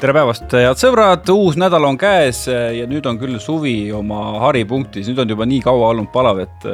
tere 0.00 0.14
päevast, 0.16 0.46
head 0.56 0.78
sõbrad, 0.80 1.28
uus 1.34 1.58
nädal 1.60 1.84
on 1.84 1.98
käes 2.00 2.46
ja 2.48 2.86
nüüd 2.88 3.04
on 3.08 3.18
küll 3.20 3.36
suvi 3.42 3.90
oma 3.92 4.38
haripunktis, 4.46 5.10
nüüd 5.10 5.20
on 5.20 5.34
juba 5.34 5.44
nii 5.48 5.60
kaua 5.64 5.90
olnud 5.92 6.08
palav, 6.14 6.40
et 6.40 6.64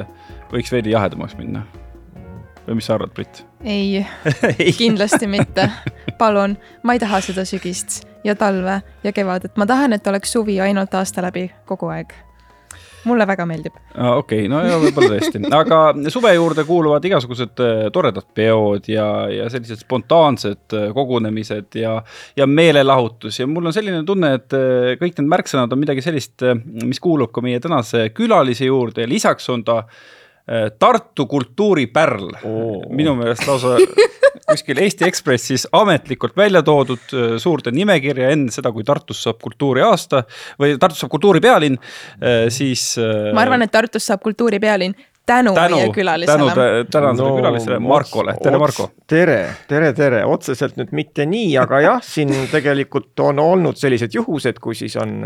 võiks 0.52 0.70
veidi 0.70 0.92
jahedamaks 0.94 1.34
minna. 1.38 1.64
või 2.66 2.78
mis 2.78 2.86
sa 2.86 2.94
arvad, 2.94 3.10
Brit? 3.14 3.42
ei, 3.66 4.04
kindlasti 4.78 5.26
mitte. 5.26 5.66
palun, 6.18 6.54
ma 6.82 6.94
ei 6.94 7.02
taha 7.02 7.20
seda 7.20 7.42
sügist 7.48 8.04
ja 8.24 8.36
talve 8.38 8.80
ja 9.02 9.12
kevadet, 9.12 9.56
ma 9.56 9.66
tahan, 9.66 9.98
et 9.98 10.06
oleks 10.06 10.32
suvi 10.32 10.60
ainult 10.60 10.94
aasta 10.94 11.26
läbi, 11.26 11.48
kogu 11.66 11.90
aeg 11.90 12.14
mulle 13.06 13.26
väga 13.28 13.46
meeldib. 13.48 13.76
okei 13.94 14.48
no 14.50 14.60
ja 14.66 14.78
võib-olla 14.82 15.16
tõesti, 15.16 15.42
aga 15.54 15.80
suve 16.12 16.32
juurde 16.34 16.64
kuuluvad 16.68 17.04
igasugused 17.08 17.62
äh, 17.62 17.86
toredad 17.94 18.28
peod 18.34 18.90
ja, 18.90 19.06
ja 19.32 19.48
sellised 19.52 19.84
spontaansed 19.84 20.76
äh, 20.76 20.88
kogunemised 20.96 21.78
ja, 21.80 21.96
ja 22.36 22.48
meelelahutus 22.50 23.40
ja 23.40 23.48
mul 23.50 23.70
on 23.70 23.76
selline 23.76 24.02
tunne, 24.08 24.34
et 24.40 24.56
äh, 24.56 24.92
kõik 25.00 25.18
need 25.20 25.32
märksõnad 25.32 25.72
on 25.72 25.82
midagi 25.82 26.04
sellist, 26.04 26.44
mis 26.82 27.02
kuulub 27.02 27.32
ka 27.34 27.44
meie 27.44 27.62
tänase 27.62 28.08
külalise 28.16 28.68
juurde 28.68 29.06
ja 29.06 29.10
lisaks 29.10 29.50
on 29.52 29.64
ta 29.66 29.82
Tartu 30.78 31.24
kultuuripärl 31.26 32.28
oh., 32.46 32.84
minu 32.94 33.16
meelest 33.18 33.48
lausa 33.48 33.78
kuskil 34.46 34.78
Eesti 34.82 35.06
Ekspressis 35.06 35.66
ametlikult 35.74 36.36
välja 36.36 36.62
toodud 36.66 37.14
äh, 37.14 37.34
suurde 37.42 37.72
nimekirja 37.74 38.30
enne 38.34 38.54
seda, 38.54 38.72
kui 38.74 38.86
Tartus 38.86 39.24
saab 39.26 39.40
kultuuriaasta 39.42 40.22
või 40.60 40.76
Tartus 40.80 41.02
saab 41.02 41.12
kultuuripealinn, 41.16 41.78
äh, 42.20 42.46
siis. 42.54 42.92
Äh, 43.00 43.32
ma 43.36 43.44
arvan, 43.46 43.66
et 43.66 43.74
Tartus 43.74 44.06
saab 44.06 44.22
kultuuripealinn 44.24 44.94
tänu, 45.26 45.54
tänu 45.56 45.80
meie 45.80 45.90
külalisele. 45.94 46.54
tänu 46.54 46.86
tänasele 46.92 47.28
no, 47.28 47.34
külalisele 47.40 47.80
Markole, 47.82 48.36
tere 48.42 48.62
Marko. 48.62 48.90
tere, 49.10 49.40
tere, 49.68 49.90
tere, 49.98 50.22
otseselt 50.24 50.78
nüüd 50.78 50.94
mitte 50.94 51.26
nii, 51.26 51.50
aga 51.58 51.82
jah, 51.82 52.00
siin 52.04 52.30
tegelikult 52.52 53.26
on 53.26 53.42
olnud 53.42 53.78
sellised 53.80 54.14
juhused, 54.14 54.62
kui 54.62 54.78
siis 54.78 54.94
on 55.02 55.18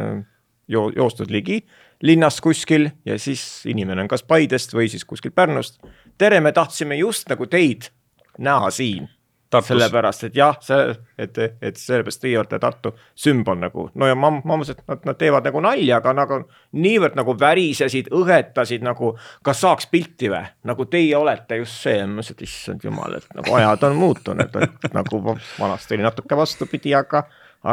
jo 0.70 0.89
joostud 0.97 1.31
ligi 1.31 1.61
linnast 2.03 2.41
kuskil 2.41 2.91
ja 3.05 3.19
siis 3.19 3.62
inimene 3.69 4.05
on 4.05 4.09
kas 4.09 4.23
Paidest 4.23 4.75
või 4.75 4.89
siis 4.89 5.05
kuskilt 5.05 5.34
Pärnust. 5.34 5.81
tere, 6.19 6.41
me 6.41 6.53
tahtsime 6.53 6.97
just 6.97 7.29
nagu 7.29 7.47
teid 7.47 7.91
näha 8.39 8.70
siin. 8.70 9.09
sellepärast, 9.51 10.25
et 10.25 10.37
jah, 10.39 10.55
see, 10.62 10.95
et, 11.19 11.39
et 11.62 11.77
sellepärast 11.77 12.21
teie 12.23 12.39
olete 12.39 12.59
Tartu 12.62 12.93
sümbol 13.19 13.59
nagu, 13.59 13.89
no 13.98 14.06
ja 14.06 14.15
ma, 14.15 14.31
ma 14.31 14.55
mõtlesin, 14.61 14.78
et 14.78 14.93
nad, 14.93 15.01
nad 15.09 15.19
teevad 15.19 15.48
nagu 15.48 15.62
nalja, 15.65 15.97
aga 15.97 16.12
nagu 16.15 16.39
niivõrd 16.78 17.19
nagu 17.19 17.34
värisesid, 17.34 18.12
õhetasid 18.15 18.87
nagu, 18.87 19.17
kas 19.43 19.65
saaks 19.65 19.91
pilti 19.91 20.31
või, 20.31 20.45
nagu 20.71 20.87
teie 20.87 21.17
olete 21.19 21.59
just 21.59 21.83
see, 21.83 21.98
ma 22.05 22.21
mõtlesin, 22.21 22.39
et 22.39 22.47
issand 22.47 22.87
jumal, 22.87 23.19
et 23.19 23.27
nagu 23.34 23.59
ajad 23.59 23.89
on 23.91 23.98
muutunud, 23.98 24.61
et 24.62 24.95
nagu 24.95 25.23
vanasti 25.27 25.98
oli 25.98 26.06
natuke 26.06 26.39
vastupidi, 26.39 26.95
aga, 26.95 27.25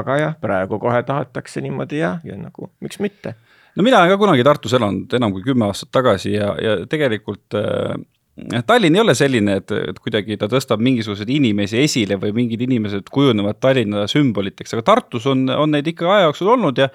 aga 0.02 0.18
jah, 0.18 0.36
praegu 0.42 0.82
kohe 0.82 1.04
tahetakse 1.06 1.62
niimoodi 1.62 2.02
ja, 2.02 2.16
ja 2.26 2.42
nagu 2.42 2.72
miks 2.82 2.98
mitte 3.06 3.38
no 3.78 3.86
mina 3.86 4.02
olen 4.02 4.14
ka 4.14 4.20
kunagi 4.20 4.46
Tartus 4.48 4.76
elanud 4.78 5.14
enam 5.18 5.34
kui 5.36 5.46
kümme 5.46 5.70
aastat 5.70 5.94
tagasi 5.96 6.34
ja, 6.36 6.54
ja 6.62 6.78
tegelikult 6.90 7.58
äh, 7.58 7.98
Tallinn 8.38 8.94
ei 8.94 9.02
ole 9.02 9.16
selline, 9.18 9.56
et, 9.58 9.72
et 9.74 9.98
kuidagi 9.98 10.36
ta 10.38 10.46
tõstab 10.52 10.82
mingisuguseid 10.86 11.30
inimesi 11.34 11.80
esile 11.82 12.20
või 12.22 12.36
mingid 12.36 12.62
inimesed 12.68 13.10
kujunevad 13.10 13.58
Tallinna 13.64 14.04
sümboliteks, 14.12 14.76
aga 14.76 14.86
Tartus 14.92 15.26
on, 15.32 15.48
on 15.50 15.74
neid 15.74 15.90
ikka 15.90 16.12
aja 16.14 16.28
jooksul 16.28 16.54
olnud 16.54 16.84
ja 16.84 16.92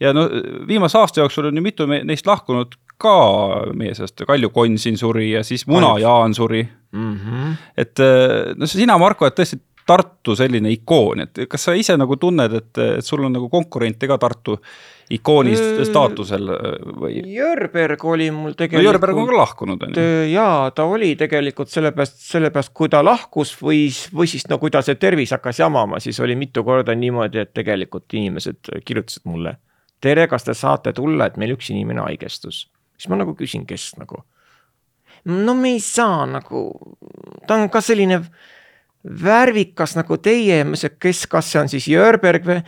ja 0.00 0.12
no 0.16 0.26
viimase 0.68 0.98
aasta 1.00 1.22
jooksul 1.22 1.50
on 1.50 1.56
ju 1.56 1.64
mitu 1.64 1.86
neist 1.88 2.26
lahkunud 2.28 2.74
ka 3.00 3.14
meie 3.76 3.94
seast, 3.96 4.24
Kalju 4.28 4.50
Konn 4.52 4.80
siin 4.80 4.96
suri 5.00 5.30
ja 5.34 5.44
siis 5.44 5.66
Muna 5.68 5.98
Jaan 6.00 6.34
suri 6.34 6.62
mm. 6.92 7.14
-hmm. 7.14 7.54
et 7.76 8.04
no 8.56 8.66
sina, 8.66 8.98
Marko, 8.98 9.24
oled 9.24 9.36
tõesti 9.36 9.60
Tartu 9.86 10.34
selline 10.34 10.70
ikoon, 10.74 11.20
et 11.22 11.44
kas 11.46 11.68
sa 11.68 11.72
ise 11.78 11.94
nagu 11.94 12.16
tunned, 12.18 12.54
et, 12.58 12.70
et 12.82 13.06
sul 13.06 13.20
on 13.22 13.30
nagu 13.36 13.46
konkurente 13.52 14.08
ka 14.10 14.16
Tartu 14.18 14.56
ikooni 15.14 15.52
staatusel 15.86 16.48
või? 16.98 17.20
Jörberg 17.30 18.02
oli 18.10 18.26
mul 18.34 18.56
tegelikult. 18.58 18.82
no 18.82 18.88
Jörberg 18.88 19.20
on 19.22 19.28
ka 19.30 19.36
lahkunud, 19.38 19.84
on 19.86 19.94
ju. 19.94 20.06
jaa, 20.32 20.72
ta 20.74 20.88
oli 20.90 21.12
tegelikult 21.18 21.70
sellepärast, 21.70 22.18
sellepärast 22.32 22.72
kui 22.74 22.90
ta 22.90 23.04
lahkus 23.06 23.54
või, 23.60 23.84
või 24.10 24.26
siis 24.30 24.48
no 24.50 24.58
kui 24.62 24.74
tal 24.74 24.82
see 24.86 24.98
tervis 24.98 25.36
hakkas 25.36 25.62
jamama, 25.62 26.02
siis 26.02 26.18
oli 26.24 26.34
mitu 26.38 26.66
korda 26.66 26.96
niimoodi, 26.98 27.44
et 27.44 27.54
tegelikult 27.54 28.18
inimesed 28.18 28.72
kirjutasid 28.82 29.22
mulle. 29.30 29.54
tere, 30.02 30.26
kas 30.26 30.44
te 30.44 30.54
saate 30.54 30.92
tulla, 30.92 31.30
et 31.30 31.38
meil 31.38 31.54
üks 31.54 31.70
inimene 31.70 32.02
haigestus. 32.08 32.66
siis 32.98 33.08
ma 33.12 33.22
nagu 33.22 33.38
küsin, 33.38 33.66
kes 33.70 33.92
nagu. 34.02 34.24
no 35.30 35.54
me 35.54 35.76
ei 35.78 35.80
saa 35.80 36.26
nagu, 36.26 36.66
ta 37.46 37.54
on 37.54 37.70
ka 37.70 37.80
selline 37.80 38.24
värvikas 39.06 39.94
nagu 39.96 40.18
teie, 40.22 40.62
ma 40.64 40.74
ütlesin, 40.74 40.96
kes, 41.00 41.26
kas 41.30 41.50
see 41.52 41.60
on 41.60 41.70
siis 41.70 41.86
Jörberg 41.90 42.46
või? 42.46 42.58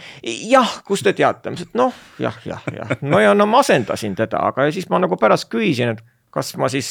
jah, 0.51 0.79
kust 0.87 1.07
te 1.07 1.15
teate, 1.17 1.51
ma 1.51 1.59
ütlesin, 1.59 1.73
et 1.73 1.81
noh, 1.81 1.97
jah, 2.23 2.37
jah, 2.47 2.69
jah, 2.75 2.95
no 3.03 3.23
ja 3.23 3.35
no 3.35 3.49
ma 3.51 3.63
asendasin 3.65 4.15
teda, 4.19 4.45
aga 4.51 4.69
siis 4.75 4.89
ma 4.93 5.01
nagu 5.03 5.19
pärast 5.21 5.49
küsisin, 5.53 5.97
et 5.97 6.05
kas 6.35 6.55
ma 6.61 6.71
siis, 6.73 6.91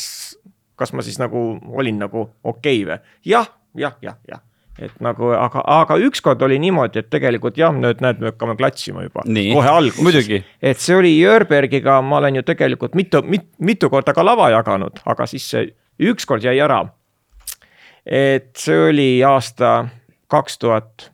kas 0.80 0.92
ma 0.94 1.06
siis 1.06 1.20
nagu 1.22 1.50
olin 1.80 2.04
nagu 2.04 2.28
okei 2.44 2.84
okay 2.84 2.92
või? 2.92 3.16
jah, 3.32 3.50
jah, 3.78 3.96
jah, 4.04 4.20
jah 4.28 4.44
et 4.78 4.94
nagu, 5.02 5.32
aga, 5.34 5.64
aga 5.74 5.96
ükskord 6.06 6.42
oli 6.46 6.60
niimoodi, 6.62 7.02
et 7.02 7.10
tegelikult 7.10 7.58
jah, 7.58 7.74
nüüd 7.74 8.04
näed, 8.04 8.20
me 8.22 8.30
hakkame 8.30 8.54
klatsima 8.60 9.08
juba 9.08 9.24
kohe 9.26 9.72
alguses. 9.72 10.30
et 10.62 10.84
see 10.84 10.98
oli 10.98 11.16
Jörbergiga, 11.18 11.98
ma 12.06 12.20
olen 12.22 12.42
ju 12.42 12.46
tegelikult 12.46 12.98
mitu 13.00 13.24
mit,, 13.26 13.50
mitu 13.58 13.90
korda 13.90 14.14
ka 14.14 14.26
lava 14.26 14.52
jaganud, 14.54 15.02
aga 15.10 15.26
siis 15.30 15.50
see 15.50 15.72
ükskord 16.12 16.46
jäi 16.46 16.60
ära 16.62 16.84
et 18.08 18.54
see 18.56 18.78
oli 18.90 19.10
aasta 19.28 19.88
kaks 20.32 20.58
tuhat 20.60 21.10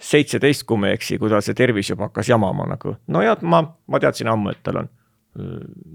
seitseteist, 0.00 0.64
kui 0.64 0.80
ma 0.80 0.88
ei 0.88 0.96
eksi, 0.96 1.18
kui 1.20 1.28
tal 1.28 1.44
see 1.44 1.56
tervis 1.56 1.90
juba 1.92 2.08
hakkas 2.08 2.30
jamama 2.32 2.64
nagu. 2.70 2.96
no 3.08 3.22
ja 3.22 3.36
ma, 3.42 3.60
ma 3.86 4.00
teadsin 4.00 4.30
ammu, 4.32 4.54
et 4.54 4.62
tal 4.64 4.80
on 4.82 4.88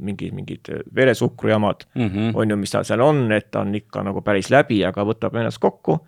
mingi, 0.06 0.29
mingid 0.31 0.69
veresuhkru 0.95 1.50
jamad 1.50 1.83
mm 1.95 2.07
-hmm. 2.07 2.31
on 2.33 2.50
ju, 2.50 2.57
mis 2.57 2.72
tal 2.72 2.83
seal 2.83 3.01
on, 3.01 3.31
et 3.31 3.51
ta 3.51 3.59
on 3.59 3.75
ikka 3.75 4.03
nagu 4.03 4.22
päris 4.22 4.50
läbi, 4.50 4.85
aga 4.85 5.03
võtab 5.03 5.35
ennast 5.35 5.59
kokku. 5.59 6.00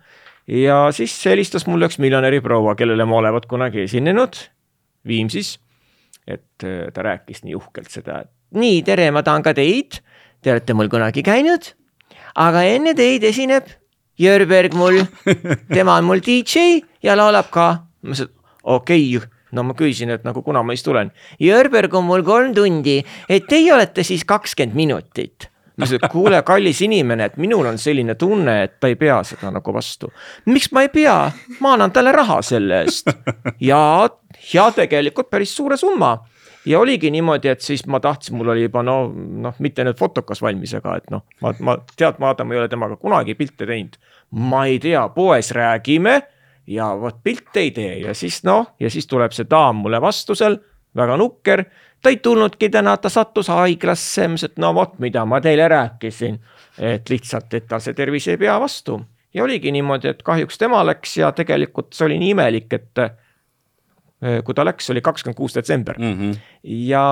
ja 0.46 0.92
siis 0.92 1.24
helistas 1.26 1.66
mulle 1.66 1.86
üks 1.86 1.98
miljonäri 1.98 2.40
proua, 2.40 2.74
kellele 2.74 3.04
ma 3.04 3.16
olevat 3.16 3.46
kunagi 3.46 3.80
esinenud 3.80 4.36
Viimsis. 5.06 5.60
et 6.26 6.64
ta 6.94 7.02
rääkis 7.02 7.44
nii 7.44 7.54
uhkelt 7.54 7.90
seda, 7.90 8.20
et 8.20 8.30
nii, 8.50 8.82
tere, 8.82 9.10
ma 9.10 9.22
tahan 9.22 9.42
ka 9.42 9.54
teid. 9.54 10.00
Te 10.42 10.52
olete 10.52 10.74
mul 10.74 10.88
kunagi 10.88 11.22
käinud, 11.26 11.72
aga 12.38 12.62
enne 12.62 12.94
teid 12.94 13.24
esineb 13.26 13.66
Jörberg 14.18 14.74
mul, 14.74 15.02
tema 15.74 15.98
on 15.98 16.08
mul 16.08 16.22
DJ 16.24 16.80
ja 17.02 17.16
laulab 17.18 17.50
ka. 17.54 17.68
ma 18.02 18.14
ütlesin, 18.14 18.32
okei 18.62 19.04
okay. 19.16 19.28
no 19.52 19.64
ma 19.64 19.76
küsisin, 19.78 20.10
et 20.14 20.24
nagu 20.26 20.42
kuna 20.42 20.62
ma 20.62 20.74
siis 20.74 20.86
tulen. 20.86 21.12
Jörberg 21.42 21.94
on 21.94 22.08
mul 22.08 22.24
kolm 22.26 22.54
tundi, 22.56 22.98
et 23.28 23.46
teie 23.48 23.70
olete 23.74 24.04
siis 24.06 24.26
kakskümmend 24.28 24.76
minutit 24.78 25.48
ma 25.78 25.86
ütlesin, 25.86 26.02
et 26.02 26.12
kuule, 26.12 26.40
kallis 26.46 26.80
inimene, 26.82 27.30
et 27.30 27.36
minul 27.38 27.66
on 27.70 27.78
selline 27.78 28.16
tunne, 28.18 28.56
et 28.66 28.78
ta 28.82 28.90
ei 28.90 28.96
pea 28.98 29.20
seda 29.26 29.52
nagu 29.54 29.74
vastu. 29.74 30.10
miks 30.50 30.72
ma 30.74 30.82
ei 30.82 30.90
pea, 30.92 31.18
ma 31.60 31.76
annan 31.76 31.94
talle 31.94 32.12
raha 32.12 32.40
selle 32.42 32.82
eest 32.82 33.12
ja, 33.70 34.08
ja 34.52 34.70
tegelikult 34.74 35.30
päris 35.30 35.54
suure 35.54 35.78
summa 35.78 36.16
ja 36.66 36.80
oligi 36.80 37.10
niimoodi, 37.10 37.48
et 37.48 37.60
siis 37.60 37.86
ma 37.86 38.00
tahtsin, 38.00 38.36
mul 38.36 38.52
oli 38.54 38.62
juba 38.66 38.82
no 38.82 38.96
noh, 39.14 39.58
mitte 39.58 39.84
nüüd 39.86 39.98
fotokas 39.98 40.42
valmis, 40.42 40.74
aga 40.78 40.96
et 41.00 41.10
noh, 41.14 41.24
ma, 41.42 41.52
ma 41.60 41.76
tead, 41.96 42.18
vaata, 42.20 42.44
ma 42.44 42.56
ei 42.56 42.62
ole 42.62 42.70
temaga 42.72 42.96
kunagi 42.96 43.34
pilte 43.38 43.66
teinud. 43.66 43.98
ma 44.30 44.64
ei 44.66 44.78
tea, 44.78 45.08
poes 45.08 45.50
räägime 45.56 46.20
ja 46.66 46.90
vot 47.00 47.22
pilte 47.24 47.60
ei 47.60 47.70
tee 47.70 47.98
ja 47.98 48.14
siis 48.14 48.42
noh, 48.44 48.74
ja 48.80 48.90
siis 48.90 49.06
tuleb 49.06 49.32
see 49.32 49.48
daam 49.50 49.84
mulle 49.84 50.00
vastu 50.00 50.34
seal, 50.34 50.58
väga 50.96 51.16
nukker. 51.16 51.64
ta 52.02 52.08
ei 52.08 52.16
tulnudki 52.22 52.68
täna, 52.70 52.96
ta 52.96 53.08
sattus 53.08 53.48
haiglasse, 53.48 54.28
ma 54.28 54.34
ütlesin, 54.34 54.52
et 54.52 54.58
no 54.58 54.74
vot, 54.74 54.98
mida 54.98 55.24
ma 55.24 55.40
teile 55.40 55.68
rääkisin. 55.68 56.40
et 56.78 57.10
lihtsalt, 57.10 57.54
et 57.54 57.66
tal 57.68 57.80
see 57.80 57.94
tervis 57.94 58.28
ei 58.28 58.36
pea 58.36 58.60
vastu 58.60 59.00
ja 59.34 59.44
oligi 59.44 59.72
niimoodi, 59.72 60.08
et 60.08 60.22
kahjuks 60.22 60.58
tema 60.58 60.84
läks 60.86 61.16
ja 61.16 61.32
tegelikult 61.32 61.92
see 61.92 62.06
oli 62.06 62.18
nii 62.18 62.30
imelik, 62.36 62.72
et 62.72 63.02
kui 64.18 64.54
ta 64.54 64.64
läks, 64.66 64.88
oli 64.90 65.02
kakskümmend 65.04 65.36
kuus 65.38 65.54
detsember 65.54 65.98
mm. 65.98 66.14
-hmm. 66.14 66.38
ja 66.88 67.02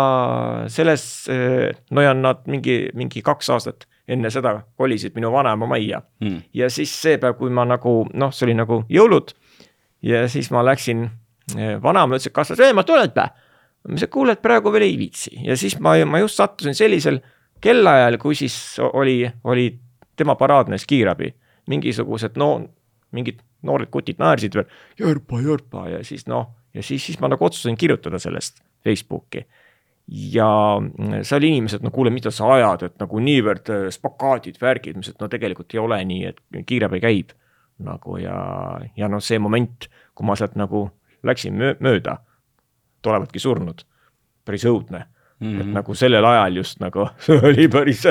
selles, 0.66 1.28
äh, 1.30 1.76
no 1.90 2.02
ja 2.02 2.14
nad 2.14 2.42
mingi, 2.46 2.88
mingi 2.94 3.22
kaks 3.22 3.50
aastat 3.50 3.86
enne 4.08 4.30
seda 4.30 4.62
kolisid 4.76 5.14
minu 5.14 5.30
vanaema 5.32 5.66
majja 5.66 6.02
mm.. 6.20 6.42
ja 6.54 6.70
siis 6.70 7.02
see 7.02 7.18
päev, 7.18 7.36
kui 7.38 7.50
ma 7.50 7.64
nagu 7.64 8.08
noh, 8.14 8.32
see 8.34 8.46
oli 8.46 8.54
nagu 8.54 8.82
jõulud. 8.90 9.30
ja 10.02 10.28
siis 10.28 10.50
ma 10.50 10.64
läksin, 10.64 11.10
äh, 11.54 11.82
vanaema 11.82 12.16
ütles, 12.16 12.26
et 12.26 12.34
kas 12.34 12.48
sa 12.48 12.58
sööma 12.58 12.82
tuled 12.82 13.14
või? 13.14 13.30
ma 13.86 13.94
ütlesin, 13.94 14.10
kuule, 14.10 14.32
et 14.32 14.42
praegu 14.42 14.72
veel 14.72 14.88
ei 14.88 14.98
viitsi 14.98 15.30
ja 15.46 15.56
siis 15.56 15.78
ma, 15.78 15.94
ma 16.04 16.18
just 16.18 16.42
sattusin 16.42 16.74
sellisel 16.74 17.20
kellaajal, 17.60 18.18
kui 18.18 18.34
siis 18.34 18.80
oli, 18.92 19.30
oli 19.44 19.78
tema 20.16 20.34
paraadne 20.34 20.78
skiirabi. 20.78 21.34
mingisugused 21.66 22.36
no 22.36 22.68
mingid 23.12 23.38
noored 23.62 23.90
kutid 23.90 24.18
naersid 24.18 24.54
veel, 24.54 24.66
Jörpa, 24.98 25.40
Jörpa 25.40 25.88
ja 25.88 26.04
siis 26.04 26.26
noh 26.26 26.50
ja 26.76 26.84
siis, 26.84 27.06
siis 27.08 27.20
ma 27.20 27.30
nagu 27.32 27.44
otsustasin 27.44 27.78
kirjutada 27.80 28.20
sellest 28.22 28.60
Facebooki. 28.84 29.46
ja 30.06 30.48
seal 31.26 31.42
inimesed, 31.42 31.82
no 31.82 31.90
kuule, 31.90 32.12
mida 32.14 32.30
sa 32.30 32.52
ajad, 32.54 32.84
et 32.86 33.00
nagu 33.02 33.18
niivõrd 33.18 33.72
äh, 33.74 33.88
spakaadid, 33.90 34.60
värgid, 34.62 34.94
ütlesin, 34.94 35.16
et 35.16 35.24
no 35.24 35.28
tegelikult 35.32 35.74
ei 35.74 35.80
ole 35.82 35.98
nii, 36.04 36.30
et 36.30 36.62
kiirabi 36.68 37.02
käib. 37.02 37.34
nagu 37.82 38.16
ja, 38.16 38.36
ja 38.96 39.08
noh, 39.12 39.20
see 39.20 39.36
moment, 39.42 39.88
kui 40.16 40.24
ma 40.24 40.36
sealt 40.38 40.54
nagu 40.56 40.86
läksin 41.26 41.58
mööda, 41.58 42.20
olevadki 43.06 43.38
surnud. 43.38 43.84
päris 44.46 44.64
õudne 44.66 45.04
mm. 45.40 45.46
-hmm. 45.46 45.60
et 45.60 45.66
Mhm. 45.66 45.72
nagu 45.74 45.94
sellel 45.94 46.24
ajal 46.24 46.56
just 46.56 46.80
nagu 46.80 47.08
oli 47.48 47.68
päris 47.68 48.04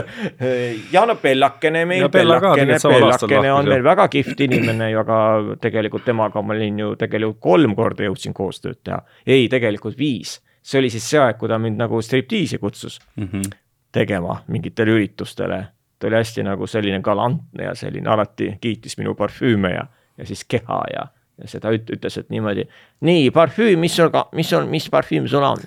ja 0.92 1.06
no 1.06 1.16
Pellakene 1.16 1.86
meil, 1.86 2.02
Ja 2.02 2.10
Pellakene, 2.10 2.78
Pellakene 2.84 3.54
on 3.54 3.66
meil 3.70 3.84
väga 3.84 4.08
kihvt 4.08 4.40
inimene 4.40 4.92
ja 4.92 5.04
ka 5.04 5.20
tegelikult 5.62 6.06
temaga 6.06 6.42
ma 6.42 6.54
olin 6.54 6.80
ju 6.80 6.96
tegelikult 6.96 7.40
kolm 7.40 7.76
korda 7.76 8.04
jõudsin 8.04 8.34
koostööd 8.34 8.80
teha. 8.84 9.02
ei, 9.28 9.48
tegelikult 9.50 9.98
viis, 9.98 10.42
see 10.62 10.80
oli 10.80 10.90
siis 10.90 11.10
see 11.10 11.20
aeg, 11.20 11.38
kui 11.38 11.50
ta 11.50 11.58
mind 11.60 11.78
nagu 11.78 12.02
striptiisi 12.02 12.58
kutsus 12.58 13.00
Mm 13.16 13.28
-hmm. 13.32 13.52
tegema 13.92 14.44
mingitele 14.48 14.92
üritustele. 14.92 15.66
ta 16.00 16.08
oli 16.08 16.16
hästi 16.16 16.44
nagu 16.44 16.68
selline 16.68 17.02
galantne 17.02 17.64
ja 17.64 17.76
selline 17.76 18.10
alati 18.10 18.58
kiitis 18.62 18.98
minu 18.98 19.16
parfüüme 19.16 19.72
ja, 19.74 19.86
ja 20.18 20.26
siis 20.26 20.44
keha 20.44 20.84
ja, 20.94 21.08
ja 21.42 21.48
seda 21.48 21.70
üt-, 21.72 21.90
ütles, 21.98 22.18
et 22.20 22.30
niimoodi. 22.30 22.68
nii, 23.02 23.32
parfüüm, 23.32 23.80
mis 23.80 23.96
sul 23.96 24.10
mis 24.34 24.54
on, 24.54 24.70
mis 24.70 24.90
parfüüm 24.90 25.28
sul 25.28 25.44
on? 25.44 25.58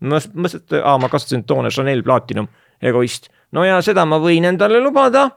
Mõtlesin, 0.00 0.64
et 0.64 0.78
aa, 0.80 0.96
ma 0.98 1.08
kasutasin 1.12 1.44
toona 1.48 1.70
Chanel 1.70 2.02
Platinum, 2.02 2.48
egoist. 2.82 3.28
no 3.52 3.64
ja 3.64 3.80
seda 3.84 4.06
ma 4.08 4.20
võin 4.22 4.48
endale 4.48 4.80
lubada. 4.80 5.30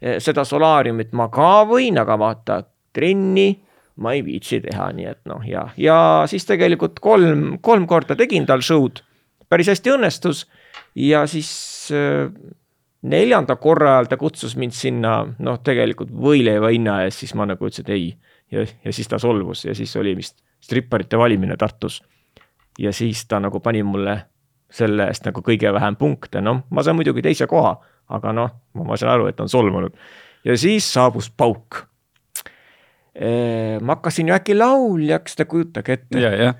seda 0.00 0.46
solaariumit 0.48 1.10
ma 1.12 1.26
ka 1.28 1.66
võin, 1.68 1.98
aga 2.00 2.14
vaata, 2.18 2.62
trenni 2.92 3.50
ma 4.00 4.14
ei 4.16 4.22
viitsi 4.24 4.60
teha, 4.64 4.90
nii 4.96 5.08
et 5.10 5.20
noh, 5.28 5.42
ja, 5.46 5.66
ja 5.76 5.98
siis 6.30 6.46
tegelikult 6.48 7.02
kolm, 7.04 7.58
kolm 7.60 7.86
korda 7.86 8.16
tegin 8.16 8.46
tal 8.48 8.64
show'd. 8.64 9.02
päris 9.50 9.68
hästi 9.68 9.92
õnnestus 9.92 10.46
ja 10.96 11.26
siis 11.28 11.50
äh, 11.92 12.30
neljanda 13.02 13.56
korra 13.60 13.96
ajal 13.96 14.10
ta 14.10 14.16
kutsus 14.20 14.56
mind 14.56 14.76
sinna, 14.76 15.14
noh, 15.38 15.60
tegelikult 15.64 16.12
võileiva 16.12 16.72
hinna 16.72 17.00
eest, 17.04 17.24
siis 17.24 17.34
ma 17.36 17.46
nagu 17.48 17.66
ütlesin, 17.66 17.88
et 17.88 17.94
ei. 17.96 18.14
ja, 18.52 18.64
ja 18.84 18.92
siis 18.92 19.08
ta 19.08 19.20
solvus 19.20 19.64
ja 19.64 19.74
siis 19.76 19.92
oli 20.00 20.16
vist 20.16 20.40
stripparite 20.60 21.18
valimine 21.18 21.56
Tartus. 21.56 22.00
Ja 22.78 22.92
siis 22.92 23.26
ta 23.26 23.40
nagu 23.40 23.60
pani 23.60 23.82
mulle 23.82 24.16
selle 24.70 25.08
eest 25.10 25.26
nagu 25.26 25.42
kõige 25.44 25.72
vähem 25.74 25.98
punkte, 25.98 26.42
noh, 26.44 26.64
ma 26.70 26.84
sain 26.86 26.98
muidugi 26.98 27.24
teise 27.26 27.48
koha, 27.50 27.74
aga 28.14 28.34
noh, 28.34 28.50
ma 28.78 28.98
saan 28.98 29.16
aru, 29.16 29.30
et 29.30 29.40
on 29.42 29.50
solvunud. 29.50 29.94
ja 30.44 30.56
siis 30.56 30.86
saabus 30.92 31.30
pauk. 31.30 31.86
ma 33.82 33.96
hakkasin 33.96 34.28
ju 34.30 34.34
äkki 34.34 34.54
lauljaks, 34.54 35.34
te 35.36 35.44
kujutage 35.44 35.92
ette 35.92 36.20
ja, 36.22 36.30
jah. 36.30 36.54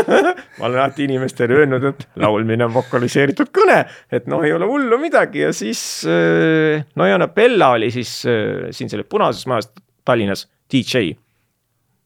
ma 0.58 0.66
olen 0.66 0.76
alati 0.76 1.06
inimestele 1.08 1.62
öelnud, 1.62 1.86
et 1.88 2.04
laulmine 2.20 2.66
on 2.68 2.74
vokaliseeritud 2.74 3.48
kõne, 3.56 3.80
et 4.12 4.28
noh, 4.28 4.44
ei 4.44 4.52
ole 4.52 4.68
hullu 4.68 4.98
midagi 5.00 5.46
ja 5.46 5.52
siis 5.56 5.80
no 6.04 7.08
ja 7.08 7.16
no 7.18 7.30
Bella 7.32 7.72
oli 7.78 7.88
siis 7.90 8.12
siin 8.20 8.92
selles 8.92 9.08
Punases 9.08 9.48
Majas 9.48 9.72
Tallinnas 10.04 10.44
DJ 10.68 11.16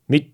Mit, 0.08 0.30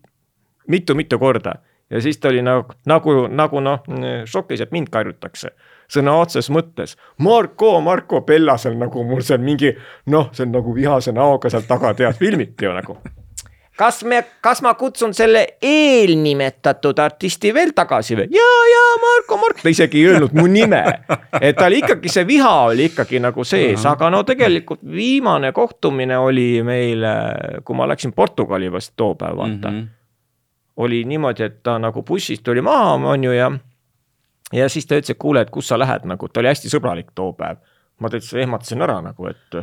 mitu-mitu 0.69 1.19
korda 1.19 1.57
ja 1.91 2.01
siis 2.01 2.19
ta 2.19 2.29
oli 2.29 2.43
nagu, 2.43 2.75
nagu, 2.87 3.15
nagu 3.31 3.61
noh, 3.65 3.85
šokis, 4.25 4.61
et 4.65 4.73
mind 4.73 4.91
karjutakse 4.93 5.55
sõna 5.89 6.19
otseses 6.21 6.51
mõttes. 6.53 6.97
Marko, 7.25 7.79
Marko 7.81 8.21
Bella 8.21 8.59
seal 8.61 8.77
nagu 8.81 9.05
mul 9.09 9.25
seal 9.25 9.41
mingi 9.41 9.73
noh, 10.13 10.29
see 10.33 10.45
on 10.45 10.53
nagu 10.59 10.75
vihase 10.77 11.17
näoga 11.17 11.51
seal 11.53 11.65
taga 11.69 11.95
tead 11.97 12.19
filmiti 12.19 12.69
ju 12.69 12.75
nagu 12.77 12.99
kas 13.79 14.03
me, 14.05 14.23
kas 14.43 14.59
ma 14.63 14.73
kutsun 14.75 15.13
selle 15.15 15.45
eelnimetatud 15.63 16.99
artisti 16.99 17.53
veel 17.55 17.71
tagasi 17.77 18.17
või? 18.19 18.27
ja, 18.35 18.47
ja 18.73 18.81
Marko, 19.03 19.39
Marko, 19.39 19.63
ta 19.63 19.71
isegi 19.71 20.01
ei 20.01 20.09
öelnud 20.13 20.35
mu 20.35 20.49
nime. 20.51 20.83
et 21.41 21.57
tal 21.59 21.77
ikkagi 21.79 22.11
see 22.13 22.27
viha 22.27 22.55
oli 22.73 22.89
ikkagi 22.91 23.23
nagu 23.23 23.47
sees, 23.47 23.87
aga 23.87 24.11
no 24.11 24.25
tegelikult 24.27 24.83
viimane 24.83 25.53
kohtumine 25.55 26.19
oli 26.19 26.49
meil, 26.67 27.07
kui 27.65 27.79
ma 27.79 27.87
läksin 27.91 28.17
Portugali 28.17 28.73
vast 28.73 28.97
too 28.97 29.15
päev, 29.15 29.39
vaata 29.39 29.71
mm. 29.71 29.79
-hmm. 29.79 29.87
Oli 30.79 31.03
niimoodi, 31.05 31.43
et 31.43 31.63
ta 31.63 31.79
nagu 31.83 32.03
bussist 32.07 32.45
tuli 32.47 32.63
maha, 32.63 32.95
on 33.11 33.25
ju, 33.25 33.33
ja 33.35 33.51
ja 34.53 34.69
siis 34.69 34.87
ta 34.87 34.97
ütles, 34.97 35.13
et 35.13 35.21
kuule, 35.21 35.43
et 35.45 35.51
kus 35.53 35.69
sa 35.69 35.79
lähed 35.79 36.07
nagu, 36.09 36.29
ta 36.29 36.41
oli 36.41 36.51
hästi 36.53 36.71
sõbralik 36.73 37.13
too 37.15 37.33
päev. 37.37 37.61
ma 37.99 38.09
täitsa 38.09 38.39
ehmatasin 38.39 38.83
ära 38.87 39.01
nagu, 39.03 39.27
et 39.27 39.57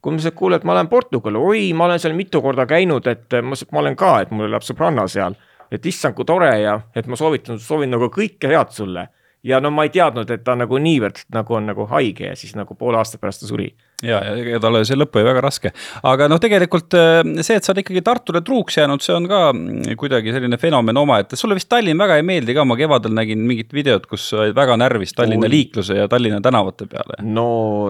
kui 0.00 0.12
ma 0.12 0.16
ütlesin, 0.16 0.30
et 0.30 0.38
kuule, 0.38 0.56
et 0.60 0.64
ma 0.64 0.76
lähen 0.78 0.88
Portugali, 0.88 1.38
oi, 1.38 1.62
ma 1.74 1.88
olen 1.88 1.98
seal 1.98 2.14
mitu 2.14 2.42
korda 2.42 2.66
käinud, 2.70 3.06
et 3.10 3.34
ma, 3.42 3.58
ma 3.72 3.80
olen 3.82 3.96
ka, 3.98 4.12
et 4.22 4.30
mul 4.30 4.46
elab 4.46 4.66
sõbranna 4.66 5.08
seal. 5.10 5.34
et 5.70 5.86
issand, 5.86 6.16
kui 6.18 6.26
tore 6.26 6.50
ja 6.58 6.80
et 6.98 7.06
ma 7.06 7.14
soovitan, 7.16 7.58
soovin 7.62 7.90
nagu 7.90 8.08
kõike 8.10 8.48
head 8.50 8.72
sulle. 8.74 9.04
Ja 9.46 9.60
no 9.60 9.70
ma 9.72 9.86
ei 9.86 9.92
teadnud, 9.94 10.28
et 10.30 10.42
ta 10.44 10.54
nagu 10.58 10.78
niivõrd 10.80 11.22
nagu 11.32 11.56
on 11.56 11.70
nagu 11.70 11.86
haige 11.90 12.28
ja 12.28 12.36
siis 12.36 12.52
nagu 12.58 12.76
poole 12.76 13.00
aasta 13.00 13.18
pärast 13.20 13.40
ta 13.42 13.48
suri. 13.48 13.70
ja, 14.04 14.18
ja 14.24 14.34
ega 14.36 14.60
talle 14.60 14.82
see 14.88 14.98
lõpp 14.98 15.16
oli 15.16 15.26
väga 15.26 15.42
raske, 15.44 15.72
aga 16.08 16.28
noh, 16.28 16.40
tegelikult 16.40 16.96
see, 17.40 17.56
et 17.56 17.64
sa 17.64 17.72
oled 17.72 17.82
ikkagi 17.82 18.02
Tartule 18.04 18.42
truuks 18.44 18.76
jäänud, 18.76 19.04
see 19.04 19.16
on 19.16 19.28
ka 19.30 19.40
mm, 19.54 19.96
kuidagi 20.00 20.34
selline 20.34 20.60
fenomen 20.60 21.00
omaette, 21.00 21.40
sulle 21.40 21.56
vist 21.56 21.70
Tallinn 21.72 22.00
väga 22.00 22.20
ei 22.20 22.26
meeldi 22.26 22.56
ka, 22.56 22.66
ma 22.68 22.76
kevadel 22.80 23.16
nägin 23.16 23.44
mingit 23.48 23.72
videot, 23.76 24.08
kus 24.10 24.28
sa 24.32 24.44
olid 24.44 24.56
väga 24.56 24.76
närvis 24.80 25.16
Tallinna 25.16 25.48
Oi. 25.48 25.54
liikluse 25.56 25.96
ja 26.02 26.08
Tallinna 26.08 26.40
tänavate 26.44 26.88
peale. 26.90 27.20
no 27.24 27.48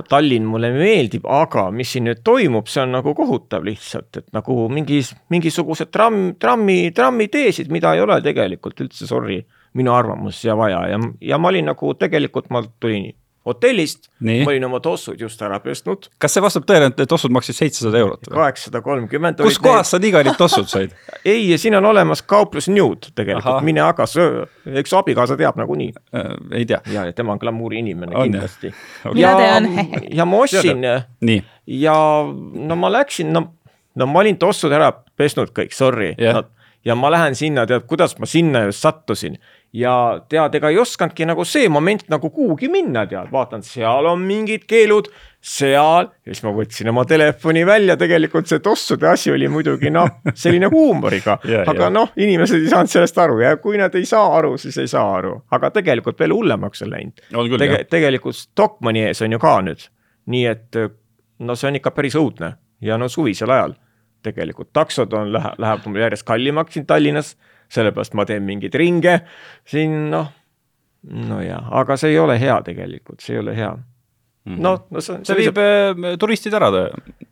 Tallinn 0.09 0.47
mulle 0.51 0.71
meeldib, 0.77 1.27
aga 1.27 1.69
mis 1.75 1.97
siin 1.97 2.07
nüüd 2.11 2.23
toimub, 2.27 2.71
see 2.71 2.85
on 2.87 2.95
nagu 3.01 3.15
kohutav 3.19 3.67
lihtsalt, 3.67 4.23
et 4.23 4.29
nagu 4.37 4.67
mingis, 4.71 5.15
mingisugused 5.35 5.91
tramm, 5.95 6.37
trammi, 6.39 6.83
trammiteesid, 6.95 7.71
mida 7.75 7.97
ei 7.97 8.07
ole 8.07 8.21
tegelikult 8.23 8.87
üldse, 8.87 9.11
sorry, 9.11 9.43
minu 9.75 9.95
arvamus 9.95 10.45
ja 10.45 10.57
vaja. 10.57 10.87
Ja, 10.89 11.01
ja 11.21 11.39
ma 11.39 11.49
olin 11.49 11.71
nagu 11.71 11.95
tegelikult 11.95 12.51
ma 12.51 12.63
tulin 12.81 13.11
hotellist, 13.47 14.11
ma 14.21 14.51
olin 14.51 14.65
oma 14.65 14.81
tossud 14.85 15.21
just 15.21 15.41
ära 15.43 15.57
pesnud, 15.65 16.11
kas 16.21 16.35
see 16.37 16.43
vastab 16.45 16.67
tõele, 16.69 16.91
et 16.93 17.09
tossud 17.09 17.33
maksid 17.33 17.57
seitsesada 17.57 18.01
eurot 18.03 18.29
kaheksasada 18.29 18.83
kolmkümmend. 18.85 19.41
kus 19.41 19.59
kohas 19.63 19.95
sa 19.95 20.01
nii 20.03 20.13
kallid 20.13 20.37
tossud 20.39 20.69
said? 20.69 20.93
ei, 21.33 21.49
siin 21.59 21.79
on 21.79 21.89
olemas 21.89 22.23
kauplus 22.23 22.69
Nude 22.69 23.15
tegelikult, 23.17 23.65
mine 23.67 23.83
aga 23.85 24.07
söö, 24.11 24.45
eks 24.83 24.93
abikaasa 24.97 25.39
teab 25.41 25.57
nagunii. 25.61 25.95
Äh, 26.15 26.29
ei 26.61 26.69
tea. 26.69 26.83
ja, 26.93 27.07
ja 27.09 27.17
tema 27.17 27.33
on 27.33 27.41
glamuuri 27.41 27.81
inimene 27.81 28.17
On, 28.17 28.29
kindlasti. 28.29 28.75
Mina 29.15 29.33
tean. 29.41 29.71
ja 30.21 30.29
ma 30.29 30.45
ostsin 30.45 30.85
ja 31.67 31.97
no 32.71 32.77
ma 32.77 32.93
läksin, 32.93 33.33
no, 33.33 33.47
no 33.97 34.11
ma 34.11 34.21
olin 34.21 34.39
tossud 34.39 34.73
ära 34.73 34.93
pesnud 35.17 35.55
kõik, 35.57 35.73
sorry. 35.77 36.13
Jah. 36.21 36.43
no, 36.43 36.45
ja 36.85 36.97
ma 36.97 37.11
lähen 37.13 37.35
sinna, 37.37 37.65
tead, 37.69 37.89
kuidas 37.89 38.19
ma 38.21 38.29
sinna 38.29 38.67
just 38.69 38.85
sattusin 38.85 39.41
ja 39.73 40.21
tead, 40.29 40.55
ega 40.59 40.71
ei 40.73 40.79
osanudki 40.83 41.27
nagu 41.29 41.45
see 41.47 41.69
moment 41.71 42.03
nagu 42.11 42.31
kuhugi 42.35 42.69
minna, 42.73 43.05
tead, 43.07 43.31
vaatan, 43.33 43.63
seal 43.67 44.09
on 44.11 44.23
mingid 44.27 44.65
keelud, 44.71 45.11
seal. 45.41 46.11
Ja 46.27 46.35
siis 46.35 46.43
ma 46.45 46.53
võtsin 46.55 46.91
oma 46.91 47.05
telefoni 47.09 47.63
välja, 47.67 47.97
tegelikult 48.01 48.51
see 48.51 48.63
tossude 48.65 49.09
asi 49.09 49.31
oli 49.33 49.49
muidugi 49.53 49.93
noh, 49.95 50.11
selline 50.35 50.71
huumoriga. 50.73 51.39
Ja, 51.51 51.63
aga 51.67 51.87
ja. 51.87 51.91
noh, 51.91 52.11
inimesed 52.21 52.61
ei 52.61 52.71
saanud 52.71 52.91
sellest 52.93 53.17
aru. 53.19 53.41
Ja 53.43 53.57
kui 53.63 53.79
nad 53.81 53.95
ei 53.99 54.05
saa 54.07 54.29
aru, 54.37 54.53
siis 54.61 54.77
ei 54.79 54.91
saa 54.91 55.07
aru, 55.17 55.33
aga 55.51 55.71
tegelikult 55.75 56.19
veel 56.21 56.35
hullemaks 56.37 56.85
on 56.85 56.93
läinud. 56.93 57.23
Tege, 57.59 57.81
tegelikult 57.91 58.39
Stockmanni 58.39 59.07
ees 59.09 59.23
on 59.25 59.35
ju 59.35 59.41
ka 59.43 59.55
nüüd, 59.67 59.87
nii 60.31 60.45
et 60.51 60.79
no 61.41 61.57
see 61.59 61.71
on 61.71 61.79
ikka 61.81 61.95
päris 61.97 62.19
õudne. 62.21 62.53
Ja 62.85 62.99
no 63.01 63.09
suvisel 63.13 63.51
ajal. 63.51 63.75
Tegelikult 64.25 64.71
taksod 64.77 65.13
on, 65.17 65.33
läheb, 65.33 65.57
läheb 65.61 65.97
järjest 66.03 66.27
kallimaks 66.29 66.77
siin 66.77 66.87
Tallinnas, 66.87 67.35
sellepärast 67.71 68.17
ma 68.19 68.27
teen 68.29 68.47
mingeid 68.47 68.75
ringe 68.79 69.21
siin 69.69 70.09
noh, 70.13 70.31
no 71.31 71.41
ja, 71.45 71.61
aga 71.81 71.97
see 72.01 72.15
ei 72.15 72.21
ole 72.23 72.39
hea 72.41 72.61
tegelikult, 72.67 73.21
see 73.25 73.37
ei 73.37 73.43
ole 73.43 73.57
hea. 73.57 73.75
no, 74.57 74.75
no 74.91 75.05
see 75.05 75.21
see 75.27 75.39
viib 75.45 75.61
äh, 75.61 76.17
turistid 76.21 76.57
ära 76.57 76.71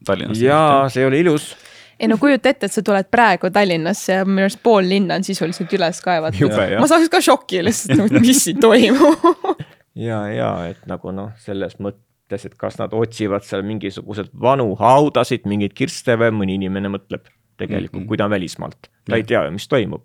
Tallinnast. 0.07 0.43
jaa, 0.43 0.87
see 0.93 1.05
ei 1.05 1.11
ole 1.11 1.23
ilus. 1.25 1.51
ei 1.99 2.11
no 2.11 2.19
kujuta 2.21 2.53
ette, 2.53 2.69
et 2.69 2.75
sa 2.77 2.85
tuled 2.85 3.11
praegu 3.11 3.51
Tallinnasse 3.55 4.21
ja 4.21 4.29
minu 4.29 4.47
arust 4.47 4.63
pool 4.63 4.87
linna 4.89 5.19
on 5.19 5.27
sisuliselt 5.27 5.73
üles 5.75 6.03
kaevatud. 6.05 6.55
Ma 6.79 6.87
saaks 6.91 7.11
ka 7.13 7.23
šoki 7.25 7.65
lihtsalt, 7.67 8.21
mis 8.23 8.45
siin 8.47 8.61
toimub 8.63 9.59
ja, 10.09 10.21
ja 10.33 10.53
et 10.71 10.85
nagu 10.91 11.13
noh, 11.15 11.33
selles 11.43 11.77
mõttes, 11.83 12.47
et 12.47 12.55
kas 12.61 12.79
nad 12.81 12.95
otsivad 12.95 13.47
seal 13.47 13.65
mingisuguseid 13.67 14.31
vanu 14.41 14.71
haudasid, 14.79 15.49
mingeid 15.51 15.75
kirste 15.77 16.17
või 16.21 16.31
mõni 16.43 16.59
inimene 16.61 16.93
mõtleb 16.93 17.27
tegelikult 17.59 17.99
mm, 17.99 18.05
-hmm. 18.05 18.09
kui 18.09 18.21
ta 18.21 18.29
on 18.29 18.31
välismaalt, 18.31 18.91
ta 19.09 19.17
ei 19.17 19.27
tea 19.27 19.43
ju, 19.45 19.55
mis 19.57 19.69
toimub. 19.69 20.05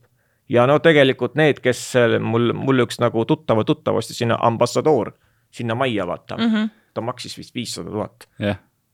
Ja 0.50 0.66
no 0.68 0.80
tegelikult 0.84 1.36
need, 1.40 1.62
kes 1.64 1.94
mul, 2.20 2.54
mul 2.58 2.86
üks 2.86 3.00
nagu 3.04 3.26
tuttava 3.26 3.64
tuttav 3.64 4.00
ostis 4.02 4.20
sinna 4.24 4.38
ambassadoor, 4.42 5.14
sinna 5.54 5.76
majja 5.76 6.08
vaata 6.08 6.38
mm, 6.38 6.54
-hmm. 6.54 6.70
ta 6.94 7.02
maksis 7.02 7.38
vist 7.38 7.56
viissada 7.56 7.90
tuhat 7.90 8.28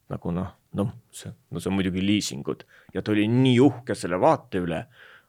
nagu 0.09 0.31
noh, 0.33 0.53
noh, 0.73 0.93
see, 1.11 1.31
no 1.51 1.59
see 1.61 1.69
on 1.69 1.77
muidugi 1.77 2.03
liisingud 2.05 2.65
ja 2.93 3.01
ta 3.01 3.11
oli 3.11 3.27
nii 3.27 3.59
uhke 3.61 3.95
selle 3.95 4.19
vaate 4.21 4.61
üle, 4.65 4.83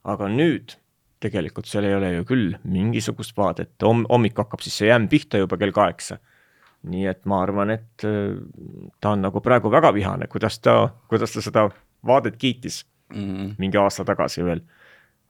aga 0.05 0.29
nüüd 0.29 0.77
tegelikult 1.21 1.69
seal 1.69 1.85
ei 1.85 1.95
ole 1.97 2.13
ju 2.15 2.27
küll 2.29 2.55
mingisugust 2.65 3.37
vaadet, 3.37 3.75
homm-, 3.85 4.07
hommik 4.09 4.39
hakkab 4.41 4.63
siis 4.65 4.79
see 4.81 4.89
jämm 4.89 5.09
pihta 5.13 5.41
juba 5.43 5.59
kell 5.61 5.75
kaheksa. 5.77 6.19
nii 6.81 7.05
et 7.11 7.27
ma 7.29 7.43
arvan, 7.45 7.75
et 7.75 8.05
äh, 8.09 8.39
ta 9.05 9.11
on 9.13 9.21
nagu 9.21 9.43
praegu 9.45 9.69
väga 9.69 9.91
vihane, 9.93 10.25
kuidas 10.33 10.57
ta, 10.65 10.95
kuidas 11.13 11.35
ta 11.35 11.43
seda 11.45 11.67
vaadet 12.07 12.39
kiitis 12.41 12.87
mm. 13.13 13.59
mingi 13.61 13.77
aasta 13.77 14.07
tagasi 14.09 14.45
veel, 14.47 14.63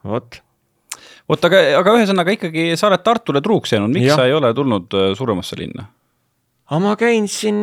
vot. 0.07 0.39
Oota, 1.29 1.51
aga, 1.51 1.63
aga 1.81 1.97
ühesõnaga 1.99 2.35
ikkagi 2.37 2.71
sa 2.81 2.89
oled 2.91 3.05
Tartule 3.07 3.43
truuks 3.45 3.75
jäänud, 3.75 3.93
miks 3.95 4.11
Jah. 4.11 4.21
sa 4.21 4.29
ei 4.29 4.37
ole 4.37 4.53
tulnud 4.57 4.97
äh, 4.99 5.11
suuremasse 5.19 5.59
linna? 5.61 5.87
aga 6.71 6.81
ma 6.85 6.97
käin 6.99 7.29
siin 7.31 7.61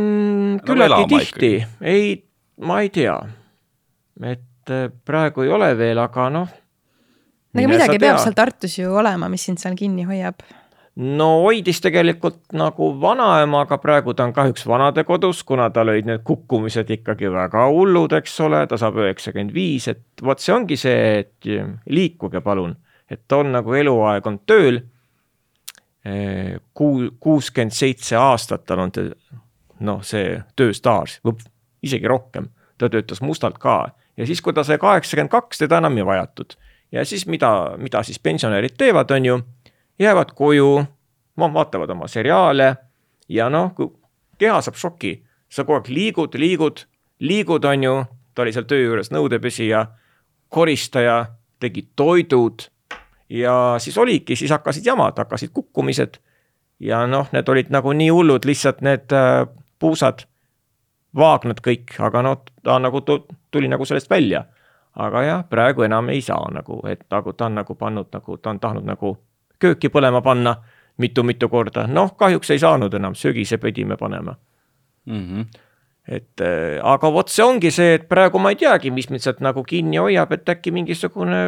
küllaltki 0.67 1.03
elama 1.07 1.23
tihti, 1.23 1.51
ei, 1.81 2.13
ma 2.67 2.81
ei 2.83 2.93
tea. 2.93 3.17
et 4.33 4.73
äh, 4.73 4.87
praegu 5.05 5.47
ei 5.47 5.51
ole 5.53 5.73
veel, 5.79 5.99
aga 6.03 6.29
noh, 6.33 6.53
no 7.53 7.63
aga 7.63 7.73
midagi 7.73 7.99
peab 8.03 8.21
seal 8.23 8.37
Tartus 8.37 8.79
ju 8.79 8.95
olema, 8.95 9.29
mis 9.31 9.47
sind 9.49 9.63
seal 9.63 9.77
kinni 9.79 10.07
hoiab 10.07 10.43
no 10.97 11.27
hoidis 11.43 11.79
tegelikult 11.83 12.39
nagu 12.57 12.89
vanaema, 13.01 13.61
aga 13.65 13.77
praegu 13.81 14.15
ta 14.17 14.25
on 14.25 14.33
kahjuks 14.33 14.65
vanadekodus, 14.67 15.43
kuna 15.45 15.69
tal 15.73 15.91
olid 15.93 16.09
need 16.09 16.23
kukkumised 16.25 16.89
ikkagi 16.97 17.29
väga 17.33 17.67
hullud, 17.69 18.15
eks 18.17 18.39
ole, 18.47 18.63
ta 18.69 18.79
saab 18.81 18.97
üheksakümmend 19.03 19.53
viis, 19.53 19.87
et 19.91 20.25
vot 20.25 20.41
see 20.41 20.55
ongi 20.55 20.79
see, 20.79 21.21
et 21.21 21.49
liikuge 21.93 22.41
palun, 22.45 22.73
et 23.09 23.21
ta 23.27 23.41
on 23.41 23.51
nagu 23.55 23.73
eluaeg 23.73 24.27
on 24.27 24.39
tööl. 24.45 24.81
Kuu, 26.73 27.09
kuuskümmend 27.19 27.75
seitse 27.75 28.15
aastat 28.15 28.63
tal 28.63 28.79
on 28.79 28.93
noh, 29.83 29.99
see 30.07 30.37
tööstaaž, 30.55 31.17
isegi 31.83 32.07
rohkem, 32.07 32.47
ta 32.79 32.87
töötas 32.89 33.19
mustalt 33.19 33.57
ka 33.59 33.89
ja 34.17 34.25
siis, 34.25 34.41
kui 34.41 34.53
ta 34.53 34.63
sai 34.63 34.79
kaheksakümmend 34.81 35.31
kaks, 35.31 35.61
teda 35.61 35.81
enam 35.81 35.97
ei 35.97 36.05
vajatud. 36.05 36.55
ja 36.91 37.05
siis 37.05 37.25
mida, 37.27 37.75
mida 37.77 38.03
siis 38.03 38.19
pensionärid 38.19 38.77
teevad, 38.77 39.11
on 39.11 39.25
ju 39.25 39.39
jäävad 39.99 40.31
koju, 40.35 40.85
vaatavad 41.37 41.89
oma 41.89 42.07
seriaale 42.07 42.75
ja 43.29 43.49
noh, 43.49 43.73
kui 43.75 43.91
keha 44.37 44.61
saab 44.61 44.75
šoki, 44.75 45.23
sa 45.49 45.63
kogu 45.63 45.81
aeg 45.81 45.89
liigud, 45.89 46.35
liigud, 46.35 46.85
liigud, 47.19 47.65
on 47.65 47.83
ju, 47.83 47.95
ta 48.33 48.41
oli 48.41 48.53
seal 48.53 48.65
töö 48.69 48.85
juures 48.85 49.11
nõudepesija, 49.11 49.85
koristaja, 50.49 51.25
tegi 51.59 51.87
toidud 51.95 52.69
ja 53.29 53.75
siis 53.77 53.97
oligi, 53.97 54.35
siis 54.35 54.51
hakkasid 54.51 54.85
jamad, 54.85 55.17
hakkasid 55.17 55.49
kukkumised. 55.53 56.17
ja 56.79 57.07
noh, 57.07 57.27
need 57.31 57.49
olid 57.49 57.71
nagu 57.73 57.93
nii 57.93 58.09
hullud, 58.09 58.45
lihtsalt 58.45 58.81
need 58.81 59.13
äh, 59.13 59.47
puusad, 59.79 60.27
vaagnad 61.15 61.61
kõik, 61.65 61.95
aga 61.99 62.21
noh, 62.21 62.43
ta 62.63 62.77
nagu 62.79 63.01
tuli 63.51 63.67
nagu 63.67 63.85
sellest 63.85 64.09
välja. 64.09 64.45
aga 64.95 65.21
jah, 65.23 65.43
praegu 65.49 65.83
enam 65.85 66.09
ei 66.09 66.21
saa 66.21 66.49
nagu, 66.51 66.81
et 66.87 67.05
nagu 67.11 67.33
ta 67.33 67.45
on 67.45 67.55
nagu 67.55 67.75
pannud 67.75 68.07
nagu, 68.13 68.37
ta 68.37 68.49
on 68.49 68.59
tahtnud 68.59 68.85
nagu 68.85 69.17
kööki 69.59 69.89
põlema 69.89 70.21
panna 70.21 70.55
mitu-mitu 70.97 71.49
korda, 71.49 71.87
noh, 71.87 72.15
kahjuks 72.17 72.49
ei 72.49 72.59
saanud 72.59 72.93
enam, 72.93 73.15
sügise 73.15 73.57
pidime 73.57 73.97
panema 73.97 74.35
mm. 75.05 75.25
-hmm. 75.25 75.45
Et 76.07 76.41
äh, 76.41 76.77
aga 76.83 77.11
vot 77.11 77.29
see 77.31 77.43
ongi 77.43 77.71
see, 77.73 77.97
et 77.97 78.07
praegu 78.07 78.39
ma 78.39 78.53
ei 78.53 78.59
teagi, 78.59 78.91
mis 78.95 79.09
mind 79.11 79.23
sealt 79.25 79.41
nagu 79.43 79.63
kinni 79.67 79.99
hoiab, 79.99 80.31
et 80.37 80.49
äkki 80.55 80.71
mingisugune, 80.71 81.41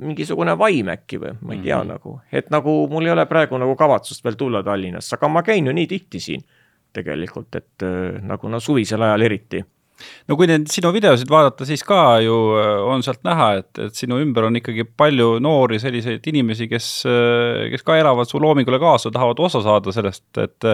mingisugune 0.00 0.56
vaim 0.58 0.88
äkki 0.94 1.20
või 1.20 1.34
ma 1.40 1.56
ei 1.56 1.60
tea 1.60 1.76
mm 1.76 1.82
-hmm. 1.82 1.92
nagu, 1.92 2.20
et 2.32 2.50
nagu 2.50 2.76
mul 2.90 3.06
ei 3.06 3.12
ole 3.12 3.26
praegu 3.26 3.58
nagu 3.60 3.76
kavatsust 3.76 4.24
veel 4.24 4.36
tulla 4.40 4.62
Tallinnasse, 4.62 5.16
aga 5.16 5.28
ma 5.28 5.42
käin 5.42 5.66
ju 5.66 5.72
nii 5.72 5.86
tihti 5.86 6.20
siin 6.20 6.44
tegelikult, 6.92 7.54
et 7.54 7.82
äh, 7.82 8.22
nagu 8.22 8.48
no 8.48 8.60
suvisel 8.60 9.02
ajal 9.02 9.20
eriti 9.20 9.64
no 10.28 10.38
kui 10.38 10.48
neid 10.50 10.68
sinu 10.72 10.92
videosid 10.94 11.30
vaadata, 11.32 11.66
siis 11.68 11.84
ka 11.86 12.18
ju 12.24 12.36
äh, 12.60 12.70
on 12.92 13.04
sealt 13.06 13.22
näha, 13.26 13.50
et, 13.62 13.70
et 13.88 13.98
sinu 13.98 14.20
ümber 14.22 14.48
on 14.48 14.60
ikkagi 14.60 14.86
palju 14.98 15.36
noori 15.44 15.80
selliseid 15.82 16.26
inimesi, 16.32 16.68
kes, 16.70 16.88
äh, 17.10 17.66
kes 17.72 17.86
ka 17.86 17.98
elavad 18.00 18.30
su 18.30 18.40
loomingule 18.42 18.80
kaasa, 18.82 19.12
tahavad 19.14 19.42
osa 19.48 19.64
saada 19.64 19.94
sellest, 19.94 20.28
et. 20.42 20.70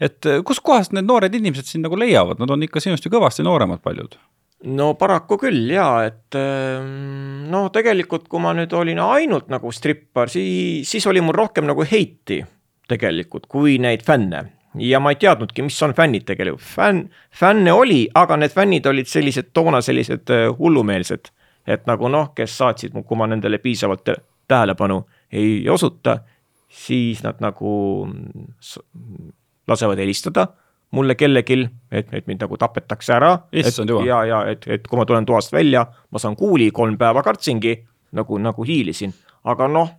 et 0.00 0.32
kuskohast 0.46 0.94
need 0.96 1.06
noored 1.06 1.34
inimesed 1.34 1.68
sind 1.68 1.86
nagu 1.86 1.98
leiavad, 1.98 2.40
nad 2.42 2.50
on 2.50 2.64
ikka 2.66 2.82
sinust 2.82 3.04
ju 3.06 3.12
kõvasti 3.12 3.44
nooremad 3.46 3.82
paljud 3.84 4.16
no 4.64 4.92
paraku 4.98 5.38
küll 5.40 5.70
ja, 5.74 5.88
et 6.08 6.36
ähm, 6.38 7.46
no 7.52 7.66
tegelikult, 7.74 8.26
kui 8.30 8.42
ma 8.42 8.54
nüüd 8.56 8.72
olin 8.76 9.00
ainult 9.04 9.50
nagu 9.52 9.72
strippar, 9.74 10.32
siis, 10.32 10.88
siis 10.88 11.06
oli 11.10 11.22
mul 11.24 11.36
rohkem 11.36 11.68
nagu 11.68 11.84
heiti 11.86 12.40
tegelikult, 12.88 13.48
kui 13.50 13.76
neid 13.82 14.04
fänne 14.06 14.44
ja 14.78 15.00
ma 15.00 15.12
ei 15.12 15.20
teadnudki, 15.20 15.62
mis 15.62 15.82
on 15.82 15.94
fännid 15.94 16.26
tegelikult, 16.28 16.64
fänn, 16.64 17.06
fänne 17.34 17.72
oli, 17.72 18.06
aga 18.14 18.36
need 18.36 18.54
fännid 18.54 18.86
olid 18.86 19.08
sellised 19.10 19.52
toona 19.52 19.80
sellised 19.80 20.30
äh, 20.30 20.48
hullumeelsed. 20.58 21.32
et 21.66 21.86
nagu 21.86 22.08
noh, 22.08 22.28
kes 22.34 22.52
saatsid, 22.58 22.92
kui 23.06 23.18
ma 23.18 23.26
nendele 23.26 23.58
piisavalt 23.58 24.08
tähelepanu 24.48 25.00
ei 25.32 25.68
osuta, 25.68 26.20
siis 26.68 27.22
nad 27.24 27.40
nagu 27.42 27.72
lasevad 29.68 29.98
helistada 29.98 30.46
mulle 30.94 31.16
kellelgi, 31.18 31.64
et, 31.90 32.12
et 32.14 32.26
mind 32.26 32.44
nagu 32.44 32.56
tapetakse 32.56 33.12
ära. 33.16 33.32
ja, 34.06 34.24
ja 34.24 34.42
et, 34.50 34.66
et 34.70 34.86
kui 34.86 34.98
ma 34.98 35.06
tulen 35.08 35.26
toast 35.26 35.52
välja, 35.52 35.86
ma 36.10 36.22
saan 36.22 36.36
kuuli, 36.36 36.70
kolm 36.70 36.98
päeva 36.98 37.22
kartsingi 37.26 37.74
nagu, 38.16 38.38
nagu 38.38 38.64
hiilisin, 38.64 39.14
aga 39.44 39.68
noh 39.68 39.90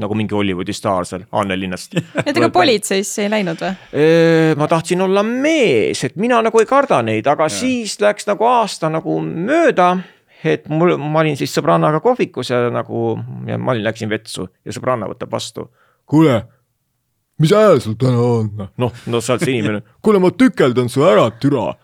nagu 0.00 0.14
mingi 0.14 0.34
Hollywoodi 0.34 0.72
staar 0.76 1.04
seal 1.08 1.26
Annelinnast. 1.32 1.96
et 2.26 2.36
ega 2.36 2.48
politseisse 2.54 3.26
ei 3.26 3.32
läinud 3.32 3.60
või? 3.60 3.74
ma 4.60 4.70
tahtsin 4.70 5.02
olla 5.04 5.24
mees, 5.26 6.04
et 6.06 6.16
mina 6.20 6.40
nagu 6.46 6.62
ei 6.62 6.68
karda 6.70 7.02
neid, 7.02 7.26
aga 7.30 7.50
ja. 7.50 7.56
siis 7.58 7.98
läks 8.00 8.28
nagu 8.30 8.46
aasta 8.48 8.92
nagu 8.92 9.18
mööda 9.20 9.96
et 10.44 10.68
mul, 10.72 10.96
ma 11.00 11.22
olin 11.22 11.36
siis 11.38 11.52
sõbrannaga 11.54 12.00
kohvikus 12.04 12.52
ja 12.52 12.62
nagu 12.72 13.12
ja 13.48 13.58
ma 13.60 13.74
olin, 13.74 13.84
läksin 13.84 14.10
vetsu 14.10 14.46
ja 14.64 14.74
sõbranna 14.74 15.08
võtab 15.10 15.32
vastu. 15.32 15.68
kuule, 16.08 16.40
mis 17.40 17.52
hääl 17.54 17.80
sul 17.84 17.98
täna 18.00 18.24
on? 18.24 18.50
noh, 18.80 19.04
no 19.06 19.20
sa 19.20 19.36
oled 19.36 19.44
see 19.44 19.58
inimene. 19.58 19.82
kuule, 20.04 20.22
ma 20.22 20.32
tükeldan 20.32 20.88
su 20.92 21.04
ära, 21.06 21.28
türa 21.42 21.74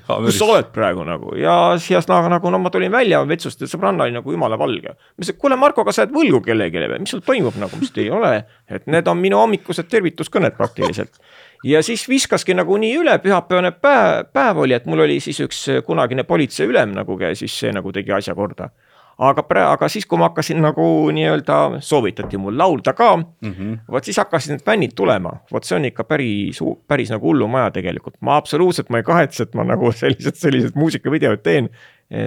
kus 0.00 0.38
sa 0.38 0.48
oled 0.48 0.70
praegu 0.74 1.04
nagu? 1.06 1.34
Ja 1.38 1.54
siis 1.82 2.08
nagu, 2.10 2.30
nagu 2.32 2.52
no 2.52 2.60
ma 2.62 2.72
tulin 2.72 2.92
välja 2.92 3.22
vetsust 3.28 3.62
ja 3.62 3.68
sõbranna 3.70 4.06
oli 4.06 4.16
nagu 4.16 4.34
jumala 4.34 4.58
valge. 4.60 4.94
ma 4.96 5.20
ütlesin, 5.20 5.38
kuule 5.40 5.58
Marko, 5.60 5.84
kas 5.84 5.98
sa 5.98 6.06
oled 6.06 6.14
võlgu 6.16 6.42
kellelegi 6.46 6.84
või, 6.84 7.00
mis 7.04 7.14
sul 7.14 7.24
toimub 7.26 7.58
nagu, 7.60 7.76
ma 7.76 7.86
ütlesin, 7.86 8.04
ei 8.04 8.12
ole, 8.18 8.32
et 8.68 8.86
need 8.90 9.08
on 9.08 9.20
minu 9.20 9.40
hommikused 9.40 9.90
tervituskõned 9.92 10.56
praktiliselt. 10.58 11.20
ja 11.64 11.82
siis 11.82 12.06
viskaski 12.08 12.56
nagu 12.58 12.76
nii 12.76 12.96
üle, 13.02 13.18
pühapäevane 13.22 13.74
päev, 13.78 14.30
päev 14.32 14.64
oli, 14.64 14.76
et 14.78 14.88
mul 14.88 15.04
oli 15.04 15.20
siis 15.20 15.40
üks 15.44 15.66
kunagine 15.86 16.24
politseiülem 16.24 16.96
nagu, 16.96 17.18
siis 17.34 17.58
see 17.64 17.72
nagu 17.74 17.92
tegi 17.92 18.14
asja 18.16 18.34
korda 18.38 18.70
aga 19.18 19.42
pra-, 19.46 19.68
aga 19.72 19.88
siis, 19.92 20.06
kui 20.08 20.18
ma 20.20 20.28
hakkasin 20.30 20.60
nagu 20.62 20.84
nii-öelda, 21.14 21.80
soovitati 21.84 22.40
mul 22.40 22.56
laulda 22.58 22.92
ka 22.96 23.16
mm 23.16 23.52
-hmm., 23.52 23.78
vot 23.90 24.04
siis 24.04 24.16
hakkasid 24.16 24.54
need 24.54 24.64
fännid 24.64 24.94
tulema, 24.96 25.32
vot 25.52 25.64
see 25.64 25.76
on 25.76 25.84
ikka 25.84 26.04
päris, 26.04 26.60
päris 26.88 27.10
nagu 27.10 27.26
hullumaja 27.26 27.70
tegelikult, 27.70 28.16
ma 28.20 28.36
absoluutselt, 28.36 28.90
ma 28.90 28.98
ei 28.98 29.02
kahetse, 29.02 29.42
et 29.42 29.54
ma 29.54 29.64
nagu 29.64 29.92
sellised, 30.02 30.34
sellised 30.34 30.72
muusikavideod 30.74 31.42
teen. 31.42 31.70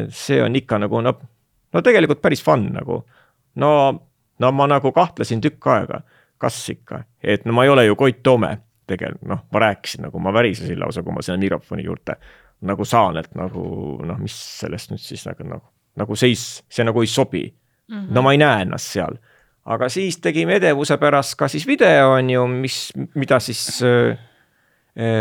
see 0.09 0.41
on 0.43 0.55
ikka 0.55 0.77
nagu 0.77 1.01
noh, 1.01 1.19
no 1.73 1.81
tegelikult 1.81 2.21
päris 2.21 2.43
fun 2.43 2.71
nagu, 2.73 3.03
no, 3.55 3.99
no 4.39 4.51
ma 4.51 4.67
nagu 4.67 4.91
kahtlesin 4.91 5.41
tükk 5.41 5.67
aega, 5.67 6.01
kas 6.37 6.69
ikka, 6.69 7.03
et 7.23 7.45
no 7.45 7.53
ma 7.53 7.63
ei 7.63 7.69
ole 7.69 7.85
ju 7.85 7.95
Koit 7.95 8.23
Toome 8.23 8.57
tegelikult 8.87 9.29
noh, 9.29 9.45
ma 9.51 9.59
rääkisin 9.59 10.01
nagu, 10.01 10.19
ma 10.19 10.33
värisesin 10.33 10.79
lausa, 10.79 11.03
kui 11.03 11.13
ma 11.13 11.21
sinna 11.21 11.37
mikrofoni 11.37 11.85
juurde 11.85 12.17
nagu 12.65 12.85
saan, 12.85 13.17
et 13.17 13.33
nagu 13.35 13.61
noh, 14.05 14.17
mis 14.21 14.35
sellest 14.59 14.91
nüüd 14.91 15.01
siis 15.01 15.25
nagu, 15.27 15.43
nagu 15.43 15.75
nagu 15.95 16.15
seis, 16.15 16.63
see 16.69 16.85
nagu 16.85 17.01
ei 17.01 17.07
sobi 17.07 17.45
mm. 17.87 17.95
-hmm. 17.95 18.13
no 18.13 18.21
ma 18.21 18.31
ei 18.31 18.37
näe 18.37 18.61
ennast 18.61 18.91
seal. 18.91 19.17
aga 19.65 19.89
siis 19.89 20.17
tegime 20.21 20.55
edevuse 20.55 20.97
pärast 20.97 21.35
ka 21.35 21.47
siis 21.47 21.67
video 21.67 22.11
on 22.11 22.29
ju, 22.29 22.47
mis, 22.47 22.93
mida 23.15 23.39
siis 23.39 23.81
äh, 23.83 24.17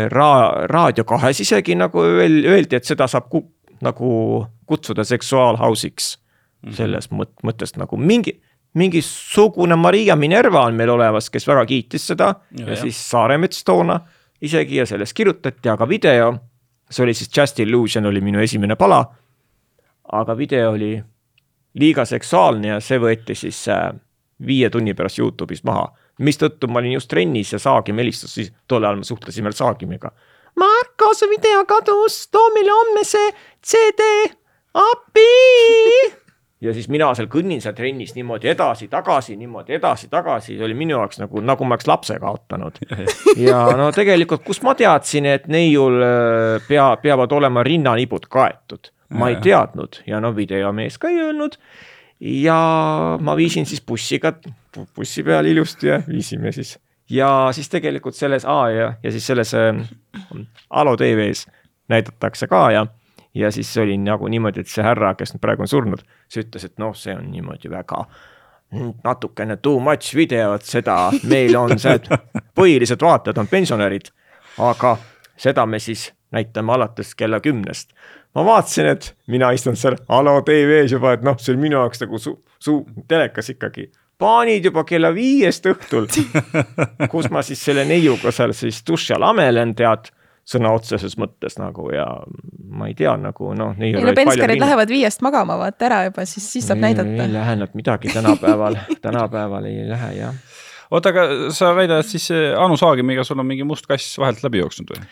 ra-, 0.09 0.67
Raadio 0.67 1.03
kahes 1.03 1.39
isegi 1.39 1.75
nagu 1.75 2.01
öeldi, 2.01 2.75
et 2.75 2.85
seda 2.85 3.07
saab 3.07 3.29
ku, 3.29 3.43
nagu 3.81 4.45
kutsuda 4.65 5.03
seksuaalhausiks 5.03 6.17
mm. 6.17 6.69
-hmm. 6.69 6.75
selles 6.75 7.11
mõt-, 7.11 7.39
mõttes 7.43 7.77
nagu 7.77 7.97
mingi, 7.97 8.41
mingisugune 8.73 9.75
Maria 9.75 10.15
Minerva 10.15 10.65
on 10.65 10.75
meil 10.75 10.89
olemas, 10.89 11.29
kes 11.29 11.47
väga 11.47 11.65
kiitis 11.65 12.07
seda 12.07 12.35
ja, 12.59 12.69
ja 12.69 12.75
siis 12.75 13.09
Saaremets 13.09 13.63
toona 13.63 13.99
isegi 14.41 14.75
ja 14.75 14.85
sellest 14.85 15.13
kirjutati, 15.13 15.69
aga 15.69 15.89
video, 15.89 16.35
see 16.89 17.03
oli 17.03 17.13
siis 17.13 17.37
Just 17.37 17.59
Illusion 17.59 18.05
oli 18.05 18.21
minu 18.21 18.39
esimene 18.39 18.75
pala 18.75 19.05
aga 20.11 20.37
video 20.37 20.71
oli 20.71 21.03
liiga 21.79 22.05
seksuaalne 22.05 22.67
ja 22.67 22.79
see 22.83 22.99
võeti 23.01 23.35
siis 23.35 23.65
äh, 23.71 23.89
viie 24.45 24.69
tunni 24.69 24.93
pärast 24.93 25.19
Youtube'ist 25.19 25.65
maha. 25.67 25.89
mistõttu 26.19 26.67
ma 26.71 26.79
olin 26.79 26.95
just 26.95 27.09
trennis 27.11 27.51
ja 27.53 27.59
Saagim 27.59 27.97
helistas, 27.99 28.33
siis 28.37 28.53
tol 28.67 28.83
ajal 28.83 29.01
me 29.01 29.03
suhtlesime 29.03 29.49
veel 29.49 29.57
Saagimiga. 29.57 30.11
Marko, 30.55 31.13
su 31.13 31.27
video 31.27 31.65
kadus, 31.67 32.27
too 32.31 32.51
meile 32.55 32.71
homme 32.71 33.03
see 33.03 33.33
CD, 33.59 34.05
appi 34.79 35.25
ja 36.65 36.73
siis 36.73 36.87
mina 36.87 37.11
seal 37.17 37.27
kõnnin 37.27 37.59
seal 37.61 37.75
trennis 37.75 38.15
niimoodi 38.15 38.53
edasi-tagasi, 38.53 39.35
niimoodi 39.35 39.75
edasi-tagasi, 39.75 40.55
see 40.55 40.63
oli 40.63 40.77
minu 40.77 40.95
jaoks 40.95 41.19
nagu, 41.19 41.43
nagu 41.43 41.67
ma 41.67 41.75
oleks 41.75 41.91
lapse 41.91 42.19
kaotanud. 42.21 42.79
ja 43.49 43.65
no 43.75 43.91
tegelikult, 43.91 44.45
kust 44.47 44.63
ma 44.63 44.77
teadsin, 44.79 45.27
et 45.35 45.51
neiul 45.51 45.99
äh, 45.99 46.67
pea, 46.67 46.93
peavad 47.03 47.35
olema 47.35 47.63
rinnanipud 47.67 48.31
kaetud 48.31 48.94
ma 49.09 49.29
ei 49.29 49.37
teadnud 49.41 50.01
ja 50.07 50.19
no 50.19 50.35
videomees 50.35 50.97
ka 50.97 51.09
ei 51.09 51.19
öelnud. 51.21 51.57
ja 52.19 52.57
ma 53.21 53.35
viisin 53.35 53.65
siis 53.65 53.81
bussiga, 53.81 54.33
bussi 54.95 55.23
peal 55.23 55.45
ilusti 55.45 55.87
ja 55.87 56.01
viisime 56.07 56.51
siis. 56.51 56.79
Ja 57.09 57.49
siis 57.51 57.69
tegelikult 57.69 58.15
selles, 58.15 58.45
aa 58.45 58.69
ja, 58.69 58.93
ja 59.03 59.11
siis 59.11 59.27
selles 59.27 59.53
äh, 59.53 59.75
Alo 60.69 60.95
tv-s 60.97 61.47
näidatakse 61.87 62.47
ka 62.47 62.71
ja, 62.71 62.87
ja 63.33 63.51
siis 63.51 63.77
oli 63.77 63.97
nagu 63.97 64.27
niimoodi, 64.27 64.63
et 64.63 64.71
see 64.71 64.83
härra, 64.83 65.13
kes 65.15 65.35
nüüd 65.35 65.43
praegu 65.43 65.65
on 65.65 65.69
surnud, 65.69 66.01
siis 66.27 66.47
ütles, 66.47 66.65
et 66.65 66.79
noh, 66.81 66.95
see 66.97 67.13
on 67.13 67.27
niimoodi 67.31 67.69
väga 67.69 68.05
natukene 69.03 69.57
too 69.57 69.79
much 69.79 70.15
video, 70.15 70.55
et 70.55 70.65
seda, 70.65 71.11
meil 71.29 71.55
on 71.59 71.77
see, 71.79 71.99
põhilised 72.57 73.01
vaatajad 73.01 73.43
on 73.43 73.51
pensionärid, 73.51 74.09
aga 74.57 74.97
seda 75.37 75.65
me 75.69 75.79
siis 75.79 76.09
näitame 76.35 76.73
alates 76.73 77.13
kella 77.15 77.39
kümnest 77.39 77.93
ma 78.35 78.45
vaatasin, 78.45 78.89
et 78.91 79.11
mina 79.31 79.51
istun 79.55 79.77
seal 79.79 79.97
Alo 80.11 80.39
tv-s 80.45 80.95
juba, 80.95 81.15
et 81.15 81.23
noh, 81.25 81.37
see 81.39 81.55
on 81.55 81.61
minu 81.61 81.79
jaoks 81.79 82.03
nagu 82.03 82.19
su-, 82.21 82.37
su-, 82.59 82.83
telekas 83.07 83.53
ikkagi. 83.55 83.89
paanid 84.19 84.65
juba 84.65 84.85
kella 84.87 85.11
viiest 85.15 85.65
õhtul, 85.71 86.07
kus 87.11 87.31
ma 87.31 87.43
siis 87.43 87.63
selle 87.67 87.85
neiuga 87.87 88.31
seal 88.35 88.55
siis 88.55 88.83
duši 88.87 89.15
all 89.15 89.27
amelen, 89.31 89.73
tead, 89.75 90.11
sõna 90.45 90.71
otseses 90.77 91.17
mõttes 91.17 91.57
nagu 91.57 91.87
ja 91.93 92.05
ma 92.75 92.89
ei 92.89 92.95
tea, 92.97 93.15
nagu 93.17 93.53
noh. 93.57 93.73
ei 93.81 93.95
no 93.97 94.13
penskarid 94.15 94.61
lähevad 94.61 94.91
viiest 94.93 95.23
magama, 95.25 95.57
vaata 95.59 95.87
ära 95.89 96.03
juba, 96.09 96.25
siis, 96.29 96.45
siis 96.53 96.67
saab 96.69 96.83
ei 96.83 96.91
näidata. 96.91 97.29
lähe 97.33 97.55
nad 97.63 97.73
midagi 97.77 98.13
tänapäeval, 98.13 98.77
tänapäeval 99.01 99.71
ei 99.71 99.87
lähe 99.89 100.11
jah. 100.19 100.37
oota, 100.91 101.11
aga 101.13 101.25
sa 101.55 101.71
väidad, 101.77 102.03
et 102.03 102.11
siis 102.11 102.29
Anu 102.31 102.77
Saagimiga 102.79 103.25
sul 103.27 103.39
on 103.41 103.49
mingi 103.49 103.65
must 103.67 103.87
kass 103.89 104.19
vahelt 104.21 104.43
läbi 104.45 104.61
jooksnud 104.61 104.93
või? 104.93 105.03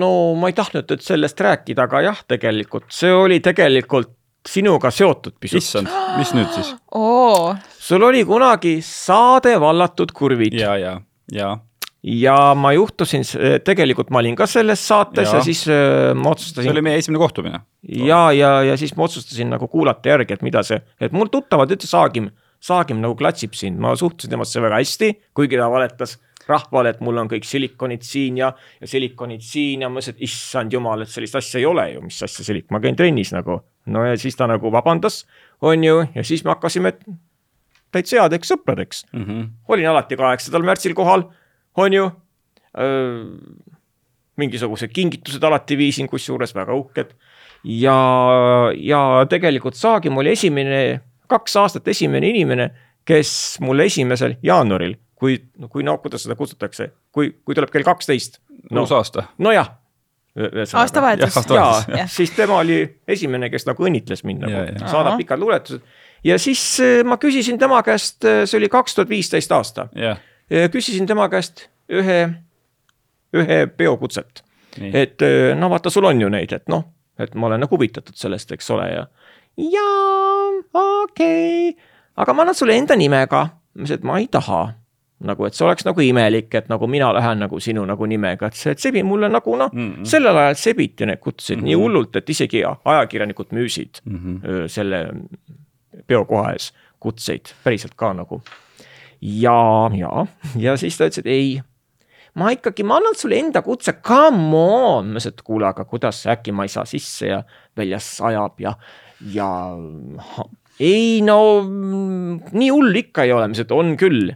no 0.00 0.12
ma 0.38 0.50
ei 0.50 0.56
tahtnud 0.56 0.90
nüüd 0.90 1.04
sellest 1.04 1.40
rääkida, 1.40 1.88
aga 1.88 2.04
jah, 2.10 2.24
tegelikult 2.30 2.88
see 2.94 3.12
oli 3.14 3.40
tegelikult 3.44 4.14
sinuga 4.48 4.90
seotud 4.90 5.36
pisut. 5.40 5.60
issand, 5.60 5.90
mis 6.18 6.32
nüüd 6.36 6.52
siis? 6.54 6.72
oo, 6.96 7.54
sul 7.78 8.06
oli 8.06 8.22
kunagi 8.28 8.78
saade 8.84 9.56
Vallatud 9.60 10.14
kurvid 10.16 10.56
ja, 10.56 10.76
ja, 10.80 10.94
ja, 11.32 11.50
ja 12.02 12.36
ma 12.56 12.72
juhtusin, 12.72 13.26
tegelikult 13.66 14.12
ma 14.14 14.22
olin 14.22 14.38
ka 14.38 14.48
selles 14.48 14.82
saates 14.88 15.28
ja, 15.28 15.38
ja 15.38 15.44
siis 15.44 15.66
äh, 15.68 16.12
ma 16.16 16.30
see 16.30 16.38
otsustasin 16.38 16.72
oli 16.72 16.84
meie 16.88 17.02
esimene 17.02 17.20
kohtumine. 17.20 17.60
ja, 17.82 18.22
ja, 18.32 18.54
ja 18.70 18.78
siis 18.80 18.96
ma 18.96 19.04
otsustasin 19.08 19.52
nagu 19.52 19.68
kuulata 19.68 20.14
järgi, 20.14 20.38
et 20.38 20.46
mida 20.46 20.64
see, 20.66 20.80
et 21.00 21.12
mul 21.12 21.28
tuttavad 21.32 21.76
ütles 21.76 21.92
Saagim, 21.92 22.30
Saagim 22.60 23.00
nagu 23.00 23.16
klatsib 23.16 23.54
sind, 23.56 23.80
ma 23.80 23.94
suhtusin 23.96 24.34
temasse 24.34 24.60
väga 24.60 24.82
hästi, 24.82 25.14
kuigi 25.34 25.56
ta 25.56 25.70
valetas 25.72 26.18
rahvale, 26.50 26.94
et 26.94 27.00
mul 27.04 27.20
on 27.22 27.30
kõik 27.30 27.46
silikonid 27.46 28.04
siin 28.06 28.40
ja, 28.40 28.50
ja 28.80 28.88
silikonid 28.90 29.44
siin 29.44 29.84
ja 29.84 29.90
ma 29.90 29.98
mõtlesin, 29.98 30.16
et 30.16 30.24
issand 30.28 30.74
jumal, 30.74 31.04
et 31.04 31.12
sellist 31.12 31.38
asja 31.38 31.60
ei 31.60 31.66
ole 31.68 31.86
ju, 31.94 32.04
mis 32.04 32.20
asja 32.26 32.46
silik, 32.46 32.66
ma 32.74 32.80
käin 32.82 32.98
trennis 32.98 33.32
nagu. 33.34 33.60
no 33.90 34.04
ja 34.04 34.16
siis 34.20 34.36
ta 34.36 34.48
nagu 34.50 34.72
vabandas, 34.72 35.24
on 35.62 35.84
ju, 35.84 36.04
ja 36.14 36.24
siis 36.26 36.44
me 36.44 36.54
hakkasime 36.54 36.94
täitsa 37.94 38.22
headeks 38.22 38.52
sõpradeks 38.52 39.04
Mm 39.12 39.24
-hmm. 39.24 39.48
olin 39.68 39.88
alati 39.88 40.16
kaheksandal 40.16 40.62
märtsil 40.62 40.94
kohal, 40.94 41.30
on 41.76 41.92
ju. 41.92 42.10
mingisugused 44.36 44.92
kingitused 44.92 45.42
alati 45.44 45.76
viisin, 45.76 46.06
kusjuures 46.08 46.54
väga 46.54 46.74
uhked. 46.74 47.14
ja, 47.64 48.70
ja 48.76 49.26
tegelikult 49.28 49.74
Saagim 49.74 50.16
oli 50.16 50.30
esimene, 50.30 51.00
kaks 51.30 51.56
aastat 51.60 51.88
esimene 51.88 52.30
inimene, 52.32 52.70
kes 53.08 53.32
mulle 53.64 53.86
esimesel 53.90 54.36
jaanuaril, 54.44 54.96
kui, 55.18 55.38
kui 55.70 55.84
no 55.86 55.96
kuidas 56.02 56.26
seda 56.26 56.36
kutsutakse, 56.38 56.90
kui, 57.14 57.32
kui 57.44 57.56
tuleb 57.56 57.72
kell 57.72 57.86
kaksteist. 57.86 58.40
no 58.70 58.84
uus, 58.84 58.92
aasta. 58.92 59.28
nojah. 59.38 59.76
aastavahetus 60.74 61.36
aastavahetus. 61.36 61.98
ja 61.98 62.06
siis 62.06 62.30
tema 62.36 62.60
oli 62.62 62.82
esimene, 63.08 63.50
kes 63.50 63.66
nagu 63.66 63.86
õnnitles 63.86 64.22
mind 64.24 64.46
nagu 64.46 64.60
ja., 64.62 64.88
saadab 64.90 65.18
pikad 65.18 65.40
luuletused. 65.42 65.82
ja 66.24 66.38
siis 66.38 66.62
eh, 66.80 67.00
ma 67.04 67.18
küsisin 67.18 67.58
tema 67.58 67.82
käest, 67.82 68.22
see 68.22 68.58
oli 68.58 68.68
kaks 68.70 68.94
tuhat 68.94 69.10
viisteist 69.10 69.52
aasta 69.52 69.88
Ja 69.98 70.16
küsisin 70.50 71.06
tema 71.06 71.28
käest 71.28 71.68
ühe, 71.90 72.20
ühe 73.36 73.58
peokutset, 73.76 74.42
et 74.92 75.22
no 75.58 75.70
vaata, 75.70 75.90
sul 75.90 76.08
on 76.08 76.20
ju 76.20 76.30
neid, 76.32 76.52
et 76.52 76.66
noh, 76.70 76.84
et 77.20 77.34
ma 77.34 77.50
olen 77.50 77.62
nagu 77.64 77.76
huvitatud 77.76 78.16
sellest, 78.18 78.52
eks 78.56 78.70
ole 78.74 78.88
ja. 78.90 79.06
jaa, 79.60 80.50
okei 80.74 81.70
okay., 81.70 81.82
aga 82.16 82.34
ma 82.34 82.42
annan 82.42 82.54
sulle 82.54 82.76
enda 82.78 82.96
nimega. 82.96 83.48
ma 83.74 83.82
ütlesin, 83.84 83.94
et 84.00 84.04
ma 84.04 84.18
ei 84.18 84.26
taha 84.28 84.60
nagu, 85.20 85.44
et 85.44 85.54
see 85.54 85.64
oleks 85.66 85.84
nagu 85.84 86.00
imelik, 86.00 86.54
et 86.54 86.68
nagu 86.72 86.86
mina 86.88 87.10
lähen 87.12 87.38
nagu 87.44 87.58
sinu 87.60 87.84
nagu 87.86 88.06
nimega, 88.08 88.46
et 88.48 88.54
see, 88.56 88.72
sebi 88.80 89.02
mulle 89.04 89.28
nagu 89.28 89.56
noh 89.56 89.68
mm 89.72 89.80
Mhm. 89.80 90.00
-mm., 90.00 90.04
sellel 90.08 90.36
ajal 90.36 90.54
sebiti 90.54 91.06
need 91.06 91.18
kutsusid 91.20 91.56
mm 91.58 91.60
-hmm. 91.62 91.64
nii 91.66 91.76
Mhm. 91.76 91.82
hullult, 91.82 92.16
et 92.16 92.30
isegi 92.30 92.62
ajakirjanikud 92.84 93.52
müüsid 93.52 94.00
Mm 94.04 94.16
-hmm. 94.18 94.68
selle 94.68 95.06
peokoha 96.06 96.52
ees 96.52 96.72
kutseid 97.00 97.52
päriselt 97.64 97.94
ka 97.96 98.12
nagu. 98.12 98.42
ja, 99.20 99.90
ja, 99.94 100.26
ja 100.56 100.76
siis 100.76 100.96
ta 100.98 101.04
ütles, 101.04 101.18
et 101.18 101.26
ei, 101.26 101.60
ma 102.34 102.50
ikkagi, 102.50 102.82
ma 102.82 102.96
annan 102.96 103.14
sulle 103.14 103.36
enda 103.38 103.62
kutse, 103.62 103.92
come 103.92 104.56
on, 104.56 105.06
ma 105.06 105.12
ütlesin, 105.18 105.28
et 105.34 105.42
kuule, 105.42 105.66
aga 105.66 105.84
kuidas 105.84 106.26
äkki 106.26 106.52
ma 106.52 106.64
ei 106.64 106.68
saa 106.68 106.84
sisse 106.84 107.26
ja 107.26 107.42
väljas 107.76 108.16
sajab 108.16 108.60
ja, 108.60 108.74
ja 109.34 109.48
ei 110.80 111.20
no 111.24 111.40
mm, 111.62 112.52
nii 112.56 112.70
hull 112.72 113.02
ikka 113.02 113.26
ei 113.26 113.34
ole, 113.34 113.48
ma 113.48 113.54
ütlesin, 113.54 113.68
et 113.68 113.76
on 113.76 113.96
küll. 114.00 114.30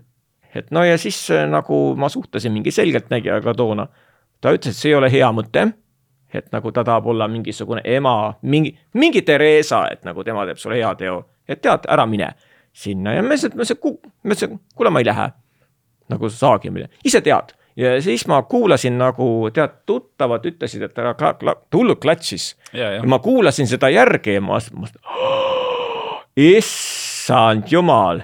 et 0.54 0.70
no 0.74 0.84
ja 0.84 0.98
siis 1.00 1.18
äh, 1.34 1.46
nagu 1.50 1.94
ma 1.98 2.10
suhtlesin 2.12 2.52
mingi 2.52 2.70
selgeltnägijaga 2.74 3.54
toona, 3.58 3.88
ta 4.40 4.52
ütles, 4.54 4.76
et 4.76 4.82
see 4.82 4.92
ei 4.92 4.98
ole 4.98 5.10
hea 5.12 5.30
mõte 5.34 5.70
et 6.34 6.50
nagu 6.50 6.72
ta 6.74 6.82
tahab 6.84 7.06
olla 7.06 7.28
mingisugune 7.30 7.82
ema, 7.84 8.34
mingi, 8.42 8.74
mingi 8.98 9.22
Theresa, 9.22 9.84
et 9.92 10.02
nagu 10.04 10.24
tema 10.26 10.42
teeb 10.48 10.58
sulle 10.58 10.80
heateo, 10.80 11.20
et 11.48 11.62
tead, 11.62 11.86
ära 11.90 12.06
mine 12.10 12.32
sinna 12.74 13.14
ja 13.14 13.22
ma 13.22 13.36
ütlesin, 13.36 13.54
ütlesin, 13.54 13.78
ma 14.24 14.34
ütlesin, 14.34 14.58
kuule, 14.74 14.90
ma 14.90 15.02
ei 15.02 15.08
lähe. 15.08 15.30
nagu 16.10 16.28
saagimine, 16.28 16.90
ise 17.08 17.22
tead 17.24 17.54
ja 17.76 18.02
siis 18.02 18.26
ma 18.26 18.42
kuulasin 18.42 18.98
nagu 18.98 19.50
tead, 19.54 19.80
tuttavad 19.86 20.44
ütlesid, 20.46 20.82
et 20.82 21.00
kla-, 21.18 21.56
hullult 21.74 22.00
klatšis. 22.00 22.54
Ma 23.06 23.18
kuulasin 23.18 23.68
seda 23.70 23.90
järgi 23.90 24.38
ja 24.38 24.44
ma, 24.44 24.60
ma, 24.78 24.90
issand 26.36 27.70
jumal, 27.70 28.22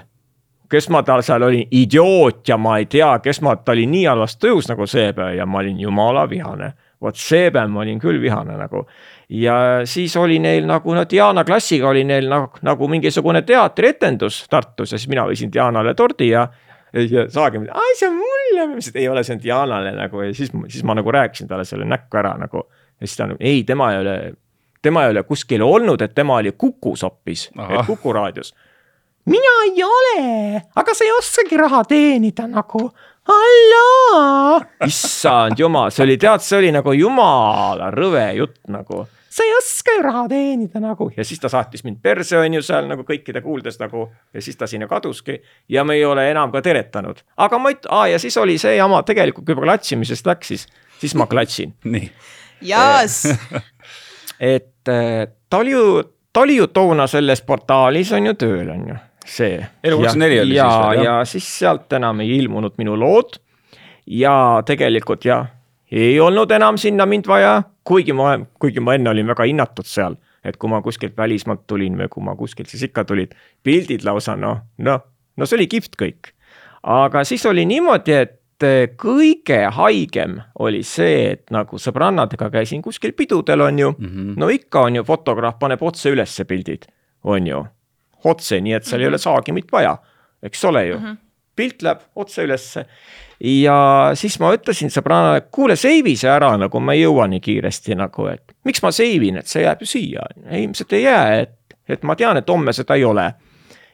kes 0.71 0.89
ma 0.89 1.03
tal 1.03 1.23
seal 1.25 1.43
olin, 1.47 1.67
idioot 1.71 2.47
ja 2.47 2.57
ma 2.57 2.77
ei 2.79 2.87
tea, 2.91 3.13
kes 3.23 3.41
ma, 3.43 3.55
ta 3.55 3.75
oli 3.75 3.87
nii 3.91 4.05
halvas 4.07 4.37
tujus 4.39 4.71
nagu 4.71 4.87
seepäev 4.87 5.35
ja 5.37 5.45
ma 5.45 5.59
olin 5.59 5.79
jumala 5.79 6.29
vihane. 6.29 6.73
vot 7.01 7.17
seepäev 7.17 7.69
ma 7.69 7.79
olin 7.81 7.99
küll 7.99 8.21
vihane 8.21 8.53
nagu. 8.57 8.85
Ja 9.29 9.81
siis 9.89 10.15
oli 10.17 10.39
neil 10.39 10.67
nagu 10.69 10.93
no 10.93 11.05
Diana 11.09 11.43
klassiga 11.43 11.89
oli 11.89 12.03
neil 12.03 12.27
nagu, 12.29 12.59
nagu 12.61 12.87
mingisugune 12.87 13.41
teatrietendus 13.41 14.45
Tartus 14.49 14.91
ja 14.91 14.99
siis 14.99 15.09
mina 15.09 15.23
võisin 15.25 15.49
Dianale 15.53 15.95
tordi 15.95 16.27
ja 16.29 16.47
ja 16.93 17.25
Saagim, 17.31 17.67
ai 17.71 17.95
see 17.95 18.09
on 18.09 18.17
mulle, 18.19 18.65
ma 18.67 18.75
ütlesin, 18.75 18.95
et 18.95 19.01
ei 19.01 19.09
ole, 19.09 19.23
see 19.23 19.35
on 19.37 19.43
Dianale 19.43 19.93
nagu 19.95 20.23
ja 20.25 20.33
siis, 20.35 20.51
siis 20.67 20.83
ma 20.87 20.95
nagu 20.97 21.11
rääkisin 21.11 21.49
talle 21.49 21.65
selle 21.67 21.87
näkku 21.87 22.19
ära 22.19 22.33
nagu. 22.39 22.65
ja 22.99 23.07
siis 23.07 23.17
ta 23.17 23.29
nagu 23.29 23.39
ei, 23.39 23.63
tema 23.67 23.91
ei 23.93 24.01
ole, 24.01 24.17
tema 24.81 25.05
ei 25.05 25.13
ole 25.15 25.23
kuskil 25.23 25.63
olnud, 25.65 26.01
et 26.01 26.15
tema 26.15 26.41
oli 26.41 26.51
Kukus 26.51 27.03
hoopis, 27.07 27.49
Ahah. 27.57 27.87
Kuku 27.87 28.13
raadios. 28.13 28.53
mina 29.25 29.55
ei 29.69 29.83
ole, 29.83 30.61
aga 30.75 30.93
sa 30.93 31.05
ei 31.05 31.15
oskagi 31.17 31.57
raha 31.57 31.83
teenida 31.87 32.47
nagu, 32.47 32.89
halloo. 33.31 34.61
issand 34.91 35.59
jumal, 35.59 35.91
see 35.95 36.03
oli, 36.03 36.19
tead, 36.19 36.43
see 36.43 36.59
oli 36.59 36.75
nagu 36.75 36.93
jumala 36.97 37.91
rõve 37.95 38.27
jutt 38.35 38.59
nagu 38.67 39.05
sa 39.31 39.45
ei 39.47 39.53
oska 39.57 39.95
ju 39.95 40.03
raha 40.03 40.25
teenida 40.29 40.81
nagu. 40.83 41.09
Ja 41.17 41.25
siis 41.25 41.39
ta 41.39 41.49
saatis 41.49 41.85
mind 41.87 42.01
perse, 42.03 42.37
on 42.37 42.53
ju 42.53 42.61
seal 42.65 42.87
nagu 42.89 43.05
kõikide 43.07 43.43
kuuldes 43.43 43.79
nagu 43.79 44.07
ja 44.33 44.43
siis 44.43 44.59
ta 44.59 44.67
sinna 44.67 44.89
kaduski. 44.91 45.39
Ja 45.69 45.85
me 45.87 45.95
ei 45.99 46.05
ole 46.05 46.27
enam 46.31 46.51
ka 46.51 46.61
teretanud, 46.65 47.23
aga 47.37 47.59
ma 47.59 47.73
ei, 47.73 47.79
aa 47.89 48.07
ja 48.11 48.19
siis 48.19 48.37
oli 48.41 48.57
see 48.61 48.75
jama 48.75 49.03
tegelikult, 49.07 49.47
kui 49.47 49.55
juba 49.55 49.69
klatsimisest 49.69 50.27
läks, 50.27 50.53
siis, 50.53 50.65
siis 50.99 51.15
ma 51.15 51.29
klatsin, 51.31 51.75
nii. 51.95 52.09
Jaas, 52.61 53.23
et 54.39 54.89
äh, 54.91 55.23
ta 55.49 55.63
oli 55.63 55.71
ju, 55.73 56.03
ta 56.33 56.43
oli 56.45 56.59
ju 56.59 56.67
toona 56.69 57.07
selles 57.09 57.41
portaalis 57.41 58.11
on 58.13 58.29
ju 58.29 58.35
tööl, 58.37 58.69
on 58.69 58.91
ju 58.91 58.99
see. 59.25 59.67
Elu 59.83 59.97
24 60.03 60.41
oli 60.41 60.55
ja, 60.55 60.67
siis 60.67 60.85
veel, 60.85 61.03
jah? 61.03 61.05
ja 61.05 61.25
siis 61.25 61.47
sealt 61.59 61.93
enam 61.93 62.21
ei 62.23 62.35
ilmunud 62.37 62.77
minu 62.81 62.97
lood. 62.99 63.39
Ja 64.11 64.33
tegelikult 64.65 65.25
jah, 65.25 65.47
ei 65.91 66.19
olnud 66.19 66.51
enam 66.51 66.77
sinna 66.81 67.05
mind 67.05 67.29
vaja, 67.29 67.61
kuigi 67.83 68.13
ma, 68.13 68.35
kuigi 68.59 68.83
ma 68.83 68.95
enne 68.97 69.11
olin 69.11 69.31
väga 69.31 69.47
hinnatud 69.49 69.87
seal, 69.87 70.17
et 70.45 70.57
kui 70.61 70.69
ma 70.71 70.81
kuskilt 70.85 71.17
välismaalt 71.17 71.65
tulin 71.69 71.97
või 71.99 72.09
kui 72.11 72.25
ma 72.25 72.35
kuskilt 72.37 72.69
siis 72.71 72.85
ikka 72.89 73.05
tulid 73.09 73.33
pildid 73.63 74.05
lausa 74.07 74.35
noh, 74.39 74.61
noh, 74.85 75.01
no 75.37 75.47
see 75.47 75.59
oli 75.59 75.67
kihvt 75.71 75.97
kõik. 75.99 76.31
aga 76.83 77.23
siis 77.27 77.45
oli 77.45 77.65
niimoodi, 77.69 78.13
et 78.13 78.65
eh, 78.65 78.93
kõige 78.97 79.59
haigem 79.77 80.39
oli 80.59 80.83
see, 80.85 81.31
et 81.33 81.53
nagu 81.53 81.77
sõbrannadega 81.77 82.49
käisin 82.53 82.81
kuskil 82.81 83.13
pidudel, 83.17 83.61
on 83.61 83.79
ju 83.79 83.91
mm, 83.97 84.07
-hmm. 84.07 84.33
no 84.37 84.49
ikka 84.49 84.87
on 84.89 84.95
ju 84.95 85.03
fotograaf 85.03 85.59
paneb 85.59 85.81
otse 85.81 86.09
ülesse 86.09 86.45
pildid, 86.45 86.85
on 87.23 87.47
ju, 87.47 87.65
otse, 88.23 88.61
nii 88.61 88.73
et 88.73 88.85
seal 88.85 88.99
mm 88.99 89.01
-hmm. 89.01 89.03
ei 89.03 89.07
ole 89.07 89.17
saagimit 89.17 89.71
vaja, 89.71 89.97
eks 90.43 90.65
ole 90.65 90.87
ju 90.87 90.97
mm. 90.97 91.05
-hmm. 91.05 91.17
pilt 91.55 91.81
läheb 91.81 91.99
otse 92.15 92.43
ülesse 92.43 92.85
ja 93.43 93.75
siis 94.17 94.37
ma 94.41 94.51
ütlesin 94.55 94.91
sõbrannale, 94.93 95.45
kuule 95.53 95.75
seivi 95.79 96.15
see 96.19 96.29
ära 96.29 96.53
nagu 96.61 96.81
ma 96.83 96.93
ei 96.93 97.05
jõua 97.05 97.27
nii 97.31 97.41
kiiresti 97.41 97.97
nagu, 97.97 98.27
et 98.29 98.53
miks 98.67 98.83
ma 98.85 98.91
seivin, 98.93 99.39
et 99.41 99.49
see 99.49 99.63
jääb 99.65 99.81
ju 99.81 99.89
siia, 99.89 100.25
ei 100.49 100.65
ilmselt 100.67 100.93
ei 100.97 101.05
jää, 101.07 101.39
et, 101.45 101.77
et 101.89 102.03
ma 102.07 102.15
tean, 102.19 102.37
et 102.37 102.49
homme 102.49 102.73
seda 102.75 102.97
ei 102.99 103.05
ole. 103.07 103.31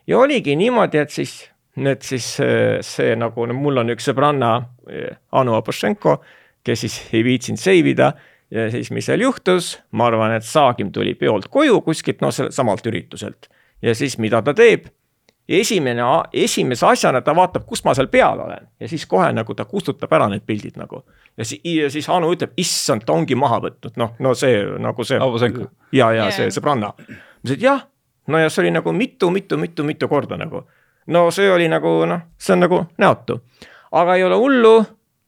ja 0.07 0.19
oligi 0.19 0.55
niimoodi, 0.55 0.99
et 0.99 1.13
siis 1.15 1.39
need 1.77 2.01
siis 2.05 2.25
see, 2.39 2.79
see 2.85 3.15
nagu 3.19 3.45
no, 3.47 3.55
mul 3.55 3.83
on 3.83 3.93
üks 3.93 4.09
sõbranna 4.09 4.51
eh, 4.89 5.13
Anu 5.37 5.55
Apošenko, 5.57 6.17
kes 6.65 6.83
siis 6.85 6.97
ei 7.13 7.23
viitsinud 7.27 7.61
seivida. 7.61 8.11
Ja 8.51 8.69
siis, 8.71 8.93
mis 8.95 9.03
seal 9.09 9.19
juhtus, 9.19 9.73
ma 9.91 10.05
arvan, 10.07 10.31
et 10.37 10.45
Saagim 10.47 10.87
tuli 10.95 11.17
peolt 11.19 11.49
koju 11.51 11.81
kuskilt 11.83 12.21
noh, 12.23 12.31
samalt 12.31 12.85
ürituselt. 12.87 13.49
Ja 13.83 13.91
siis 13.95 14.15
mida 14.23 14.39
ta 14.41 14.53
teeb 14.55 14.87
esimene, 15.49 16.03
esimese 16.33 16.85
asjana 16.85 17.21
ta 17.21 17.35
vaatab, 17.35 17.65
kus 17.67 17.83
ma 17.85 17.93
seal 17.95 18.09
peal 18.11 18.39
olen 18.43 18.67
ja 18.79 18.87
siis 18.89 19.05
kohe 19.07 19.29
nagu 19.33 19.55
ta 19.55 19.65
kustutab 19.65 20.11
ära 20.13 20.27
need 20.31 20.43
pildid 20.45 20.75
nagu. 20.77 21.03
ja 21.37 21.45
siis, 21.45 21.61
ja 21.63 21.89
siis 21.89 22.09
Anu 22.09 22.31
ütleb, 22.33 22.51
issand, 22.57 23.05
ta 23.05 23.13
ongi 23.13 23.35
maha 23.35 23.61
võtnud, 23.63 23.95
noh, 23.97 24.15
no 24.19 24.33
see 24.35 24.59
nagu 24.79 25.03
see. 25.07 25.19
Ja, 25.95 26.11
ja 26.11 26.27
see 26.31 26.49
sõbranna. 26.51 26.91
ma 26.97 27.05
ütlesin, 27.07 27.55
et 27.55 27.63
jah, 27.63 27.85
no 28.27 28.41
ja 28.41 28.49
see 28.49 28.65
oli 28.65 28.73
nagu 28.75 28.91
mitu, 28.93 29.29
mitu, 29.31 29.57
mitu, 29.57 29.83
mitu 29.87 30.09
korda 30.11 30.37
nagu. 30.37 30.65
no 31.07 31.31
see 31.31 31.51
oli 31.51 31.69
nagu 31.71 32.01
noh, 32.09 32.27
see 32.37 32.55
on 32.57 32.65
nagu 32.65 32.83
näotu, 32.97 33.39
aga 33.91 34.15
ei 34.15 34.23
ole 34.23 34.35
hullu. 34.35 34.75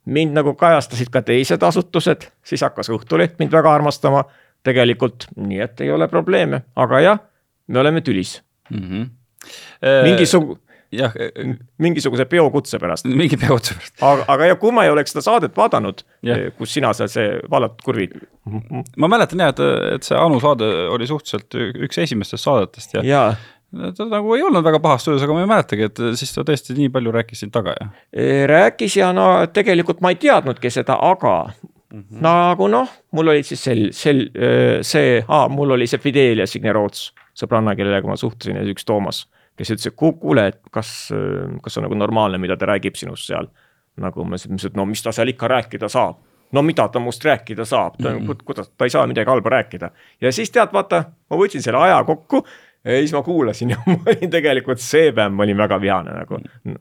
mind 0.05 0.33
nagu 0.33 0.55
kajastasid 0.57 1.09
ka 1.13 1.21
teised 1.21 1.63
asutused, 1.63 2.27
siis 2.43 2.61
hakkas 2.65 2.89
Õhtuleht 2.89 3.39
mind 3.39 3.51
väga 3.53 3.73
armastama 3.73 4.23
tegelikult, 4.63 5.27
nii 5.37 5.59
et 5.61 5.81
ei 5.81 5.91
ole 5.91 6.07
probleeme, 6.07 6.63
aga 6.75 6.99
jah, 6.99 7.19
me 7.67 7.79
oleme 7.79 8.01
tülis 8.01 8.41
mm 8.69 8.83
-hmm. 8.83 9.18
Mingisugune 10.03 10.59
jah, 10.91 11.13
mingisuguse 11.77 12.25
peokutse 12.25 12.79
pärast. 12.81 13.05
mingi 13.05 13.37
peokutse 13.37 13.75
pärast. 13.77 13.95
aga, 14.01 14.25
aga 14.33 14.49
ja 14.51 14.57
kui 14.61 14.73
ma 14.73 14.85
ei 14.85 14.93
oleks 14.93 15.13
seda 15.13 15.25
saadet 15.25 15.57
vaadanud 15.57 16.01
yeah., 16.25 16.49
kus 16.57 16.73
sina 16.73 16.91
seal 16.97 17.11
see 17.11 17.37
vallatud 17.51 17.85
kurvid. 17.85 18.17
ma 18.97 19.11
mäletan 19.11 19.45
jah, 19.45 19.53
et, 19.53 19.63
et 19.95 20.09
see 20.09 20.17
Anu 20.17 20.41
saade 20.43 20.67
oli 20.89 21.07
suhteliselt 21.09 21.59
üks 21.85 22.01
esimestest 22.05 22.45
saadetest 22.45 22.97
ja, 22.97 23.05
ja 23.05 23.23
ta 23.95 24.07
nagu 24.09 24.33
ei 24.33 24.43
olnud 24.45 24.65
väga 24.65 24.79
pahas 24.81 25.05
töös, 25.05 25.21
aga 25.21 25.35
ma 25.35 25.43
ei 25.43 25.49
mäletagi, 25.51 25.89
et 25.91 25.99
siis 26.17 26.33
ta 26.33 26.45
tõesti 26.47 26.73
nii 26.77 26.89
palju 26.93 27.13
rääkis 27.13 27.43
sind 27.45 27.53
taga 27.53 27.75
ja. 27.77 27.89
rääkis 28.49 28.97
ja 28.97 29.11
no 29.13 29.29
tegelikult 29.53 30.01
ma 30.01 30.13
ei 30.13 30.17
teadnudki 30.21 30.71
seda, 30.73 30.97
aga 30.97 31.35
mm 31.53 31.99
-hmm. 31.99 32.23
nagu 32.25 32.67
noh, 32.67 32.89
mul 33.13 33.35
olid 33.35 33.45
siis 33.45 33.63
sel, 33.63 33.89
sel, 33.93 34.25
see, 34.81 35.21
mul 35.53 35.77
oli 35.77 35.87
see 35.87 36.01
Fidelia 36.01 36.47
Signe 36.47 36.73
Roots, 36.73 37.11
sõbranna, 37.37 37.75
kellega 37.75 38.07
ma 38.07 38.17
suhtlesin 38.19 38.59
ja 38.59 38.63
üks 38.73 38.85
Toomas, 38.85 39.25
kes 39.57 39.73
ütles, 39.75 39.89
et 39.91 39.95
kuule, 39.99 40.47
et 40.53 40.59
kas, 40.71 41.11
kas 41.63 41.77
on 41.77 41.87
nagu 41.87 41.97
normaalne, 41.97 42.39
mida 42.41 42.57
ta 42.57 42.69
räägib 42.69 42.95
sinust 42.99 43.27
seal. 43.27 43.51
nagu 43.99 44.23
ma 44.23 44.37
ütlesin, 44.37 44.71
et 44.71 44.77
no 44.79 44.85
mis 44.85 45.01
ta 45.03 45.11
seal 45.11 45.27
ikka 45.27 45.47
rääkida 45.51 45.89
saab 45.91 46.21
no 46.51 46.61
mida 46.61 46.87
ta 46.87 46.99
must 46.99 47.25
rääkida 47.25 47.65
saab, 47.65 47.97
ta 48.01 48.09
mm, 48.09 48.27
-hmm. 48.27 48.43
kuidas, 48.45 48.69
ta 48.69 48.85
ei 48.85 48.89
saa 48.89 49.07
midagi 49.07 49.29
halba 49.29 49.49
rääkida. 49.49 49.89
ja 50.21 50.31
siis 50.31 50.51
tead, 50.51 50.73
vaata, 50.73 51.03
ma 51.29 51.37
võtsin 51.37 51.61
selle 51.61 51.77
aja 51.77 52.03
kokku 52.03 52.45
ja 52.85 52.99
siis 52.99 53.13
ma 53.15 53.21
kuulasin 53.23 53.69
ja 53.73 53.79
ma 53.85 53.97
olin 54.13 54.31
tegelikult 54.31 54.81
see 54.83 55.11
päev, 55.15 55.33
ma 55.35 55.45
olin 55.45 55.59
väga 55.59 55.79
vihane 55.83 56.15
nagu, 56.15 56.39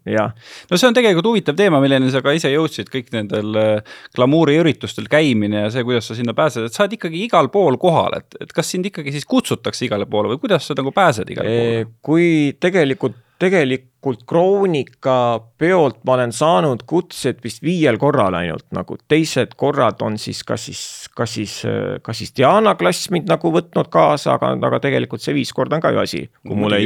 jah. 0.08 0.34
no 0.70 0.78
see 0.78 0.88
on 0.90 0.96
tegelikult 0.96 1.30
huvitav 1.30 1.58
teema, 1.58 1.82
milleni 1.82 2.12
sa 2.14 2.22
ka 2.24 2.34
ise 2.37 2.52
jõudsid, 2.52 2.90
kõik 2.92 3.12
nendel 3.14 3.61
äh, 3.61 3.94
glamuuriüritustel 4.16 5.11
käimine 5.11 5.66
ja 5.66 5.72
see, 5.74 5.87
kuidas 5.87 6.11
sa 6.11 6.18
sinna 6.18 6.37
pääsed, 6.38 6.68
et 6.68 6.76
sa 6.76 6.84
oled 6.87 6.98
ikkagi 6.98 7.24
igal 7.26 7.50
pool 7.54 7.80
kohal, 7.82 8.20
et, 8.20 8.38
et 8.44 8.54
kas 8.54 8.74
sind 8.74 8.87
ikkagi 8.88 9.14
siis 9.14 9.26
kutsutakse 9.28 9.88
igale 9.88 10.06
poole 10.11 10.34
või 10.34 10.42
kuidas 10.46 10.70
sa 10.70 10.78
nagu 10.78 10.94
pääsed 10.94 11.34
igale 11.34 11.56
poole? 11.56 11.88
kui 12.08 12.28
tegelikult 12.61 13.18
tegelikult 13.38 14.24
Kroonika 14.27 15.14
peolt 15.59 16.01
ma 16.07 16.16
olen 16.16 16.33
saanud 16.35 16.83
kutsed 16.90 17.42
vist 17.44 17.62
viiel 17.62 17.98
korral 18.01 18.35
ainult 18.35 18.66
nagu, 18.74 18.98
teised 19.11 19.55
korrad 19.59 20.03
on 20.03 20.18
siis 20.18 20.42
kas 20.46 20.66
siis, 20.68 20.83
kas 21.16 21.35
siis, 21.38 21.59
kas 22.03 22.18
siis 22.18 22.35
Diana 22.37 22.74
klass 22.79 23.11
mind 23.14 23.31
nagu 23.31 23.53
võtnud 23.55 23.90
kaasa, 23.94 24.35
aga, 24.35 24.55
aga 24.70 24.81
tegelikult 24.83 25.22
see 25.22 25.37
viis 25.37 25.53
korda 25.55 25.79
on 25.79 25.85
ka 25.85 25.92
ju 25.94 26.03
asi, 26.03 26.24
kui 26.46 26.59
mulle, 26.59 26.81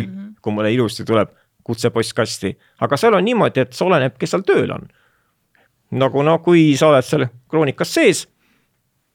kui 0.44 0.56
mulle 0.56 0.72
ilusti 0.74 1.06
tuleb 1.08 1.32
kutse 1.64 1.92
postkasti, 1.94 2.52
aga 2.82 2.98
seal 2.98 3.16
on 3.16 3.24
niimoodi, 3.24 3.64
et 3.64 3.72
see 3.76 3.86
oleneb, 3.86 4.18
kes 4.18 4.34
seal 4.34 4.44
tööl 4.46 4.74
on. 4.74 4.90
nagu 5.92 6.22
no 6.24 6.38
kui 6.44 6.72
sa 6.76 6.88
oled 6.88 7.04
seal 7.04 7.26
Kroonikas 7.48 7.94
sees 7.94 8.28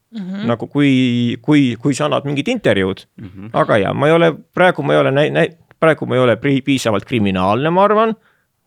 Mm 0.08 0.20
-hmm. 0.20 0.46
nagu 0.46 0.66
kui, 0.66 1.36
kui, 1.42 1.76
kui 1.76 1.94
sa 1.94 2.04
annad 2.04 2.24
mingit 2.24 2.48
intervjuud 2.48 3.00
mm, 3.16 3.28
-hmm. 3.28 3.50
aga 3.52 3.76
ja 3.78 3.94
ma 3.94 4.06
ei 4.06 4.12
ole, 4.12 4.34
praegu 4.54 4.82
ma 4.82 4.92
ei 4.92 4.98
ole 4.98 5.10
näi-, 5.10 5.30
näi-, 5.30 5.56
praegu 5.80 6.06
ma 6.06 6.14
ei 6.14 6.20
ole 6.20 6.36
piisavalt 6.36 7.04
kriminaalne, 7.04 7.70
ma 7.70 7.84
arvan, 7.84 8.14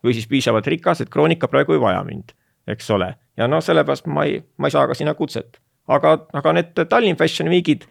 või 0.04 0.14
siis 0.16 0.28
piisavalt 0.28 0.66
rikas, 0.66 1.00
et 1.00 1.10
Kroonika 1.10 1.48
praegu 1.48 1.76
ei 1.76 1.80
vaja 1.80 2.02
mind, 2.04 2.32
eks 2.66 2.90
ole. 2.90 3.14
ja 3.36 3.48
noh, 3.48 3.62
sellepärast 3.64 4.06
ma 4.06 4.24
ei, 4.28 4.42
ma 4.58 4.68
ei 4.68 4.74
saa 4.74 4.86
ka 4.86 4.94
sinna 4.94 5.14
kutset. 5.14 5.60
aga, 5.88 6.18
aga 6.32 6.52
need 6.52 6.84
Tallinn 6.88 7.16
Fashion 7.16 7.48
Weekid 7.50 7.84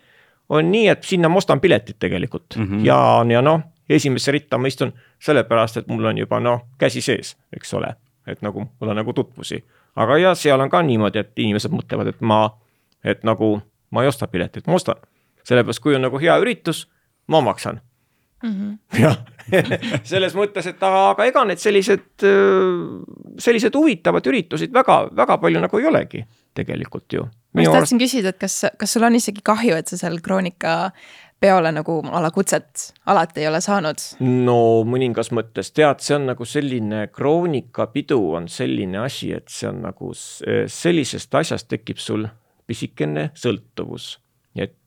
on 0.49 0.71
nii, 0.71 0.88
et 0.88 1.03
sinna 1.03 1.29
ma 1.29 1.38
ostan 1.38 1.60
piletid 1.60 1.95
tegelikult 1.99 2.55
mm 2.57 2.65
-hmm. 2.65 2.86
ja, 2.86 3.25
ja 3.29 3.41
noh, 3.41 3.62
esimesse 3.89 4.31
ritta 4.31 4.57
ma 4.57 4.67
istun 4.67 4.93
sellepärast, 5.19 5.77
et 5.77 5.88
mul 5.88 6.05
on 6.05 6.17
juba 6.17 6.39
noh, 6.39 6.67
käsi 6.77 7.01
sees, 7.01 7.38
eks 7.53 7.73
ole. 7.73 7.95
et 8.27 8.41
nagu 8.41 8.60
mul 8.60 8.89
on 8.89 8.95
nagu 8.95 9.13
tutvusi, 9.13 9.63
aga 9.95 10.17
ja 10.17 10.36
seal 10.36 10.60
on 10.60 10.69
ka 10.69 10.81
niimoodi, 10.81 11.19
et 11.19 11.39
inimesed 11.39 11.71
mõtlevad, 11.71 12.07
et 12.07 12.21
ma, 12.21 12.57
et 13.03 13.23
nagu 13.23 13.62
ma 13.89 14.01
ei 14.01 14.07
osta 14.07 14.27
piletit, 14.27 14.67
ma 14.67 14.73
ostan. 14.73 14.95
sellepärast, 15.43 15.79
kui 15.79 15.95
on 15.95 16.01
nagu 16.01 16.19
hea 16.19 16.38
üritus, 16.38 16.88
ma 17.27 17.41
maksan 17.41 17.81
mm 18.43 18.51
-hmm. 18.51 19.01
jah 19.01 19.17
selles 20.12 20.36
mõttes, 20.38 20.67
et 20.69 20.84
aga, 20.84 21.25
ega 21.25 21.43
need 21.45 21.60
sellised, 21.60 22.23
sellised 23.38 23.75
huvitavad 23.75 24.27
üritused 24.27 24.73
väga, 24.73 25.10
väga 25.15 25.38
palju 25.41 25.63
nagu 25.63 25.80
ei 25.80 25.89
olegi 25.89 26.23
tegelikult 26.54 27.13
ju. 27.13 27.25
ma 27.54 27.65
just 27.65 27.75
tahtsin 27.75 27.99
küsida, 27.99 28.32
et 28.32 28.39
kas, 28.39 28.65
kas 28.77 28.93
sul 28.93 29.04
on 29.04 29.15
isegi 29.15 29.43
kahju, 29.43 29.75
et 29.75 29.88
sa 29.88 29.97
seal 29.97 30.19
Kroonika 30.23 30.91
peole 31.41 31.71
nagu 31.73 31.97
a 32.06 32.21
la 32.21 32.30
kutset 32.32 32.91
alati 33.10 33.41
ei 33.41 33.47
ole 33.49 33.62
saanud? 33.63 34.04
no 34.21 34.58
mõningas 34.88 35.32
mõttes 35.36 35.73
tead, 35.73 36.04
see 36.06 36.17
on 36.19 36.30
nagu 36.32 36.45
selline 36.45 37.08
kroonikapidu 37.13 38.19
on 38.38 38.49
selline 38.51 39.01
asi, 39.06 39.32
et 39.34 39.49
see 39.49 39.69
on 39.69 39.82
nagu 39.88 40.12
sellisest 40.13 41.39
asjast 41.41 41.69
tekib 41.71 42.01
sul 42.01 42.27
pisikene 42.67 43.32
sõltuvus. 43.36 44.17
et 44.56 44.77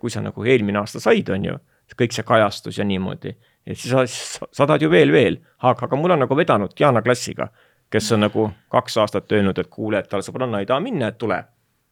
kui 0.00 0.10
sa 0.10 0.22
nagu 0.24 0.44
eelmine 0.44 0.80
aasta 0.80 1.00
said, 1.00 1.28
on 1.30 1.44
ju 1.44 1.58
kõik 1.98 2.14
see 2.14 2.26
kajastus 2.26 2.78
ja 2.78 2.84
niimoodi. 2.84 3.36
et 3.66 3.78
siis 3.78 3.92
sa 3.92 4.46
saadad 4.52 4.82
ju 4.82 4.90
veel, 4.90 5.12
veel, 5.12 5.38
aga, 5.58 5.86
aga 5.86 5.96
mul 5.96 6.10
on 6.10 6.22
nagu 6.24 6.36
vedanud 6.36 6.72
Diana 6.78 7.02
klassiga, 7.02 7.48
kes 7.90 8.12
on 8.12 8.20
nagu 8.26 8.50
kaks 8.70 8.96
aastat 9.02 9.32
öelnud, 9.32 9.58
et 9.58 9.70
kuule, 9.70 9.98
et 9.98 10.08
tal 10.08 10.22
sõbranna 10.22 10.60
ei 10.60 10.66
taha 10.66 10.80
minna, 10.80 11.08
et 11.08 11.18
tule. 11.18 11.44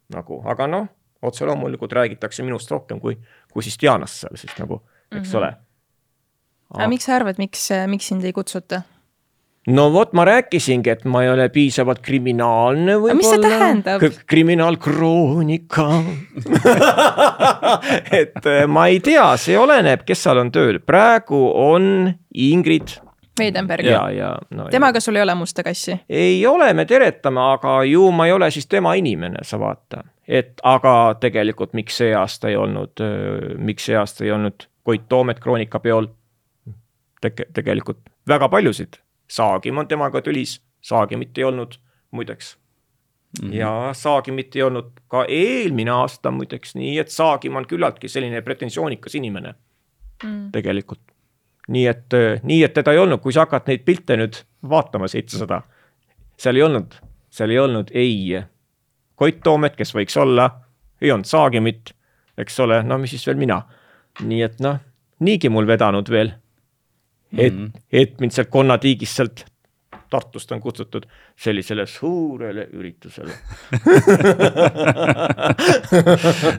nagu, 0.09 0.43
aga 0.49 0.67
noh, 0.67 0.87
otse 1.23 1.45
loomulikult 1.45 1.93
räägitakse 1.93 2.43
minust 2.43 2.71
rohkem 2.71 3.01
kui, 3.01 3.19
kui 3.53 3.63
siis 3.63 3.77
Dianast 3.81 4.23
seal 4.23 4.37
siis 4.37 4.55
nagu, 4.59 4.83
eks 5.13 5.29
mm 5.29 5.33
-hmm. 5.33 5.39
ole. 5.39 5.57
aga 6.75 6.89
miks 6.89 7.05
sa 7.05 7.17
arvad, 7.17 7.39
miks, 7.39 7.69
miks 7.87 8.09
sind 8.09 8.25
ei 8.25 8.33
kutsuta? 8.33 8.83
No 9.68 9.88
vot, 9.92 10.12
ma 10.16 10.24
rääkisingi, 10.24 10.90
et 10.90 11.04
ma 11.09 11.22
ei 11.24 11.31
ole 11.33 11.48
piisavalt 11.52 12.00
kriminaalne 12.04 12.96
võib-olla. 12.96 13.16
mis 13.18 13.31
see 13.31 13.42
tähendab? 13.42 14.04
kriminaalkroonika 14.31 15.87
et 18.20 18.48
eh, 18.48 18.64
ma 18.70 18.87
ei 18.88 19.02
tea, 19.04 19.26
see 19.40 19.59
oleneb, 19.61 20.04
kes 20.09 20.24
seal 20.24 20.40
on 20.44 20.52
tööl, 20.54 20.81
praegu 20.85 21.42
on 21.52 22.09
Ingrid. 22.35 22.96
Veidenberg. 23.38 23.87
ja, 23.87 24.02
ja 24.11 24.31
no,. 24.50 24.66
temaga 24.72 25.00
sul 25.04 25.18
ei 25.18 25.22
ole 25.26 25.35
musta 25.38 25.64
kassi? 25.66 25.98
ei 26.09 26.40
ole, 26.46 26.72
me 26.74 26.87
teretame, 26.88 27.42
aga 27.54 27.81
ju 27.87 28.09
ma 28.14 28.28
ei 28.28 28.37
ole 28.37 28.50
siis 28.54 28.66
tema 28.66 28.94
inimene, 28.98 29.44
sa 29.46 29.61
vaata. 29.61 30.04
et 30.26 30.64
aga 30.66 30.94
tegelikult, 31.20 31.74
miks 31.78 32.00
see 32.02 32.14
aasta 32.16 32.50
ei 32.50 32.57
olnud, 32.57 33.04
miks 33.59 33.90
see 33.90 33.98
aasta 33.98 34.24
ei 34.24 34.33
olnud 34.35 34.68
Koit 34.88 35.04
Toomet 35.09 35.42
kroonikapeol 35.44 36.09
Tege,? 37.20 37.48
tegelikult 37.52 37.98
väga 38.28 38.48
paljusid 38.48 39.00
Saagim 39.29 39.79
on 39.79 39.88
temaga 39.88 40.23
tülis, 40.25 40.59
Saagimit 40.81 41.38
ei 41.38 41.45
olnud 41.45 41.75
muideks 42.11 42.57
mm. 42.57 43.49
-hmm. 43.49 43.55
ja 43.55 43.91
Saagimit 43.93 44.57
ei 44.57 44.62
olnud 44.62 44.91
ka 45.09 45.25
eelmine 45.29 45.91
aasta 45.91 46.31
muideks, 46.31 46.75
nii 46.75 46.99
et 46.99 47.09
Saagim 47.09 47.57
on 47.57 47.67
küllaltki 47.67 48.09
selline 48.09 48.43
pretensioonikas 48.43 49.14
inimene 49.14 49.55
mm. 50.25 50.53
tegelikult. 50.53 51.01
nii 51.69 51.87
et, 51.87 52.14
nii 52.43 52.62
et 52.64 52.73
teda 52.75 52.93
ei 52.93 52.99
olnud, 52.99 53.21
kui 53.21 53.33
sa 53.33 53.45
hakkad 53.45 53.67
neid 53.69 53.83
pilte 53.85 54.17
nüüd 54.17 54.38
vaatama, 54.69 55.09
seitsesada, 55.09 55.62
seal 56.37 56.57
ei 56.57 56.62
olnud, 56.62 56.95
seal 57.31 57.51
ei 57.51 57.59
olnud 57.59 57.91
ei 57.93 58.41
Koit 59.19 59.41
Toomet, 59.43 59.75
kes 59.77 59.91
võiks 59.95 60.17
olla, 60.17 60.47
ei 61.03 61.11
olnud 61.11 61.27
Saagimit, 61.27 61.91
eks 62.38 62.61
ole, 62.61 62.83
no 62.87 62.99
mis 63.03 63.11
siis 63.11 63.27
veel 63.27 63.37
mina. 63.37 63.62
nii 64.23 64.43
et 64.43 64.61
noh, 64.61 64.79
niigi 65.21 65.49
mul 65.49 65.67
vedanud 65.67 66.09
veel 66.11 66.33
et 67.37 67.53
mm, 67.53 67.64
-hmm. 67.64 67.81
et 67.93 68.21
mind 68.21 68.33
sealt 68.33 68.51
konnatiigist 68.51 69.17
sealt 69.17 69.45
Tartust 70.11 70.53
on 70.53 70.61
kutsutud 70.61 71.03
sellisele 71.37 71.87
suurele 71.87 72.69
üritusele 72.73 73.33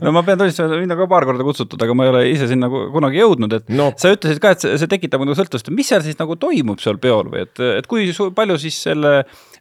no 0.04 0.12
ma 0.14 0.24
pean 0.24 0.38
tunnistama, 0.38 0.78
mind 0.78 0.92
on 0.94 0.98
ka 1.02 1.08
paar 1.10 1.26
korda 1.26 1.44
kutsutud, 1.48 1.82
aga 1.82 1.94
ma 1.98 2.06
ei 2.06 2.12
ole 2.14 2.22
ise 2.30 2.48
sinna 2.52 2.70
kunagi 2.70 3.22
jõudnud, 3.22 3.56
et 3.58 3.66
no. 3.74 3.90
sa 3.98 4.14
ütlesid 4.14 4.40
ka, 4.44 4.54
et 4.54 4.62
see, 4.66 4.78
see 4.82 4.92
tekitab 4.92 5.26
nagu 5.26 5.38
sõltuvust, 5.38 5.72
mis 5.74 5.90
seal 5.90 6.04
siis 6.06 6.18
nagu 6.22 6.34
toimub 6.42 6.80
seal 6.84 6.98
peol 7.02 7.28
või 7.34 7.42
et, 7.48 7.56
et 7.80 7.86
kui 7.90 8.02
palju 8.38 8.56
siis 8.62 8.78
selle 8.90 9.12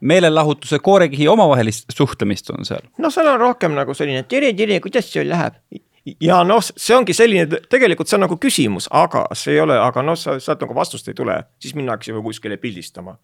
meelelahutuse 0.04 0.76
koorekihi 0.84 1.26
omavahelist 1.32 1.96
suhtlemist 1.96 2.52
on 2.52 2.68
seal? 2.68 2.84
no 3.00 3.08
seal 3.14 3.28
on 3.32 3.40
rohkem 3.40 3.72
nagu 3.78 3.96
selline 3.96 4.22
tere, 4.28 4.52
tere, 4.58 4.76
kuidas 4.84 5.06
sul 5.12 5.28
läheb? 5.32 5.54
Ja 6.20 6.42
noh, 6.46 6.62
see 6.62 6.96
ongi 6.96 7.14
selline, 7.16 7.60
tegelikult 7.70 8.10
see 8.10 8.18
on 8.18 8.24
nagu 8.26 8.38
küsimus, 8.40 8.88
aga 8.94 9.24
see 9.36 9.56
ei 9.56 9.62
ole, 9.62 9.78
aga 9.80 10.02
noh, 10.04 10.16
sa 10.18 10.36
sealt 10.42 10.62
nagu 10.64 10.76
vastust 10.76 11.08
ei 11.10 11.16
tule, 11.18 11.38
siis 11.62 11.74
minnakse 11.78 12.12
juba 12.12 12.22
kuskile 12.26 12.58
pildistama, 12.60 13.18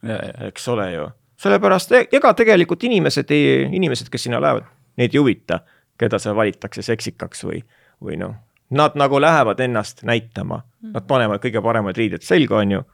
eks 0.48 0.68
ole 0.72 0.88
ju. 0.92 1.06
sellepärast 1.44 1.92
e-, 1.92 2.06
ega 2.12 2.34
tegelikult 2.36 2.84
inimesed 2.86 3.30
ei, 3.34 3.64
inimesed, 3.78 4.10
kes 4.12 4.26
sinna 4.28 4.40
lähevad, 4.42 4.68
neid 5.00 5.14
ei 5.14 5.22
huvita, 5.22 5.60
keda 5.98 6.18
seal 6.22 6.36
valitakse 6.36 6.82
seksikaks 6.82 7.44
või, 7.46 7.62
või 8.02 8.18
noh, 8.20 8.36
nad 8.74 8.98
nagu 8.98 9.20
lähevad 9.20 9.60
ennast 9.60 10.04
näitama, 10.06 10.62
nad 10.94 11.06
panevad 11.08 11.42
kõige 11.42 11.62
paremad 11.62 11.96
riided 11.96 12.24
selga, 12.26 12.62
on 12.62 12.78
ju. 12.78 12.84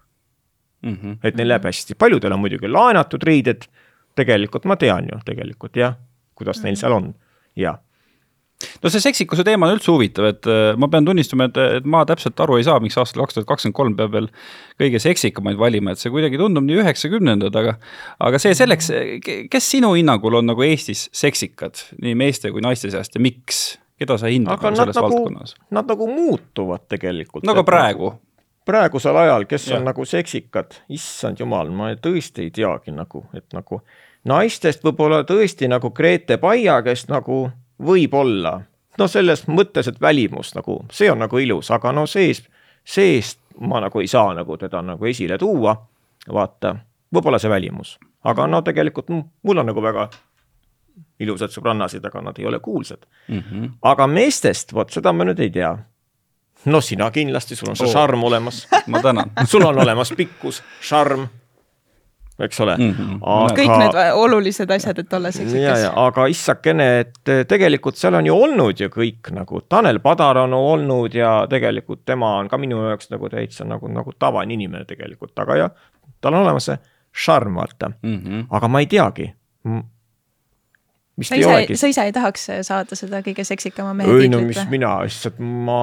Mm. 0.80 0.94
-hmm. 0.96 1.16
et 1.22 1.36
neil 1.36 1.48
läheb 1.48 1.64
hästi, 1.68 1.94
paljudel 1.94 2.32
on 2.32 2.40
muidugi 2.40 2.68
laenatud 2.68 3.22
riided, 3.22 3.66
tegelikult 4.16 4.64
ma 4.64 4.76
tean 4.80 5.10
ju 5.12 5.18
tegelikult 5.24 5.76
jah, 5.76 5.98
kuidas 6.34 6.62
neil 6.64 6.76
seal 6.76 6.92
on. 6.96 7.10
Ja 7.56 7.74
no 8.83 8.92
see 8.92 9.03
seksikuse 9.03 9.44
teema 9.46 9.68
on 9.68 9.77
üldse 9.77 9.92
huvitav, 9.92 10.31
et 10.31 10.49
äh, 10.51 10.73
ma 10.81 10.88
pean 10.92 11.07
tunnistama, 11.09 11.49
et, 11.51 11.61
et 11.81 11.88
ma 11.88 12.03
täpselt 12.09 12.40
aru 12.44 12.59
ei 12.61 12.66
saa, 12.66 12.81
miks 12.83 12.99
aastal 13.01 13.25
kaks 13.25 13.38
tuhat 13.38 13.49
kakskümmend 13.49 13.77
kolm 13.77 13.99
peab 13.99 14.14
veel 14.16 14.31
kõige 14.81 15.03
seksikamaid 15.03 15.61
valima, 15.61 15.94
et 15.94 16.03
see 16.03 16.12
kuidagi 16.12 16.40
tundub 16.40 16.66
nii 16.66 16.81
üheksakümnendad, 16.85 17.61
aga. 17.62 17.77
aga 18.29 18.40
see 18.42 18.57
selleks, 18.57 18.90
kes 19.53 19.70
sinu 19.77 19.94
hinnangul 19.96 20.40
on 20.40 20.51
nagu 20.51 20.66
Eestis 20.66 21.09
seksikad 21.16 21.81
nii 22.03 22.16
meeste 22.18 22.53
kui 22.55 22.64
naiste 22.64 22.92
seast 22.92 23.16
ja 23.16 23.23
miks? 23.25 23.79
keda 24.01 24.16
sa 24.16 24.31
hindad 24.33 24.57
aga 24.57 24.70
nagu 24.73 24.81
selles 24.81 24.96
nagu, 24.96 25.09
valdkonnas? 25.12 25.55
nad 25.77 25.88
nagu 25.92 26.09
muutuvad 26.09 26.87
tegelikult. 26.88 27.44
no 27.44 27.53
aga 27.53 27.64
praegu? 27.68 28.14
praegusel 28.70 29.16
ajal, 29.16 29.46
kes 29.51 29.70
ja. 29.70 29.79
On 29.79 29.88
nagu 29.88 30.05
seksikad, 30.07 30.77
issand 30.92 31.40
jumal, 31.40 31.73
ma 31.75 31.90
tõesti 31.96 32.46
ei 32.46 32.53
teagi 32.55 32.94
nagu, 32.94 33.25
et 33.35 33.46
nagu 33.57 33.81
naistest 34.29 34.85
võib-olla 34.85 35.23
tõesti 35.29 35.68
nagu 35.70 35.90
Grete 35.96 36.37
Paia, 36.40 36.81
kes 36.87 37.07
nagu 37.11 37.46
võib-olla, 37.86 38.60
no 38.98 39.08
selles 39.08 39.46
mõttes, 39.48 39.88
et 39.88 40.00
välimus 40.00 40.54
nagu, 40.54 40.84
see 40.92 41.10
on 41.10 41.18
nagu 41.18 41.38
ilus, 41.38 41.70
aga 41.70 41.92
no 41.92 42.06
sees, 42.06 42.42
seest 42.84 43.38
ma 43.60 43.80
nagu 43.80 44.00
ei 44.00 44.08
saa 44.08 44.34
nagu 44.34 44.56
teda 44.56 44.82
nagu 44.82 45.04
esile 45.06 45.38
tuua. 45.38 45.76
vaata, 46.32 46.74
võib-olla 47.14 47.38
see 47.38 47.50
välimus, 47.50 47.98
aga 48.24 48.46
no 48.46 48.62
tegelikult 48.62 49.08
mul 49.42 49.58
on 49.58 49.66
nagu 49.66 49.82
väga 49.82 50.08
ilusad 51.20 51.52
sõbrannasid, 51.52 52.04
aga 52.06 52.20
nad 52.20 52.38
ei 52.38 52.46
ole 52.46 52.58
kuulsad 52.60 53.06
Mm 53.28 53.38
-hmm. 53.40 53.70
aga 53.82 54.06
meestest, 54.06 54.74
vot 54.74 54.90
seda 54.90 55.12
ma 55.12 55.24
nüüd 55.24 55.40
ei 55.40 55.50
tea. 55.50 55.78
no 56.64 56.80
sina 56.80 57.10
kindlasti, 57.10 57.56
sul 57.56 57.68
on 57.68 57.76
see 57.76 57.86
Oo. 57.86 57.92
šarm 57.92 58.24
olemas, 58.24 58.68
ma 58.86 59.00
tänan 59.02 59.30
sul 59.44 59.62
on 59.62 59.78
olemas 59.78 60.12
pikkus, 60.16 60.62
šarm, 60.80 61.28
eks 62.44 62.61
ole 62.61 62.76
mm. 62.79 62.92
-hmm. 62.98 63.57
kõik 63.59 63.72
need 63.79 63.98
olulised 64.14 64.70
asjad, 64.70 64.98
et 64.98 65.12
olla 65.12 65.29
ja, 65.29 65.33
seksikas 65.33 65.83
ja. 65.85 65.92
aga 66.07 66.26
issakene, 66.26 66.88
et 67.00 67.29
eh, 67.29 67.44
tegelikult 67.48 67.96
seal 67.96 68.14
on 68.14 68.26
ju 68.26 68.37
olnud 68.37 68.81
ju 68.81 68.88
kõik 68.92 69.33
nagu 69.37 69.62
Tanel 69.68 70.00
Padar 70.00 70.42
on 70.44 70.55
olnud 70.55 71.14
ja 71.14 71.46
tegelikult 71.50 72.05
tema 72.05 72.37
on 72.38 72.48
ka 72.48 72.59
minu 72.59 72.83
jaoks 72.88 73.11
nagu 73.11 73.29
täitsa 73.29 73.64
nagu, 73.64 73.88
nagu 73.88 74.12
tavaline 74.18 74.55
inimene 74.55 74.85
tegelikult, 74.85 75.38
aga 75.38 75.57
jah, 75.57 75.70
tal 76.20 76.35
on 76.35 76.46
olemas 76.46 76.70
see 76.70 76.79
šarm, 77.12 77.55
vaata, 77.55 77.90
Mm 78.03 78.18
-hmm. 78.18 78.46
aga 78.50 78.68
ma 78.68 78.81
ei 78.81 78.87
teagi. 78.87 79.35
Vist 81.20 81.33
sa 81.33 81.37
ei 81.37 81.42
ise 81.44 81.50
olegi, 81.52 81.76
sa 81.78 81.90
ise 81.90 82.04
ei 82.09 82.14
tahaks 82.16 82.46
saada 82.66 82.98
seda 82.98 83.20
kõige 83.24 83.44
seksikama 83.46 83.92
mehe 83.96 84.16
ei 84.24 84.30
no 84.33 84.40
mis 84.42 84.56
tiitlit 84.56 84.72
mina, 84.72 84.92
issand, 85.09 85.40
ma, 85.40 85.80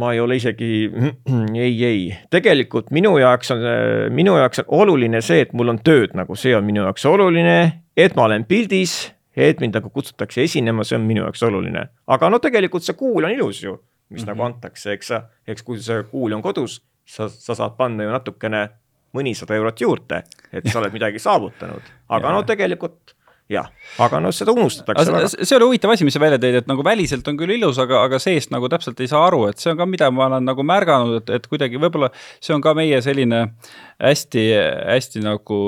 ma 0.00 0.12
ei 0.14 0.22
ole 0.22 0.38
isegi, 0.40 0.70
ei, 1.66 1.74
ei, 1.88 2.04
tegelikult 2.34 2.92
minu 2.94 3.14
jaoks 3.20 3.54
on, 3.54 3.64
minu 4.16 4.36
jaoks 4.40 4.64
on 4.64 4.70
oluline 4.84 5.22
see, 5.24 5.44
et 5.46 5.52
mul 5.56 5.74
on 5.74 5.80
tööd 5.84 6.16
nagu, 6.18 6.36
see 6.38 6.54
on 6.56 6.66
minu 6.66 6.84
jaoks 6.86 7.06
oluline, 7.10 7.58
et 7.96 8.16
ma 8.18 8.28
olen 8.28 8.46
pildis, 8.48 8.96
et 9.36 9.60
mind 9.62 9.76
nagu 9.78 9.90
kutsutakse 9.94 10.44
esinema, 10.44 10.86
see 10.86 10.98
on 10.98 11.06
minu 11.08 11.24
jaoks 11.26 11.44
oluline, 11.46 11.88
aga 12.16 12.32
no 12.32 12.40
tegelikult 12.42 12.86
see 12.86 12.96
kuul 12.98 13.28
on 13.28 13.34
ilus 13.34 13.62
ju, 13.64 13.76
mis 14.08 14.22
mm 14.22 14.24
-hmm. 14.24 14.32
nagu 14.32 14.48
antakse, 14.48 14.92
eks 14.96 15.12
sa, 15.12 15.22
eks 15.46 15.62
kui 15.62 15.80
see 15.82 16.02
kuul 16.10 16.32
on 16.32 16.42
kodus, 16.42 16.80
sa, 17.04 17.28
sa 17.28 17.54
saad 17.54 17.76
panna 17.76 18.04
ju 18.04 18.10
natukene 18.14 18.68
mõnisada 19.14 19.54
eurot 19.54 19.80
juurde, 19.80 20.22
et 20.52 20.66
sa 20.66 20.80
oled 20.80 20.94
midagi 20.94 21.18
saavutanud, 21.22 21.92
aga 22.08 22.26
Jaa. 22.26 22.34
no 22.34 22.42
tegelikult 22.42 23.13
jah, 23.52 23.66
aga 24.00 24.20
no 24.24 24.30
seda 24.32 24.54
unustatakse 24.56 25.12
väga. 25.12 25.28
aga 25.28 25.44
see 25.44 25.56
oli 25.58 25.68
huvitav 25.68 25.92
asi, 25.92 26.06
mis 26.08 26.16
sa 26.16 26.22
välja 26.22 26.38
tõid, 26.40 26.56
et 26.62 26.70
nagu 26.70 26.84
väliselt 26.86 27.26
on 27.28 27.36
küll 27.40 27.52
ilus, 27.58 27.78
aga, 27.82 28.00
aga 28.08 28.20
seest 28.22 28.54
nagu 28.54 28.70
täpselt 28.72 29.00
ei 29.04 29.10
saa 29.10 29.26
aru, 29.28 29.42
et 29.50 29.60
see 29.60 29.72
on 29.74 29.80
ka, 29.80 29.88
mida 29.88 30.08
ma 30.14 30.30
olen 30.30 30.48
nagu 30.48 30.64
märganud, 30.64 31.18
et, 31.20 31.32
et 31.38 31.48
kuidagi 31.50 31.80
võib-olla 31.82 32.08
see 32.16 32.54
on 32.56 32.64
ka 32.64 32.72
meie 32.78 33.02
selline 33.04 33.42
hästi-hästi 34.02 35.22
nagu 35.24 35.58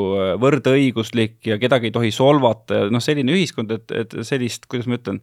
võrdõiguslik 0.42 1.38
ja 1.46 1.58
kedagi 1.62 1.90
ei 1.90 1.94
tohi 1.94 2.10
solvata 2.14 2.80
ja 2.80 2.88
noh, 2.92 3.02
selline 3.02 3.34
ühiskond, 3.36 3.70
et, 3.76 3.92
et 3.94 4.16
sellist, 4.26 4.66
kuidas 4.70 4.88
ma 4.90 4.98
ütlen, 4.98 5.20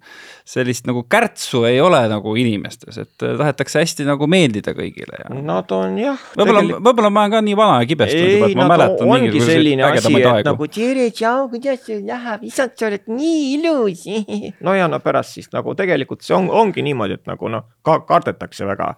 sellist 0.47 0.87
nagu 0.89 1.03
kärtsu 1.11 1.65
ei 1.67 1.81
ole 1.83 1.99
nagu 2.11 2.35
inimestes, 2.39 2.99
et 3.03 3.25
tahetakse 3.25 3.83
hästi 3.83 4.07
nagu 4.07 4.27
meeldida 4.31 4.75
kõigile 4.77 5.19
ja 5.23 5.31
Nad 5.43 5.71
on 5.75 5.97
jah. 5.99 6.19
võib-olla, 6.37 6.63
võib-olla 6.79 7.11
ma 7.13 7.25
olen 7.25 7.35
ka 7.35 7.43
nii 7.49 7.57
vana 7.59 7.81
ja 7.81 7.89
kibestunud 7.91 8.33
juba, 8.37 8.49
et 8.49 8.59
ma 8.61 8.69
mäletan 8.71 9.13
mingisuguseid 9.13 9.85
ägedamaid 9.89 10.29
aegu 10.31 10.49
nagu 10.49 10.69
tere, 10.71 11.09
tšau, 11.13 11.47
kuidas 11.51 11.83
sul 11.85 12.03
läheb, 12.07 12.45
issand, 12.49 12.75
sa 12.79 12.87
oled 12.89 13.07
nii 13.11 13.41
ilus. 13.57 14.05
no 14.65 14.75
ja 14.77 14.89
no 14.91 14.99
pärast 15.03 15.37
siis 15.37 15.51
nagu 15.53 15.75
tegelikult 15.77 16.23
see 16.25 16.35
on, 16.37 16.49
ongi 16.53 16.85
niimoodi, 16.85 17.19
et 17.19 17.29
nagu 17.29 17.51
noh, 17.51 17.67
ka 17.85 17.99
kardetakse 18.07 18.67
väga. 18.69 18.93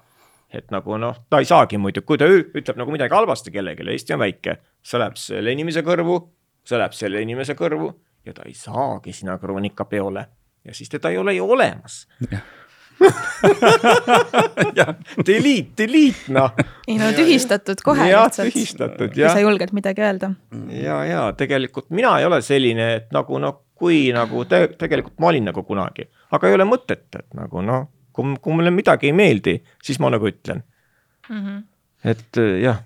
Et 0.58 0.72
nagu 0.74 0.98
noh, 1.02 1.22
ta 1.30 1.42
ei 1.42 1.50
saagi 1.50 1.80
muidu, 1.82 2.04
kui 2.08 2.20
ta 2.22 2.28
ütleb 2.30 2.80
nagu 2.80 2.94
midagi 2.94 3.16
halvasti 3.16 3.54
kellelegi, 3.54 3.88
Eesti 3.96 4.16
on 4.16 4.24
väike, 4.24 4.58
see 4.86 5.02
läheb 5.02 5.20
selle 5.20 5.54
inimese 5.56 5.84
kõrvu, 5.86 6.20
see 6.66 6.80
läheb 6.82 6.98
selle 6.98 7.22
inimese 7.26 7.56
kõrvu 7.58 7.92
ja 8.26 8.34
ta 8.34 8.46
ei 8.48 8.56
saagi 8.58 9.14
sina 9.14 9.38
kroonikapeole 9.42 10.28
ja 10.66 10.74
siis 10.74 10.90
teda 10.90 11.10
ei 11.14 11.18
ole 11.18 11.34
ju 11.34 11.50
olemas. 11.52 12.06
Delete, 15.26 15.74
delete 15.76 16.32
noh 16.32 16.54
ei 16.88 16.96
no 16.96 17.10
tühistatud 17.12 17.82
kohe 17.84 18.08
jah, 18.08 18.24
lihtsalt, 18.30 18.54
tühistatud 18.54 19.12
kui 19.12 19.20
jah 19.20 19.36
sa. 19.36 19.42
julged 19.44 19.74
midagi 19.76 20.04
öelda. 20.06 20.30
ja, 20.72 21.02
ja 21.04 21.26
tegelikult 21.38 21.90
mina 21.92 22.14
ei 22.22 22.26
ole 22.26 22.40
selline, 22.46 22.88
et 23.02 23.12
nagu 23.16 23.40
noh, 23.44 23.58
kui 23.76 24.14
nagu 24.16 24.46
te, 24.48 24.62
tegelikult 24.80 25.20
ma 25.20 25.34
olin 25.34 25.50
nagu 25.52 25.66
kunagi, 25.68 26.08
aga 26.32 26.48
ei 26.48 26.56
ole 26.56 26.68
mõtet, 26.70 27.08
et 27.20 27.28
nagu 27.36 27.62
noh, 27.66 27.90
kui, 28.16 28.36
kui 28.42 28.58
mulle 28.58 28.72
midagi 28.74 29.12
ei 29.12 29.16
meeldi, 29.16 29.60
siis 29.84 30.00
ma 30.00 30.12
nagu 30.14 30.30
ütlen, 30.30 30.64
et 32.04 32.42
äh, 32.42 32.58
jah, 32.64 32.84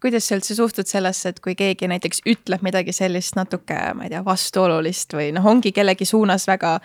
kuidas 0.00 0.28
sa 0.28 0.38
üldse 0.38 0.56
suhtud 0.56 0.88
sellesse, 0.88 1.34
et 1.34 1.40
kui 1.44 1.54
keegi 1.58 1.88
näiteks 1.90 2.22
ütleb 2.30 2.64
midagi 2.64 2.94
sellist 2.96 3.36
natuke, 3.36 3.78
ma 3.94 4.06
ei 4.06 4.14
tea, 4.14 4.22
vastuolulist 4.24 5.16
või 5.16 5.30
noh, 5.36 5.46
ongi 5.50 5.74
kellegi 5.76 6.08
suunas 6.08 6.48
väga 6.48 6.78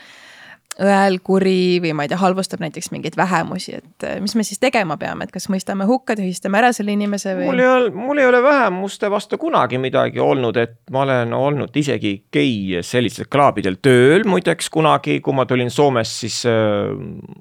õel, 0.81 1.19
kuri 1.23 1.79
või 1.83 1.93
ma 1.95 2.05
ei 2.05 2.11
tea, 2.11 2.17
halvustab 2.19 2.59
näiteks 2.63 2.89
mingeid 2.91 3.15
vähemusi, 3.17 3.77
et 3.79 4.05
eh, 4.07 4.17
mis 4.23 4.35
me 4.35 4.43
siis 4.43 4.59
tegema 4.59 4.97
peame, 4.99 5.27
et 5.27 5.31
kas 5.31 5.47
mõistame 5.51 5.87
hukka, 5.87 6.17
tühistame 6.19 6.59
ära 6.59 6.71
selle 6.75 6.95
inimese 6.95 7.31
mul 7.37 7.53
või? 7.53 7.61
ei 7.63 7.69
ole, 7.69 7.91
mul 7.95 8.19
ei 8.19 8.27
ole 8.27 8.41
vähemuste 8.43 9.09
vastu 9.11 9.39
kunagi 9.41 9.79
midagi 9.81 10.19
olnud, 10.19 10.57
et 10.59 10.75
ma 10.91 11.05
olen 11.05 11.31
olnud 11.37 11.79
isegi 11.79 12.15
gei 12.33 12.81
sellistel 12.83 13.29
klaabidel 13.31 13.79
tööl 13.83 14.27
muideks 14.27 14.69
kunagi, 14.73 15.21
kui 15.23 15.37
ma 15.37 15.47
tulin 15.47 15.71
Soomest, 15.71 16.19
siis 16.25 16.41
äh, 16.49 16.91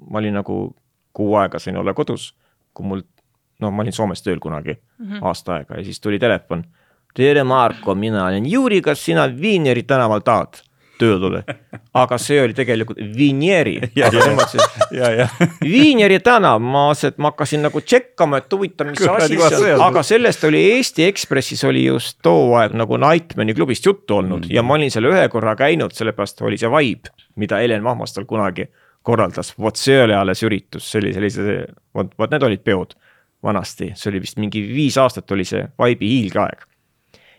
ma 0.09 0.21
olin 0.21 0.39
nagu 0.39 0.61
kuu 1.15 1.35
aega 1.39 1.59
sain 1.59 1.77
olla 1.79 1.95
kodus, 1.95 2.31
kui 2.75 2.87
mul, 2.87 3.03
no 3.59 3.71
ma 3.71 3.83
olin 3.83 3.95
Soomes 3.95 4.23
tööl 4.23 4.39
kunagi 4.43 4.77
mm 4.77 5.05
-hmm. 5.11 5.27
aasta 5.27 5.59
aega 5.59 5.79
ja 5.79 5.83
siis 5.83 5.99
tuli 5.99 6.19
telefon. 6.19 6.63
tere, 7.15 7.43
Marko, 7.43 7.95
mina 7.95 8.25
olen 8.25 8.45
Juri, 8.51 8.81
kas 8.81 9.05
sina 9.05 9.27
Viineri 9.41 9.83
tänaval 9.83 10.19
tahad 10.19 10.63
tööle 10.99 11.19
tulla? 11.21 11.41
aga 11.95 12.17
see 12.21 12.37
oli 12.43 12.55
tegelikult 12.57 12.99
Vinieri. 13.17 13.75
Viineri 15.75 16.19
tänav, 16.23 16.61
ma, 16.61 16.87
ma 17.17 17.31
hakkasin 17.31 17.65
nagu 17.65 17.81
tšekkama, 17.81 18.41
et 18.43 18.55
huvitav, 18.55 18.89
mis 18.89 19.01
Kuradi, 19.01 19.39
asi 19.39 19.61
see 19.61 19.73
on, 19.75 19.83
aga 19.87 20.03
sellest 20.05 20.47
oli 20.49 20.63
Eesti 20.75 21.07
Ekspressis 21.07 21.63
oli 21.67 21.85
just 21.85 22.19
too 22.25 22.53
aeg 22.59 22.75
nagu 22.77 22.99
Nightmani 23.01 23.55
klubist 23.57 23.85
juttu 23.85 24.19
olnud. 24.19 24.47
Mm. 24.47 24.55
ja 24.55 24.65
ma 24.65 24.77
olin 24.79 24.93
seal 24.93 25.09
ühe 25.11 25.25
korra 25.33 25.55
käinud, 25.59 25.95
sellepärast 25.95 26.43
oli 26.45 26.59
see 26.61 26.71
vibe, 26.71 27.13
mida 27.39 27.61
Helen 27.63 27.83
Vahmastal 27.85 28.27
kunagi 28.29 28.69
korraldas, 29.05 29.53
vot 29.61 29.77
see 29.77 29.99
oli 30.01 30.15
alles 30.17 30.41
üritus, 30.45 30.87
see 30.89 31.03
oli 31.03 31.13
sellise, 31.15 31.59
vot, 31.95 32.13
vot 32.19 32.31
need 32.33 32.47
olid 32.47 32.63
peod 32.65 32.95
vanasti, 33.45 33.91
see 33.95 34.09
oli 34.11 34.23
vist 34.23 34.39
mingi 34.41 34.63
viis 34.65 34.97
aastat 34.97 35.29
oli 35.35 35.45
see 35.47 35.67
vibe'i 35.77 36.15
hiilgeaeg 36.15 36.65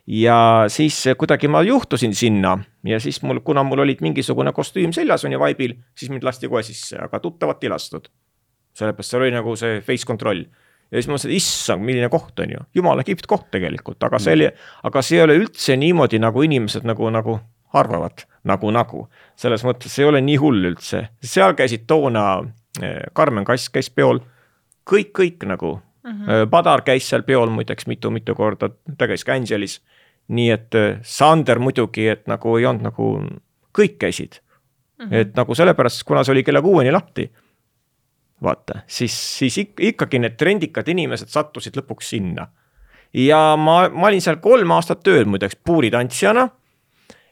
ja 0.06 0.64
siis 0.68 1.04
kuidagi 1.18 1.48
ma 1.48 1.62
juhtusin 1.66 2.14
sinna 2.14 2.58
ja 2.84 3.00
siis 3.00 3.22
mul, 3.22 3.40
kuna 3.44 3.62
mul 3.66 3.82
olid 3.86 4.02
mingisugune 4.04 4.52
kostüüm 4.52 4.92
seljas 4.94 5.24
on 5.24 5.34
ju 5.34 5.40
vaibil, 5.42 5.74
siis 5.98 6.10
mind 6.10 6.22
lasti 6.26 6.48
kohe 6.48 6.62
sisse, 6.62 6.98
aga 7.02 7.20
tuttavat 7.20 7.64
ei 7.64 7.72
lastud. 7.72 8.08
sellepärast 8.76 9.10
seal 9.10 9.22
oli 9.22 9.34
nagu 9.34 9.56
see 9.56 9.80
face 9.80 10.06
control 10.06 10.44
ja 10.90 11.00
siis 11.00 11.08
ma 11.08 11.16
mõtlesin, 11.16 11.34
issand, 11.36 11.82
milline 11.82 12.08
koht 12.12 12.38
on 12.40 12.54
ju, 12.54 12.62
jumala 12.74 13.04
kihvt 13.06 13.26
koht 13.26 13.50
tegelikult, 13.50 13.98
aga 14.06 14.20
see 14.22 14.36
oli, 14.36 14.48
aga 14.86 15.02
see 15.02 15.18
ei 15.18 15.24
ole 15.24 15.38
üldse 15.40 15.76
niimoodi, 15.80 16.20
nagu 16.22 16.42
inimesed 16.46 16.86
nagu, 16.86 17.10
nagu 17.10 17.40
arvavad, 17.76 18.22
nagu, 18.46 18.70
nagu. 18.70 19.06
selles 19.36 19.64
mõttes 19.66 19.98
ei 19.98 20.06
ole 20.06 20.22
nii 20.22 20.38
hull 20.40 20.70
üldse, 20.70 21.08
seal 21.22 21.56
käisid 21.58 21.86
toona 21.90 22.26
eh, 22.82 23.02
Karmen 23.12 23.44
Kass 23.44 23.72
käis 23.72 23.90
peol, 23.90 24.22
kõik, 24.86 25.10
kõik 25.18 25.48
nagu 25.50 25.80
mm. 26.06 26.12
-hmm. 26.12 26.50
Padar 26.50 26.82
käis 26.82 27.08
seal 27.08 27.22
peol 27.22 27.50
muideks 27.50 27.86
mitu-mitu 27.86 28.34
korda, 28.34 28.70
ta 28.98 29.06
käis 29.06 29.24
ka 29.24 29.32
Angelis. 29.32 29.80
nii 30.28 30.50
et 30.50 30.74
eh, 30.74 30.98
Sander 31.02 31.58
muidugi, 31.58 32.08
et 32.08 32.26
nagu 32.26 32.56
ei 32.58 32.66
olnud 32.66 32.82
nagu, 32.82 33.10
kõik 33.78 33.98
käisid 33.98 34.40
mm. 34.98 35.04
-hmm. 35.06 35.14
et 35.14 35.36
nagu 35.36 35.54
sellepärast, 35.54 36.02
kuna 36.04 36.24
see 36.24 36.32
oli 36.32 36.42
kella 36.42 36.62
kuueni 36.62 36.92
lahti 36.92 37.30
vaata, 38.42 38.80
siis, 38.86 39.38
siis 39.38 39.58
ik- 39.58 39.80
ikkagi 39.80 40.18
need 40.18 40.36
trendikad 40.36 40.88
inimesed 40.88 41.28
sattusid 41.28 41.76
lõpuks 41.76 42.12
sinna. 42.12 42.48
ja 43.14 43.56
ma, 43.56 43.88
ma 43.88 44.06
olin 44.10 44.20
seal 44.20 44.36
kolm 44.44 44.70
aastat 44.70 45.02
tööl 45.02 45.24
muideks 45.24 45.56
puuritantsijana. 45.64 46.48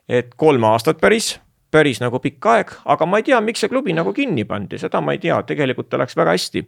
et 0.08 0.34
kolm 0.37 0.64
aastat 0.64 1.00
päris, 1.00 1.40
päris 1.70 2.00
nagu 2.00 2.18
pikk 2.20 2.46
aeg, 2.46 2.72
aga 2.84 3.06
ma 3.06 3.18
ei 3.18 3.22
tea, 3.22 3.40
miks 3.40 3.60
see 3.60 3.68
klubi 3.68 3.92
nagu 3.92 4.12
kinni 4.12 4.44
pandi, 4.44 4.78
seda 4.78 5.00
ma 5.00 5.12
ei 5.12 5.18
tea, 5.18 5.42
tegelikult 5.42 5.88
ta 5.88 5.98
läks 5.98 6.16
väga 6.16 6.30
hästi. 6.30 6.66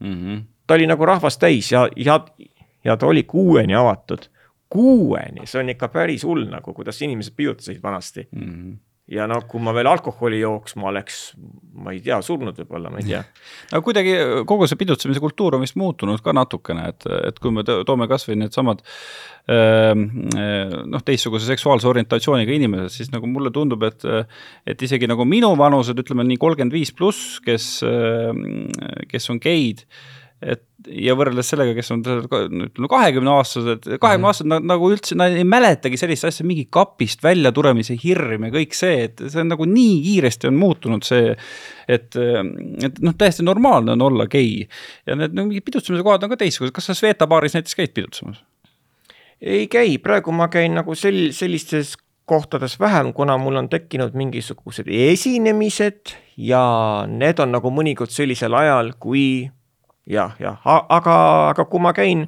mm. 0.00 0.14
-hmm. 0.14 0.42
Ta 0.66 0.78
oli 0.78 0.88
nagu 0.88 1.06
rahvast 1.08 1.42
täis 1.42 1.72
ja, 1.72 1.86
ja, 1.96 2.20
ja 2.84 2.96
ta 2.96 3.10
oli 3.10 3.22
kuueni 3.28 3.74
avatud. 3.74 4.30
kuueni, 4.74 5.44
see 5.46 5.60
on 5.60 5.68
ikka 5.70 5.86
päris 5.92 6.24
hull 6.26 6.48
nagu, 6.50 6.72
kuidas 6.74 6.96
inimesed 7.04 7.36
pidutasid 7.36 7.82
vanasti. 7.82 8.24
Mm 8.32 8.42
-hmm. 8.42 8.76
ja 9.08 9.26
noh, 9.30 9.44
kui 9.46 9.60
ma 9.60 9.74
veel 9.74 9.86
alkoholi 9.86 10.40
jooks, 10.40 10.74
ma 10.76 10.88
oleks, 10.88 11.36
ma 11.74 11.92
ei 11.92 12.00
tea, 12.00 12.16
surnud 12.22 12.56
võib-olla, 12.58 12.90
ma 12.90 12.98
ei 12.98 13.04
tea. 13.04 13.20
aga 13.72 13.82
kuidagi 13.82 14.14
kogu 14.46 14.66
see 14.66 14.76
pidutsemise 14.76 15.20
kultuur 15.20 15.54
on 15.54 15.60
vist 15.60 15.76
muutunud 15.76 16.22
ka 16.24 16.32
natukene, 16.32 16.88
et, 16.88 17.06
et 17.28 17.38
kui 17.38 17.52
me 17.52 17.62
toome 17.64 18.08
kasvõi 18.08 18.36
needsamad 18.40 18.82
ähm, 19.48 20.08
noh, 20.86 21.04
teistsuguse 21.04 21.46
seksuaalse 21.46 21.88
orientatsiooniga 21.88 22.52
inimesed, 22.52 22.88
siis 22.88 23.12
nagu 23.12 23.26
mulle 23.26 23.50
tundub, 23.50 23.82
et 23.82 24.02
et 24.66 24.82
isegi 24.82 25.06
nagu 25.06 25.24
minu 25.24 25.54
vanused, 25.56 25.98
ütleme 25.98 26.24
nii 26.24 26.36
kolmkümmend 26.36 26.72
viis 26.72 26.92
pluss, 26.92 27.38
kes, 27.44 27.84
kes 29.08 29.30
on 29.30 29.38
geid 29.38 29.86
et 30.42 30.62
ja 30.90 31.14
võrreldes 31.16 31.48
sellega, 31.48 31.72
kes 31.76 31.90
on 31.94 32.02
ütleme 32.04 32.88
kahekümne 32.90 33.32
aastased, 33.38 33.86
kahekümne 34.02 34.28
aastased 34.28 34.50
-hmm. 34.50 34.66
nagu 34.68 34.90
üldse, 34.92 35.16
nad 35.18 35.32
ei 35.32 35.44
mäletagi 35.48 35.96
sellist 36.00 36.26
asja, 36.28 36.46
mingi 36.46 36.66
kapist 36.70 37.22
välja 37.24 37.52
tulemise 37.52 37.96
hirm 38.02 38.48
ja 38.48 38.52
kõik 38.54 38.76
see, 38.76 39.04
et 39.08 39.22
see 39.24 39.40
on 39.40 39.52
nagu 39.54 39.64
nii 39.68 39.96
kiiresti 40.04 40.50
on 40.50 40.58
muutunud 40.60 41.06
see. 41.06 41.36
et, 41.88 42.16
et 42.82 43.00
noh, 43.00 43.14
täiesti 43.18 43.44
normaalne 43.44 43.92
on 43.92 44.02
olla 44.02 44.26
gei 44.26 44.66
ja 45.06 45.16
need 45.16 45.34
no, 45.34 45.46
mingid 45.46 45.64
pidutsemise 45.64 46.02
kohad 46.02 46.22
on 46.24 46.32
ka 46.32 46.40
teistsugused, 46.40 46.74
kas 46.74 46.90
sa 46.90 46.94
Sveta 46.94 47.26
baaris 47.26 47.54
näiteks 47.54 47.76
käid 47.76 47.94
pidutsemas? 47.94 48.44
ei 49.40 49.66
käi, 49.68 49.98
praegu 49.98 50.32
ma 50.32 50.48
käin 50.48 50.74
nagu 50.74 50.94
sel-, 50.94 51.32
sellistes 51.32 51.96
kohtades 52.24 52.78
vähem, 52.80 53.12
kuna 53.12 53.36
mul 53.38 53.56
on 53.56 53.68
tekkinud 53.68 54.14
mingisugused 54.16 54.88
esinemised 54.88 56.14
ja 56.36 56.62
need 57.08 57.40
on 57.40 57.52
nagu 57.52 57.70
mõnikord 57.70 58.12
sellisel 58.12 58.54
ajal, 58.56 58.94
kui 58.98 59.50
jah, 60.06 60.34
jah, 60.40 60.60
aga, 60.64 61.16
aga 61.50 61.64
kui 61.70 61.80
ma 61.80 61.92
käin 61.96 62.26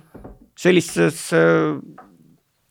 sellises 0.57 1.31
äh, 1.37 1.77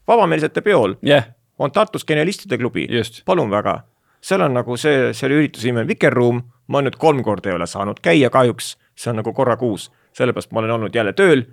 vabameelsete 0.08 0.62
peol 0.66 0.98
yeah., 1.06 1.32
on 1.60 1.72
Tartus 1.72 2.04
Genialistide 2.04 2.58
klubi, 2.60 2.88
palun 3.26 3.52
väga, 3.54 3.78
seal 4.20 4.44
on 4.44 4.58
nagu 4.58 4.76
see, 4.80 5.14
selle 5.16 5.38
ürituse 5.40 5.70
nimi 5.70 5.86
on 5.86 5.88
Vikerruum, 5.88 6.42
ma 6.68 6.82
nüüd 6.84 6.98
kolm 7.00 7.22
korda 7.24 7.52
ei 7.52 7.56
ole 7.56 7.68
saanud 7.70 8.02
käia 8.04 8.32
kahjuks, 8.34 8.74
see 8.98 9.14
on 9.14 9.22
nagu 9.22 9.32
korra 9.34 9.56
kuus, 9.60 9.88
sellepärast 10.18 10.52
ma 10.52 10.64
olen 10.64 10.76
olnud 10.80 10.96
jälle 10.96 11.14
tööl. 11.16 11.46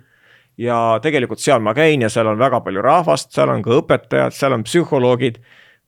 Ja 0.59 0.99
tegelikult 1.01 1.41
seal 1.41 1.63
ma 1.65 1.71
käin 1.73 2.03
ja 2.03 2.11
seal 2.13 2.27
on 2.29 2.37
väga 2.37 2.59
palju 2.61 2.83
rahvast, 2.85 3.31
seal 3.33 3.49
on 3.49 3.63
ka 3.65 3.73
õpetajad, 3.79 4.35
seal 4.35 4.53
on 4.53 4.65
psühholoogid, 4.67 5.39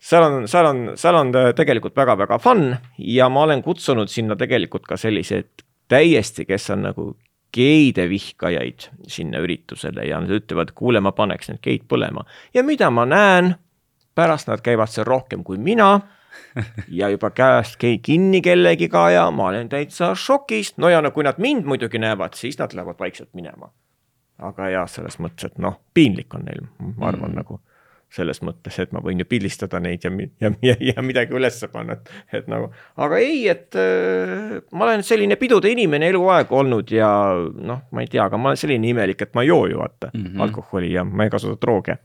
seal 0.01 0.25
on, 0.25 0.47
seal 0.49 0.69
on, 0.71 0.79
seal 0.97 1.19
on 1.19 1.33
tegelikult 1.57 1.97
väga-väga 1.97 2.39
fun. 2.41 2.71
Ja 2.97 3.27
ma 3.29 3.43
olen 3.45 3.61
kutsunud 3.65 4.09
sinna 4.09 4.37
tegelikult 4.39 4.87
ka 4.89 4.97
selliseid 4.97 5.65
täiesti, 5.91 6.47
kes 6.49 6.71
on 6.73 6.87
nagu 6.87 7.11
geide 7.55 8.09
vihkajaid 8.11 8.89
sinna 9.07 9.39
üritusele 9.43 10.07
ja 10.09 10.19
nad 10.21 10.33
ütlevad, 10.35 10.73
kuule, 10.75 10.99
ma 11.03 11.13
paneks 11.15 11.51
need 11.51 11.61
geid 11.63 11.87
põlema. 11.91 12.25
ja 12.53 12.63
mida 12.63 12.89
ma 12.91 13.05
näen, 13.07 13.55
pärast 14.15 14.51
nad 14.51 14.63
käivad 14.65 14.91
seal 14.91 15.07
rohkem 15.07 15.43
kui 15.43 15.57
mina 15.57 15.99
ja 16.99 17.09
juba 17.09 17.31
käest 17.35 17.79
kinni 17.79 18.41
kellegiga 18.41 19.09
ja 19.11 19.29
ma 19.31 19.49
olen 19.51 19.69
täitsa 19.69 20.13
šokis, 20.15 20.75
no 20.77 20.89
ja 20.89 21.01
no 21.01 21.11
kui 21.15 21.23
nad 21.23 21.39
mind 21.39 21.67
muidugi 21.67 21.99
näevad, 21.99 22.35
siis 22.35 22.59
nad 22.59 22.73
lähevad 22.73 22.99
vaikselt 22.99 23.33
minema. 23.33 23.71
aga 24.37 24.69
jah, 24.69 24.89
selles 24.91 25.15
mõttes, 25.23 25.47
et 25.47 25.57
noh, 25.63 25.79
piinlik 25.93 26.33
on 26.35 26.43
neil, 26.43 26.65
ma 26.97 27.07
arvan 27.07 27.31
mm. 27.31 27.37
nagu 27.39 27.61
selles 28.15 28.41
mõttes, 28.45 28.77
et 28.81 28.93
ma 28.95 29.01
võin 29.03 29.21
ju 29.21 29.27
pildistada 29.29 29.79
neid 29.83 30.05
ja, 30.05 30.11
ja, 30.41 30.51
ja, 30.69 30.75
ja 30.91 31.03
midagi 31.05 31.35
ülesse 31.35 31.69
panna, 31.73 31.97
et, 31.97 32.11
et 32.39 32.49
nagu, 32.51 32.69
aga 33.01 33.19
ei, 33.21 33.45
et 33.51 33.77
äh, 33.79 34.57
ma 34.71 34.87
olen 34.87 35.05
selline 35.05 35.37
pidude 35.41 35.71
inimene 35.71 36.09
eluaeg 36.13 36.51
olnud 36.55 36.91
ja 36.95 37.09
noh, 37.35 37.85
ma 37.91 38.03
ei 38.03 38.11
tea, 38.11 38.25
aga 38.27 38.39
ma 38.39 38.51
olen 38.51 38.61
selline 38.61 38.91
imelik, 38.91 39.25
et 39.25 39.33
ma 39.37 39.45
ei 39.45 39.51
joo 39.51 39.65
ju 39.71 39.79
vaata 39.81 40.11
mm 40.13 40.25
-hmm. 40.25 40.45
alkoholi 40.47 40.93
ja 40.93 41.03
ma 41.03 41.27
ei 41.27 41.33
kasuta 41.33 41.59
drooge. 41.61 41.97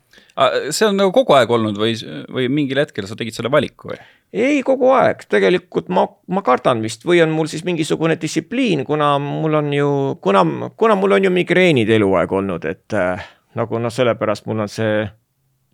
see 0.71 0.89
on 0.89 0.97
nagu 0.97 1.13
kogu 1.13 1.33
aeg 1.37 1.51
olnud 1.51 1.79
või, 1.79 1.95
või 2.33 2.49
mingil 2.49 2.79
hetkel 2.79 3.07
sa 3.07 3.17
tegid 3.17 3.35
selle 3.35 3.51
valiku 3.51 3.93
või? 3.93 4.01
ei, 4.33 4.63
kogu 4.63 4.91
aeg, 4.95 5.25
tegelikult 5.29 5.89
ma, 5.89 6.07
ma 6.31 6.43
kardan 6.43 6.83
vist 6.83 7.05
või 7.07 7.23
on 7.23 7.31
mul 7.35 7.51
siis 7.51 7.65
mingisugune 7.67 8.17
distsipliin, 8.21 8.85
kuna 8.87 9.19
mul 9.19 9.55
on 9.55 9.73
ju, 9.75 9.91
kuna, 10.23 10.45
kuna 10.77 10.95
mul 10.95 11.19
on 11.19 11.25
ju 11.25 11.31
migreenid 11.35 11.91
eluaeg 11.91 12.33
olnud, 12.33 12.65
et 12.65 12.95
äh, 12.95 13.27
nagu 13.59 13.79
noh, 13.79 13.93
sellepärast 13.93 14.47
mul 14.47 14.67
on 14.67 14.71
see 14.71 15.03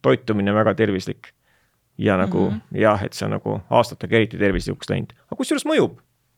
toitumine 0.06 0.54
väga 0.54 0.74
tervislik. 0.74 1.32
ja 1.98 2.16
nagu 2.16 2.50
mm 2.50 2.56
-hmm. 2.56 2.80
jah, 2.80 3.02
et 3.02 3.12
see 3.12 3.24
on 3.24 3.30
nagu 3.32 3.60
aastatega 3.70 4.16
eriti 4.16 4.38
tervislikuks 4.38 4.90
läinud, 4.90 5.14
aga 5.26 5.36
kusjuures 5.36 5.64
mõjub, 5.64 5.94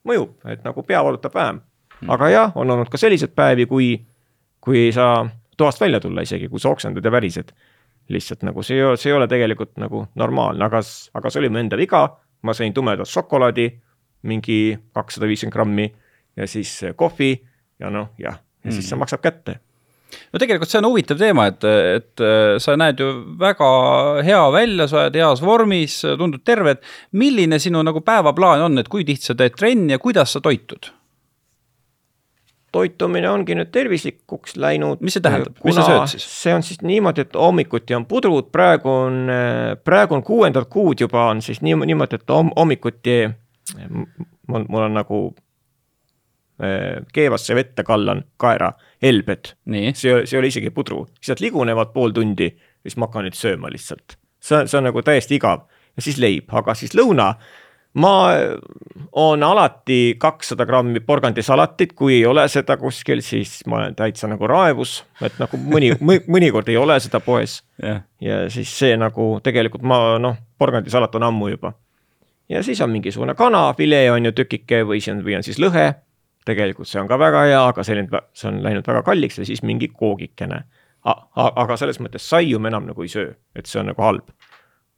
mõjub, 0.06 0.36
et 0.46 0.62
nagu 0.64 0.82
pea 0.82 1.00
valutab 1.04 1.34
vähem 1.34 1.54
mm. 1.54 1.62
-hmm. 2.00 2.12
aga 2.14 2.28
jah, 2.28 2.52
on 2.54 2.70
olnud 2.70 2.88
ka 2.88 2.98
selliseid 2.98 3.34
päevi, 3.34 3.66
kui, 3.66 4.06
kui 4.60 4.78
ei 4.78 4.92
saa 4.92 5.28
toast 5.56 5.80
välja 5.80 6.00
tulla 6.00 6.22
isegi, 6.22 6.48
kui 6.48 6.60
sa 6.60 6.68
oksendad 6.68 7.04
ja 7.04 7.10
värised. 7.10 7.52
lihtsalt 8.08 8.42
nagu 8.42 8.62
see, 8.62 8.96
see 8.96 9.10
ei 9.10 9.16
ole 9.16 9.26
tegelikult 9.28 9.76
nagu 9.76 10.06
normaalne, 10.14 10.64
aga, 10.64 10.80
aga 11.14 11.30
see 11.30 11.40
oli 11.40 11.48
mu 11.48 11.58
enda 11.58 11.76
viga, 11.76 12.16
ma 12.42 12.52
sõin 12.52 12.72
tumedat 12.72 13.08
šokolaadi, 13.08 13.80
mingi 14.22 14.78
kakssada 14.94 15.26
viiskümmend 15.26 15.52
grammi 15.52 15.94
ja 16.36 16.46
siis 16.46 16.80
kohvi 16.96 17.44
ja 17.80 17.90
noh, 17.90 18.08
jah, 18.18 18.38
ja 18.64 18.70
mm 18.70 18.72
siis 18.72 18.88
see 18.88 18.96
mhm. 18.96 19.00
maksab 19.00 19.20
kätte 19.20 19.60
no 20.32 20.40
tegelikult 20.40 20.70
see 20.70 20.80
on 20.80 20.88
huvitav 20.90 21.18
teema, 21.20 21.48
et, 21.50 21.64
et 21.68 22.22
sa 22.62 22.76
näed 22.78 23.00
ju 23.02 23.08
väga 23.40 23.70
hea 24.26 24.44
välja, 24.54 24.88
sa 24.90 25.04
oled 25.04 25.18
heas 25.20 25.42
vormis, 25.44 26.00
tundud 26.20 26.44
terve, 26.46 26.76
et 26.76 27.18
milline 27.18 27.58
sinu 27.62 27.82
nagu 27.86 28.02
päevaplaan 28.04 28.66
on, 28.68 28.78
et 28.80 28.88
kui 28.92 29.06
tihti 29.08 29.30
sa 29.30 29.36
teed 29.38 29.56
trenni 29.58 29.96
ja 29.96 30.02
kuidas 30.02 30.36
sa 30.36 30.44
toitud? 30.44 30.92
toitumine 32.68 33.24
ongi 33.30 33.54
nüüd 33.56 33.70
tervislikuks 33.72 34.58
läinud. 34.60 35.00
mis 35.00 35.14
see 35.16 35.22
tähendab, 35.24 35.54
mis 35.64 35.78
sa 35.78 35.86
sööd 35.86 36.10
siis? 36.12 36.26
see 36.28 36.52
on 36.52 36.62
siis 36.62 36.82
niimoodi, 36.84 37.24
et 37.24 37.36
hommikuti 37.40 37.96
on 37.96 38.04
pudrud, 38.06 38.50
praegu 38.52 38.92
on, 38.92 39.22
praegu 39.84 40.18
on 40.18 40.22
kuuendat 40.22 40.68
kuud 40.68 41.00
juba 41.00 41.30
on 41.32 41.40
siis 41.42 41.62
niimoodi, 41.64 42.20
et 42.20 42.34
hommikuti 42.36 43.22
mul, 43.88 44.68
mul 44.68 44.84
on 44.84 44.98
nagu 45.00 45.22
Äh, 46.62 47.04
keevasse 47.14 47.54
vette 47.54 47.84
kallan 47.86 48.24
kaera 48.36 48.72
helbed. 49.02 49.54
see, 49.66 49.92
see 49.94 50.36
ei 50.36 50.40
ole 50.40 50.50
isegi 50.50 50.70
pudru, 50.74 51.04
siis 51.20 51.34
nad 51.34 51.44
ligunevad 51.44 51.94
pool 51.94 52.14
tundi, 52.16 52.50
siis 52.82 52.98
ma 52.98 53.08
hakkan 53.08 53.28
neid 53.28 53.38
sööma 53.38 53.70
lihtsalt. 53.72 54.18
see, 54.40 54.66
see 54.66 54.78
on 54.78 54.88
nagu 54.90 55.02
täiesti 55.02 55.38
igav. 55.38 55.66
Ja 55.98 56.02
siis 56.06 56.18
leib, 56.22 56.46
aga 56.54 56.76
siis 56.78 56.92
lõuna 56.94 57.32
ma 57.98 58.12
on 59.12 59.42
alati 59.42 60.14
kakssada 60.20 60.66
grammi 60.66 61.00
porgandisalatit, 61.00 61.92
kui 61.98 62.18
ei 62.20 62.26
ole 62.26 62.44
seda 62.48 62.76
kuskil, 62.78 63.22
siis 63.24 63.60
ma 63.66 63.80
olen 63.80 63.96
täitsa 63.98 64.28
nagu 64.30 64.46
raevus, 64.46 65.00
et 65.24 65.38
nagu 65.40 65.58
mõni 65.58 65.90
mõnikord 66.02 66.68
ei 66.70 66.76
ole 66.78 66.98
seda 67.02 67.20
poes. 67.24 67.62
Yeah.. 67.82 68.04
ja 68.20 68.44
siis 68.52 68.70
see 68.78 68.96
nagu 68.98 69.38
tegelikult 69.42 69.82
ma 69.86 70.18
noh, 70.22 70.36
porgandisalat 70.58 71.14
on 71.18 71.28
ammu 71.30 71.54
juba. 71.54 71.72
ja 72.48 72.62
siis 72.62 72.80
on 72.80 72.90
mingisugune 72.90 73.34
kanafilee 73.34 74.10
on 74.10 74.24
ju 74.24 74.32
tükike 74.32 74.84
või 74.84 75.02
see 75.04 75.16
on, 75.16 75.24
või 75.24 75.36
on 75.36 75.42
siis 75.46 75.58
lõhe 75.58 75.90
tegelikult 76.46 76.88
see 76.88 77.00
on 77.00 77.08
ka 77.08 77.18
väga 77.20 77.44
hea, 77.48 77.62
aga 77.72 77.84
see, 77.86 78.04
see 78.36 78.50
on 78.50 78.60
läinud 78.64 78.86
väga 78.86 79.02
kalliks 79.06 79.40
ja 79.40 79.46
siis 79.48 79.62
mingi 79.66 79.88
koogikene. 79.88 80.62
aga 81.08 81.76
selles 81.80 82.00
mõttes 82.04 82.26
saiu 82.28 82.58
me 82.60 82.68
enam 82.72 82.88
nagu 82.88 83.02
ei 83.02 83.10
söö, 83.12 83.32
et 83.56 83.66
see 83.66 83.80
on 83.80 83.90
nagu 83.92 84.02
halb. 84.02 84.30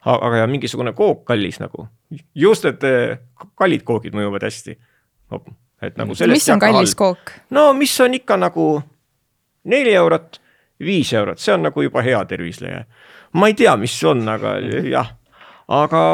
aga 0.05 0.37
ja 0.43 0.47
mingisugune 0.47 0.93
kook 0.97 1.25
kallis 1.29 1.61
nagu, 1.61 1.89
just 2.35 2.65
et 2.65 2.85
eh, 2.85 3.19
kallid 3.55 3.85
koogid 3.85 4.15
mõjuvad 4.17 4.47
hästi. 4.49 4.79
et 5.83 5.97
nagu 5.97 6.15
sellest. 6.15 6.37
mis 6.37 6.49
on 6.49 6.63
kallis 6.63 6.95
halb. 6.95 6.99
kook? 6.99 7.33
no 7.51 7.73
mis 7.73 8.01
on 8.01 8.15
ikka 8.15 8.37
nagu 8.37 8.83
neli 9.65 9.95
eurot, 9.95 10.41
viis 10.81 11.13
eurot, 11.13 11.39
see 11.39 11.55
on 11.55 11.67
nagu 11.69 11.83
juba 11.83 12.03
hea 12.03 12.25
tervisele. 12.25 12.85
ma 13.33 13.47
ei 13.47 13.55
tea, 13.55 13.77
mis 13.77 13.99
see 14.01 14.09
on, 14.11 14.29
aga 14.29 14.57
jah, 14.89 15.15
aga 15.69 16.05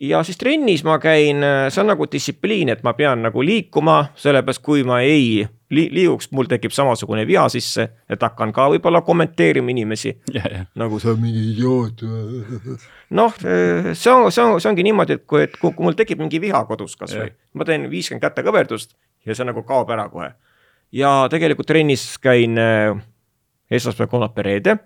ja 0.00 0.22
siis 0.24 0.38
trennis 0.38 0.84
ma 0.84 0.98
käin, 0.98 1.44
see 1.68 1.80
on 1.82 1.90
nagu 1.92 2.06
distsipliin, 2.12 2.72
et 2.72 2.84
ma 2.86 2.94
pean 2.96 3.22
nagu 3.26 3.42
liikuma, 3.44 4.04
sellepärast 4.16 4.62
kui 4.64 4.84
ma 4.86 5.00
ei 5.04 5.42
li 5.70 5.84
liiguks, 5.94 6.30
mul 6.34 6.48
tekib 6.50 6.72
samasugune 6.74 7.22
via 7.28 7.44
sisse, 7.52 7.86
et 8.10 8.22
hakkan 8.22 8.52
ka 8.54 8.66
võib-olla 8.72 9.02
kommenteerima 9.06 9.70
inimesi 9.70 10.10
yeah,. 10.34 10.46
Yeah. 10.46 10.66
nagu 10.80 10.98
sa 11.02 11.12
oled 11.12 11.22
mingi 11.22 11.44
idioot. 11.52 12.02
noh, 13.20 13.36
see 13.38 14.12
on, 14.12 14.30
see 14.32 14.44
on, 14.44 14.56
see 14.58 14.70
ongi 14.72 14.86
niimoodi, 14.86 15.20
et 15.20 15.26
kui, 15.26 15.44
et 15.46 15.54
kui, 15.56 15.74
kui 15.76 15.86
mul 15.86 15.98
tekib 15.98 16.22
mingi 16.22 16.42
viha 16.42 16.64
kodus 16.68 16.96
kasvõi 16.98 17.28
yeah., 17.28 17.36
ma 17.54 17.66
teen 17.68 17.86
viiskümmend 17.92 18.24
käte 18.24 18.46
kõverdust 18.46 18.96
ja 19.26 19.36
see 19.36 19.46
nagu 19.46 19.62
kaob 19.66 19.90
ära 19.94 20.08
kohe. 20.10 20.32
ja 20.96 21.28
tegelikult 21.30 21.70
trennis 21.70 22.16
käin 22.22 22.58
äh, 22.58 22.96
esmaspäev, 23.70 24.10
kolmapäev, 24.10 24.46
reede. 24.46 24.76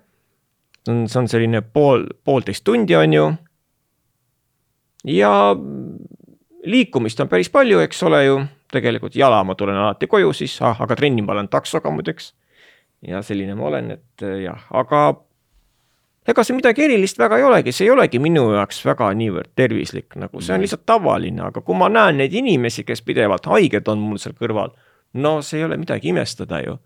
see 0.85 0.93
on, 0.93 1.07
see 1.09 1.23
on 1.23 1.31
selline 1.31 1.61
pool, 1.65 2.05
poolteist 2.23 2.65
tundi 2.67 2.97
on 2.99 3.13
ju 3.13 3.27
ja 5.05 5.55
liikumist 6.65 7.19
on 7.19 7.29
päris 7.29 7.49
palju, 7.53 7.79
eks 7.85 8.03
ole 8.03 8.23
ju, 8.25 8.39
tegelikult 8.73 9.15
jala 9.15 9.43
ma 9.45 9.55
tulen 9.55 9.77
alati 9.77 10.07
koju 10.09 10.33
siis 10.33 10.57
ah,, 10.65 10.81
aga 10.81 10.97
trenni 10.97 11.21
ma 11.21 11.35
olen 11.35 11.49
taksoga 11.51 11.91
muideks. 11.93 12.33
ja 13.05 13.21
selline 13.21 13.55
ma 13.55 13.67
olen, 13.69 13.91
et 13.91 14.25
eh, 14.25 14.41
jah, 14.45 14.65
aga 14.73 15.01
ega 16.27 16.43
see 16.43 16.57
midagi 16.57 16.85
erilist 16.87 17.19
väga 17.21 17.37
ei 17.37 17.45
olegi, 17.45 17.73
see 17.75 17.85
ei 17.85 17.93
olegi 17.93 18.19
minu 18.19 18.47
jaoks 18.55 18.81
väga 18.85 19.11
niivõrd 19.19 19.51
tervislik, 19.55 20.15
nagu 20.17 20.41
see 20.41 20.55
on 20.55 20.59
mm. 20.59 20.65
lihtsalt 20.65 20.85
tavaline, 20.89 21.43
aga 21.45 21.61
kui 21.61 21.77
ma 21.77 21.89
näen 21.91 22.17
neid 22.23 22.33
inimesi, 22.33 22.85
kes 22.87 23.05
pidevalt 23.05 23.45
haiged 23.51 23.93
on 23.93 24.01
mul 24.01 24.21
seal 24.21 24.33
kõrval, 24.39 24.73
no 25.21 25.37
see 25.45 25.61
ei 25.61 25.69
ole 25.69 25.77
midagi 25.81 26.09
imestada 26.13 26.63
ju. 26.65 26.79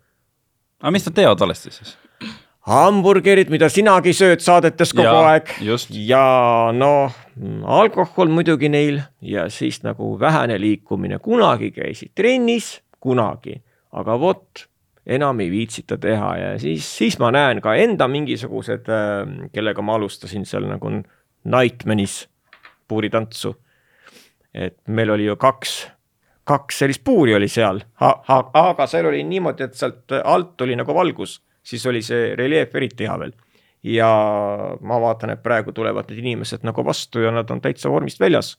aga 0.82 0.92
mis 0.92 1.08
nad 1.08 1.16
teevad 1.16 1.40
valesti 1.46 1.72
siis? 1.78 1.96
hamburgerid, 2.70 3.50
mida 3.50 3.68
sinagi 3.72 4.12
sööd 4.14 4.42
saadetes 4.44 4.92
kogu 4.94 5.08
Jaa, 5.08 5.34
aeg. 5.34 5.52
just. 5.64 5.90
ja 5.90 6.70
noh, 6.76 7.14
alkohol 7.66 8.30
muidugi 8.30 8.70
neil 8.70 9.00
ja 9.26 9.48
siis 9.50 9.80
nagu 9.82 10.12
vähene 10.20 10.58
liikumine, 10.60 11.18
kunagi 11.22 11.72
käisid 11.74 12.14
trennis, 12.14 12.76
kunagi, 13.02 13.58
aga 13.96 14.18
vot 14.20 14.66
enam 15.10 15.40
ei 15.42 15.50
viitsita 15.50 15.98
teha. 15.98 16.30
Ja 16.38 16.50
siis, 16.62 16.86
siis 16.98 17.18
ma 17.18 17.32
näen 17.34 17.62
ka 17.64 17.74
enda 17.74 18.06
mingisugused, 18.10 18.86
kellega 19.54 19.82
ma 19.82 19.98
alustasin 19.98 20.46
seal 20.46 20.68
nagu 20.70 20.92
Nightmanis 21.50 22.26
puuritantsu. 22.88 23.54
et 24.54 24.76
meil 24.90 25.10
oli 25.14 25.28
ju 25.28 25.36
kaks, 25.38 25.86
kaks 26.44 26.78
sellist 26.82 27.04
puuri 27.06 27.34
oli 27.34 27.46
seal, 27.48 27.78
aga 28.02 28.86
seal 28.90 29.06
oli 29.06 29.22
niimoodi, 29.24 29.62
et 29.62 29.78
sealt 29.78 30.10
alt 30.24 30.60
oli 30.66 30.74
nagu 30.76 30.94
valgus, 30.94 31.36
siis 31.62 31.86
oli 31.86 32.02
see 32.02 32.34
reljeef 32.36 32.74
eriti 32.74 33.06
hea 33.08 33.18
veel. 33.18 33.32
ja 33.82 34.08
ma 34.80 35.00
vaatan, 35.00 35.30
et 35.30 35.42
praegu 35.42 35.72
tulevad 35.72 36.10
need 36.10 36.18
inimesed 36.20 36.66
nagu 36.68 36.84
vastu 36.84 37.22
ja 37.24 37.30
nad 37.32 37.50
on 37.50 37.60
täitsa 37.60 37.90
vormist 37.90 38.20
väljas. 38.20 38.58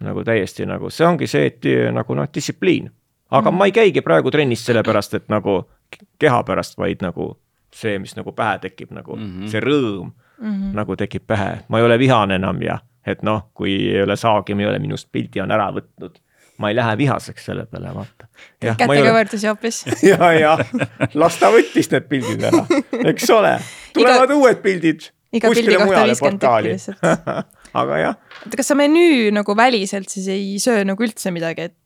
nagu 0.00 0.24
täiesti 0.24 0.66
nagu 0.66 0.90
see 0.90 1.06
ongi 1.06 1.26
see, 1.26 1.46
et 1.46 1.66
nagu 1.92 2.14
noh, 2.14 2.28
distsipliin. 2.34 2.90
aga 3.30 3.50
mm. 3.50 3.56
ma 3.58 3.64
ei 3.64 3.72
käigi 3.72 4.00
praegu 4.00 4.30
trennis 4.30 4.66
sellepärast, 4.66 5.14
et 5.14 5.28
nagu 5.28 5.64
keha 6.18 6.42
pärast, 6.42 6.78
vaid 6.78 7.02
nagu 7.02 7.34
see, 7.74 7.98
mis 7.98 8.16
nagu 8.16 8.32
pähe 8.32 8.58
tekib 8.58 8.90
nagu 8.90 9.16
mm 9.16 9.22
-hmm. 9.22 9.48
see 9.50 9.60
rõõm 9.60 10.10
mm 10.38 10.50
-hmm. 10.52 10.74
nagu 10.74 10.96
tekib 10.96 11.26
pähe, 11.26 11.64
ma 11.68 11.78
ei 11.78 11.84
ole 11.84 11.98
vihane 11.98 12.34
enam 12.34 12.62
ja 12.62 12.78
et 13.06 13.22
noh, 13.22 13.50
kui 13.54 13.72
ei 13.90 14.02
ole 14.02 14.16
saagi, 14.16 14.56
ei 14.58 14.66
ole 14.66 14.78
minust 14.78 15.08
pildi 15.12 15.40
on 15.40 15.50
ära 15.50 15.68
võtnud. 15.72 16.20
Ma 16.58 16.70
ei 16.70 16.76
lähe 16.76 16.96
vihaseks 16.98 17.48
selle 17.48 17.66
peale, 17.70 17.92
vaata. 17.94 18.28
kätega 18.62 19.14
võrdlusi 19.16 19.50
hoopis. 19.50 19.82
ja, 20.10 20.30
ja 20.36 20.54
las 21.18 21.38
ta 21.40 21.50
võttis 21.54 21.90
need 21.92 22.08
pildid 22.10 22.44
ära, 22.50 22.64
eks 23.10 23.30
ole, 23.34 23.56
tulevad 23.96 24.30
Iga, 24.30 24.40
uued 24.40 24.60
pildid. 24.64 25.08
iga 25.34 25.50
pildi 25.50 25.78
kohta 25.80 26.04
viiskümmend 26.10 26.44
tükki 26.44 26.74
lihtsalt. 26.74 27.08
aga 27.82 28.02
jah. 28.02 28.20
oota, 28.44 28.58
kas 28.60 28.70
sa 28.70 28.78
menüü 28.78 29.32
nagu 29.34 29.56
väliselt 29.58 30.12
siis 30.12 30.28
ei 30.32 30.54
söö 30.62 30.84
nagu 30.86 31.06
üldse 31.06 31.34
midagi, 31.34 31.70
et 31.70 31.80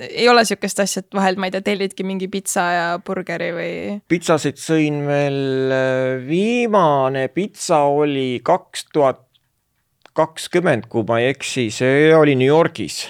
ei 0.00 0.28
ole 0.30 0.44
sihukest 0.46 0.80
asja, 0.84 1.02
et 1.02 1.16
vahel 1.16 1.40
ma 1.40 1.48
ei 1.48 1.54
tea, 1.54 1.64
tellidki 1.72 2.04
mingi 2.06 2.28
pitsa 2.32 2.66
ja 2.74 2.84
burgeri 3.04 3.50
või? 3.56 3.72
pitsasid 4.08 4.60
sõin 4.60 5.00
veel, 5.08 5.72
viimane 6.28 7.26
pitsa 7.32 7.82
oli 7.88 8.42
kaks 8.44 8.86
tuhat 8.92 9.24
kakskümmend, 10.16 10.88
kui 10.90 11.04
ma 11.08 11.20
ei 11.22 11.30
eksi, 11.32 11.68
see 11.72 12.10
oli 12.16 12.34
New 12.36 12.48
Yorgis 12.50 13.04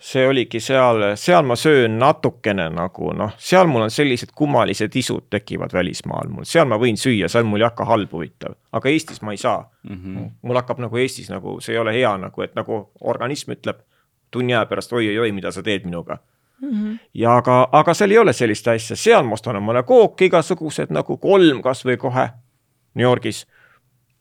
see 0.00 0.26
oligi 0.28 0.60
seal, 0.62 1.02
seal 1.18 1.42
ma 1.46 1.56
söön 1.58 1.98
natukene 1.98 2.68
nagu 2.70 3.12
noh, 3.16 3.34
seal 3.38 3.66
mul 3.66 3.86
on 3.88 3.90
sellised 3.90 4.30
kummalised 4.34 4.94
isud 4.96 5.26
tekivad 5.30 5.74
välismaal 5.74 6.30
mul, 6.30 6.46
seal 6.46 6.68
ma 6.70 6.78
võin 6.78 6.98
süüa, 7.00 7.28
seal 7.28 7.46
mul 7.48 7.62
ei 7.62 7.66
hakka 7.66 7.86
halb 7.88 8.12
huvitav, 8.14 8.54
aga 8.72 8.92
Eestis 8.92 9.22
ma 9.22 9.34
ei 9.34 9.42
saa 9.42 9.60
mm. 9.82 9.96
-hmm. 9.96 10.30
mul 10.42 10.60
hakkab 10.60 10.78
nagu 10.84 10.96
Eestis 10.96 11.30
nagu, 11.30 11.58
see 11.60 11.74
ei 11.74 11.78
ole 11.78 11.94
hea 11.94 12.16
nagu, 12.18 12.42
et 12.42 12.54
nagu 12.54 12.80
organism 13.00 13.52
ütleb 13.56 13.82
tunni 14.30 14.54
aja 14.54 14.66
pärast 14.66 14.92
oi-oi-oi, 14.92 15.32
mida 15.32 15.52
sa 15.52 15.62
teed 15.62 15.84
minuga 15.84 16.18
mm. 16.60 16.70
-hmm. 16.70 16.98
ja 17.14 17.36
aga, 17.36 17.68
aga 17.72 17.94
seal 17.94 18.10
ei 18.10 18.18
ole 18.18 18.32
sellist 18.32 18.68
asja, 18.68 18.96
seal 18.96 19.24
ma 19.24 19.34
ostan 19.34 19.56
omale 19.56 19.82
kooki 19.82 20.30
igasugused 20.30 20.90
nagu 20.90 21.16
kolm 21.16 21.62
kasvõi 21.62 21.96
kohe 21.96 22.28
New 22.94 23.04
Yorgis 23.04 23.46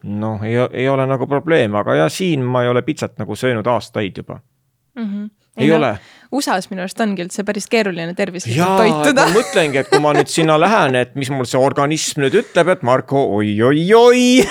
noh, 0.04 0.44
ei, 0.44 0.56
ei 0.72 0.90
ole 0.90 1.06
nagu 1.08 1.28
probleeme, 1.28 1.78
aga 1.78 1.96
ja 1.96 2.10
siin 2.10 2.46
ma 2.46 2.64
ei 2.64 2.70
ole 2.70 2.82
pitsat 2.82 3.18
nagu 3.18 3.36
söönud 3.36 3.68
aastaid 3.68 4.18
juba 4.18 4.40
mm. 4.96 5.04
-hmm. 5.04 5.30
Ei, 5.58 5.72
no, 5.72 5.80
ole. 5.80 5.98
USA-s 6.28 6.68
minu 6.68 6.84
arust 6.84 7.00
ongi 7.00 7.24
üldse 7.24 7.44
päris 7.48 7.70
keeruline 7.72 8.12
tervislikult 8.16 8.82
toituda. 8.82 9.28
ma 9.30 9.36
mõtlengi, 9.38 9.80
et 9.80 9.92
kui 9.92 10.02
ma 10.04 10.12
nüüd 10.18 10.32
sinna 10.32 10.58
lähen, 10.60 10.98
et 11.00 11.14
mis 11.20 11.30
mul 11.32 11.48
see 11.48 11.60
organism 11.62 12.26
nüüd 12.26 12.36
ütleb, 12.42 12.74
et 12.74 12.84
Marko 12.88 13.22
oi-oi-oi 13.38 14.44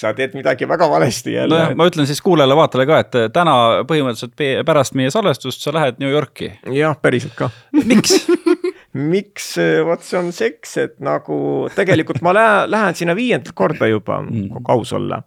sa 0.00 0.12
teed 0.18 0.36
midagi 0.36 0.68
väga 0.68 0.90
valesti 0.92 1.38
jälle. 1.38 1.54
nojah, 1.54 1.72
ma 1.80 1.88
ütlen 1.88 2.08
siis 2.10 2.20
kuulajale-vaatajale 2.26 2.88
ka, 2.90 3.00
et 3.06 3.32
täna 3.36 3.54
põhimõtteliselt 3.88 4.66
pärast 4.68 4.98
meie 5.00 5.12
salvestust 5.14 5.64
sa 5.64 5.72
lähed 5.76 6.02
New 6.02 6.12
Yorki. 6.12 6.52
jah, 6.76 6.98
päriselt 7.00 7.32
ka. 7.38 7.48
miks 7.80 8.18
miks, 9.14 9.54
vot 9.88 10.04
see 10.04 10.20
on 10.20 10.30
seks, 10.34 10.76
et 10.84 10.98
nagu 11.04 11.40
tegelikult 11.76 12.20
ma 12.24 12.36
lähen, 12.36 12.70
lähen 12.76 13.00
sinna 13.00 13.16
viiendat 13.16 13.56
korda 13.56 13.88
juba 13.88 14.20
mm., 14.26 14.52
kui 14.52 14.76
aus 14.76 14.92
olla. 14.96 15.22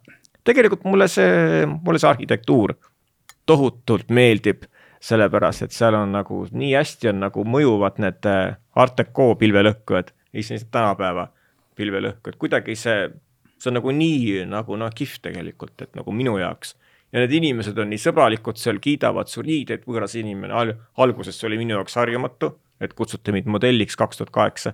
tegelikult 0.46 0.86
mulle 0.86 1.10
see, 1.10 1.66
mulle 1.66 1.98
see 1.98 2.10
arhitektuur 2.10 2.78
tohutult 3.46 4.10
meeldib, 4.14 4.66
sellepärast 5.02 5.66
et 5.66 5.74
seal 5.74 5.96
on 5.98 6.12
nagu 6.14 6.44
nii 6.50 6.72
hästi 6.76 7.10
on 7.10 7.24
nagu 7.24 7.44
mõjuvad 7.44 7.98
need 8.02 8.28
Art 8.78 8.98
Deco 8.98 9.32
pilvelõhkujad, 9.40 10.12
isegi 10.38 10.68
tänapäeva 10.70 11.26
pilvelõhkujad, 11.76 12.38
kuidagi 12.38 12.76
see, 12.78 13.08
see 13.58 13.72
on 13.72 13.80
nagu 13.80 13.94
nii 13.96 14.46
nagu 14.50 14.78
noh, 14.78 14.92
kihvt 14.94 15.24
tegelikult, 15.26 15.74
et 15.82 15.98
nagu 15.98 16.14
minu 16.14 16.36
jaoks 16.38 16.76
ja 17.12 17.20
need 17.20 17.34
inimesed 17.42 17.78
on 17.82 17.90
nii 17.92 18.00
sõbralikud 18.00 18.60
seal, 18.60 18.78
kiidavad 18.80 19.28
su 19.28 19.44
nii, 19.44 19.64
teed 19.68 19.88
võõras 19.88 20.14
inimene 20.16 20.54
Al, 20.56 20.76
alguses 21.04 21.42
oli 21.44 21.58
minu 21.60 21.76
jaoks 21.76 21.98
harjumatu 22.00 22.54
et 22.82 22.94
kutsuti 22.98 23.34
mind 23.34 23.50
modelliks 23.50 23.96
kaks 23.96 24.18
tuhat 24.18 24.30
kaheksa. 24.34 24.72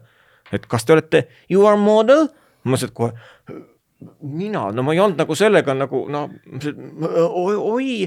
et 0.52 0.66
kas 0.66 0.84
te 0.84 0.92
olete 0.92 1.26
you 1.50 1.66
are 1.66 1.76
model? 1.76 2.28
ma 2.64 2.76
et 2.82 2.94
kohe 2.94 3.12
mina, 4.22 4.68
no 4.70 4.82
ma 4.86 4.94
ei 4.94 5.00
olnud 5.02 5.18
nagu 5.18 5.34
sellega 5.34 5.74
nagu 5.74 6.04
no 6.12 6.20
oi, 7.74 8.06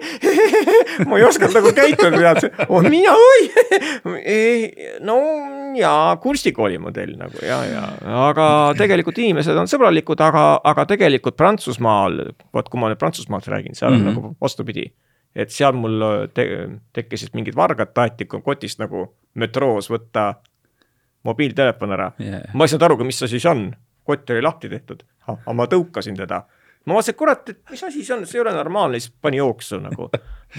ma 1.08 1.16
ei 1.16 1.24
osanud 1.24 1.56
nagu 1.56 1.72
käituda 1.76 2.10
pead, 2.12 2.66
oh, 2.68 2.84
mina 2.84 3.14
oi. 3.16 3.46
No 5.08 5.16
jaa, 5.78 6.16
kunstikooli 6.20 6.76
modell 6.82 7.14
nagu 7.16 7.40
ja, 7.44 7.62
ja 7.64 7.84
aga 8.28 8.46
tegelikult 8.76 9.18
inimesed 9.22 9.56
on 9.56 9.70
sõbralikud, 9.70 10.20
aga, 10.24 10.44
aga 10.68 10.84
tegelikult 10.92 11.38
Prantsusmaal, 11.40 12.20
vot 12.52 12.68
kui 12.68 12.82
ma 12.82 12.90
nüüd 12.92 13.00
Prantsusmaalt 13.00 13.48
räägin, 13.48 13.78
seal 13.78 13.94
on 13.94 14.02
mm 14.02 14.06
-hmm. 14.06 14.20
nagu 14.20 14.36
vastupidi. 14.40 14.90
Et 15.34 15.50
seal 15.50 15.72
mul 15.78 16.28
te 16.34 16.44
tekkisid 16.92 17.34
mingid 17.38 17.56
vargad, 17.56 17.94
taheti 17.94 18.26
kotist 18.26 18.80
nagu 18.82 19.06
metroos 19.34 19.90
võtta 19.90 20.34
mobiiltelefon 21.22 21.92
ära. 21.92 22.12
Yeah.. 22.18 22.50
ma 22.54 22.64
ei 22.64 22.68
saanud 22.68 22.82
aru 22.82 22.96
ka, 23.00 23.04
mis 23.04 23.18
see 23.18 23.50
on, 23.50 23.70
kott 24.04 24.30
oli 24.30 24.42
lahti 24.42 24.68
tehtud, 24.68 25.02
aga 25.28 25.54
ma 25.56 25.66
tõukasin 25.70 26.16
teda. 26.18 26.42
ma 26.86 26.96
vaatasin, 26.96 27.14
et 27.14 27.18
kurat, 27.18 27.48
et 27.48 27.58
mis 27.70 27.82
asi 27.84 28.04
see 28.04 28.14
on, 28.16 28.26
see 28.26 28.38
ei 28.38 28.44
ole 28.44 28.54
normaalne, 28.56 29.00
siis 29.00 29.12
pani 29.22 29.40
jooksu 29.40 29.80
nagu. 29.80 30.10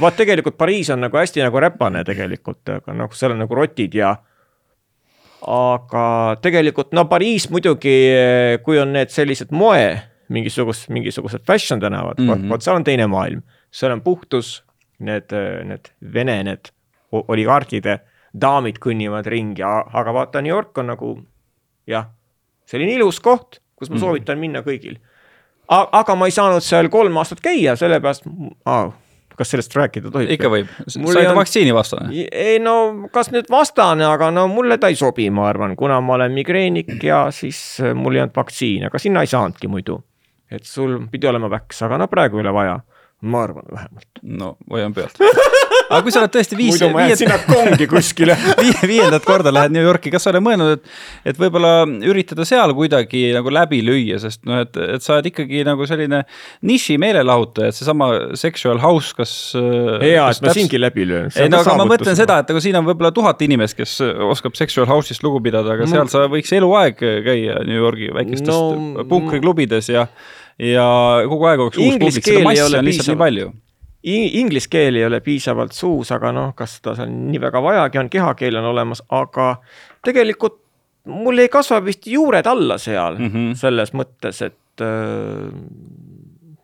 vaat 0.01 0.19
tegelikult 0.19 0.57
Pariis 0.57 0.89
on 0.89 1.01
nagu 1.01 1.17
hästi 1.17 1.43
nagu 1.43 1.59
räpane 1.59 2.03
tegelikult, 2.07 2.61
aga 2.69 2.93
noh, 2.93 3.09
seal 3.13 3.35
on 3.35 3.43
nagu 3.45 3.55
rotid 3.55 3.95
ja 3.97 4.15
aga 5.47 6.05
tegelikult 6.41 6.93
no 6.93 7.05
Pariis 7.09 7.49
muidugi, 7.49 7.97
kui 8.63 8.79
on 8.79 8.93
need 8.93 9.09
sellised 9.09 9.51
moe 9.51 9.87
mingisugused, 10.31 10.91
mingisugused 10.93 11.43
fashion 11.43 11.79
tänavad 11.79 12.21
mm, 12.21 12.29
-hmm. 12.29 12.49
vot 12.49 12.61
seal 12.61 12.77
on 12.77 12.83
teine 12.87 13.07
maailm 13.07 13.41
seal 13.71 13.91
on 13.91 14.01
puhtus, 14.01 14.63
need, 14.99 15.31
need 15.65 15.91
vene, 16.13 16.37
need 16.43 16.71
oligarhide 17.11 17.99
daamid 18.41 18.79
kõnnivad 18.83 19.27
ringi, 19.31 19.63
aga 19.63 20.13
vaata, 20.15 20.43
New 20.43 20.53
York 20.53 20.77
on 20.79 20.91
nagu 20.91 21.11
jah, 21.89 22.11
selline 22.71 22.97
ilus 22.97 23.19
koht, 23.23 23.59
kus 23.75 23.91
ma 23.91 24.01
soovitan 24.01 24.39
minna 24.41 24.63
kõigil. 24.65 24.97
aga 25.69 26.15
ma 26.15 26.27
ei 26.27 26.35
saanud 26.35 26.63
seal 26.65 26.89
kolm 26.91 27.17
aastat 27.21 27.43
käia, 27.43 27.75
sellepärast 27.79 28.27
kas 29.41 29.53
sellest 29.53 29.75
rääkida 29.75 30.11
tohib? 30.13 30.29
ikka 30.35 30.51
võib, 30.51 30.69
sa 30.85 31.01
oled 31.01 31.31
on... 31.31 31.39
vaktsiinivastane. 31.39 32.27
ei 32.31 32.59
no 32.61 33.09
kas 33.13 33.31
nüüd 33.33 33.49
vastane, 33.51 34.05
aga 34.05 34.31
no 34.33 34.45
mulle 34.51 34.77
ta 34.81 34.91
ei 34.91 34.99
sobi, 34.99 35.29
ma 35.33 35.47
arvan, 35.49 35.75
kuna 35.79 36.01
ma 36.03 36.17
olen 36.19 36.35
migreenik 36.35 36.97
ja 37.03 37.25
siis 37.35 37.81
mul 37.95 38.19
ei 38.19 38.25
olnud 38.25 38.37
vaktsiini, 38.37 38.89
aga 38.91 39.01
sinna 39.01 39.25
ei 39.25 39.31
saanudki 39.31 39.71
muidu. 39.71 40.01
et 40.51 40.67
sul 40.67 40.99
pidi 41.11 41.29
olema 41.31 41.49
väks, 41.51 41.81
aga 41.87 42.01
no 42.01 42.09
praegu 42.11 42.39
ei 42.39 42.45
ole 42.45 42.55
vaja 42.55 42.79
ma 43.21 43.43
arvan 43.43 43.63
vähemalt. 43.71 44.07
no 44.23 44.57
hoian 44.69 44.93
pealt. 44.93 45.17
aga 45.91 46.01
kui 46.05 46.13
sa 46.13 46.21
oled 46.23 46.33
tõesti 46.33 46.57
viis. 46.57 46.77
muidu 46.77 46.89
ma 46.95 47.05
jään 47.05 47.19
sinna 47.19 47.37
kongi 47.45 47.87
kuskile 47.91 48.37
viie, 48.63 48.79
viiendat 48.89 49.25
korda 49.27 49.53
lähed 49.53 49.75
New 49.75 49.85
Yorki, 49.85 50.11
kas 50.13 50.25
sa 50.25 50.31
oled 50.33 50.45
mõelnud, 50.45 50.79
et, 50.79 50.95
et 51.31 51.41
võib-olla 51.41 51.73
üritada 52.07 52.45
seal 52.47 52.73
kuidagi 52.77 53.27
nagu 53.35 53.53
läbi 53.53 53.81
lüüa, 53.85 54.19
sest 54.23 54.43
noh, 54.49 54.63
et, 54.65 54.79
et 54.97 55.05
sa 55.05 55.17
oled 55.17 55.31
ikkagi 55.31 55.63
nagu 55.67 55.87
selline 55.89 56.23
niši 56.67 56.97
meelelahutaja, 57.01 57.71
et 57.71 57.79
seesama 57.79 58.11
sexual 58.39 58.81
house, 58.83 59.15
kas. 59.17 59.35
hea, 59.55 60.25
et 60.25 60.43
ma 60.43 60.49
täps... 60.49 60.57
siingi 60.59 60.81
läbi 60.81 61.07
löön. 61.09 61.31
ei 61.35 61.51
no 61.51 61.61
aga 61.61 61.77
ma 61.81 61.87
mõtlen 61.93 62.17
seda, 62.17 62.41
et 62.43 62.53
aga 62.53 62.63
siin 62.63 62.79
on 62.79 62.87
võib-olla 62.89 63.13
tuhat 63.15 63.41
inimest, 63.45 63.77
kes 63.79 63.99
oskab 64.31 64.57
sexual 64.59 64.89
house'ist 64.89 65.25
lugu 65.25 65.43
pidada, 65.43 65.75
aga 65.75 65.87
ma... 65.87 65.95
seal 65.95 66.11
sa 66.13 66.27
võiks 66.31 66.53
eluaeg 66.57 66.99
käia 66.99 67.63
New 67.67 67.77
Yorgi 67.77 68.11
väikestes 68.15 68.53
no... 68.53 69.07
punkriklubides 69.09 69.91
ja 69.91 70.07
ja 70.61 70.85
kogu 71.29 71.49
aeg 71.49 71.65
oleks 71.65 71.81
uus 71.81 71.97
publik, 71.97 72.25
seda 72.25 72.45
massi 72.45 72.65
on 72.67 72.87
lihtsalt 72.87 73.11
nii 73.13 73.19
palju. 73.21 73.51
Inglise 74.03 74.69
keel 74.69 74.95
ei 74.97 75.05
ole 75.05 75.19
piisavalt 75.21 75.75
suus, 75.77 76.11
aga 76.11 76.31
noh, 76.33 76.53
kas 76.57 76.79
seda 76.79 76.95
seal 76.97 77.11
nii 77.11 77.41
väga 77.41 77.61
vajagi 77.61 77.99
on, 78.01 78.09
kehakeel 78.09 78.57
on 78.57 78.71
olemas, 78.71 79.03
aga 79.13 79.53
tegelikult 80.05 80.57
mul 81.11 81.41
ei 81.41 81.49
kasva 81.49 81.81
vist 81.85 82.07
juured 82.07 82.45
alla 82.45 82.77
seal 82.81 83.19
mm 83.19 83.29
-hmm. 83.29 83.53
selles 83.57 83.93
mõttes, 83.93 84.41
et 84.45 84.81
äh, 84.81 85.53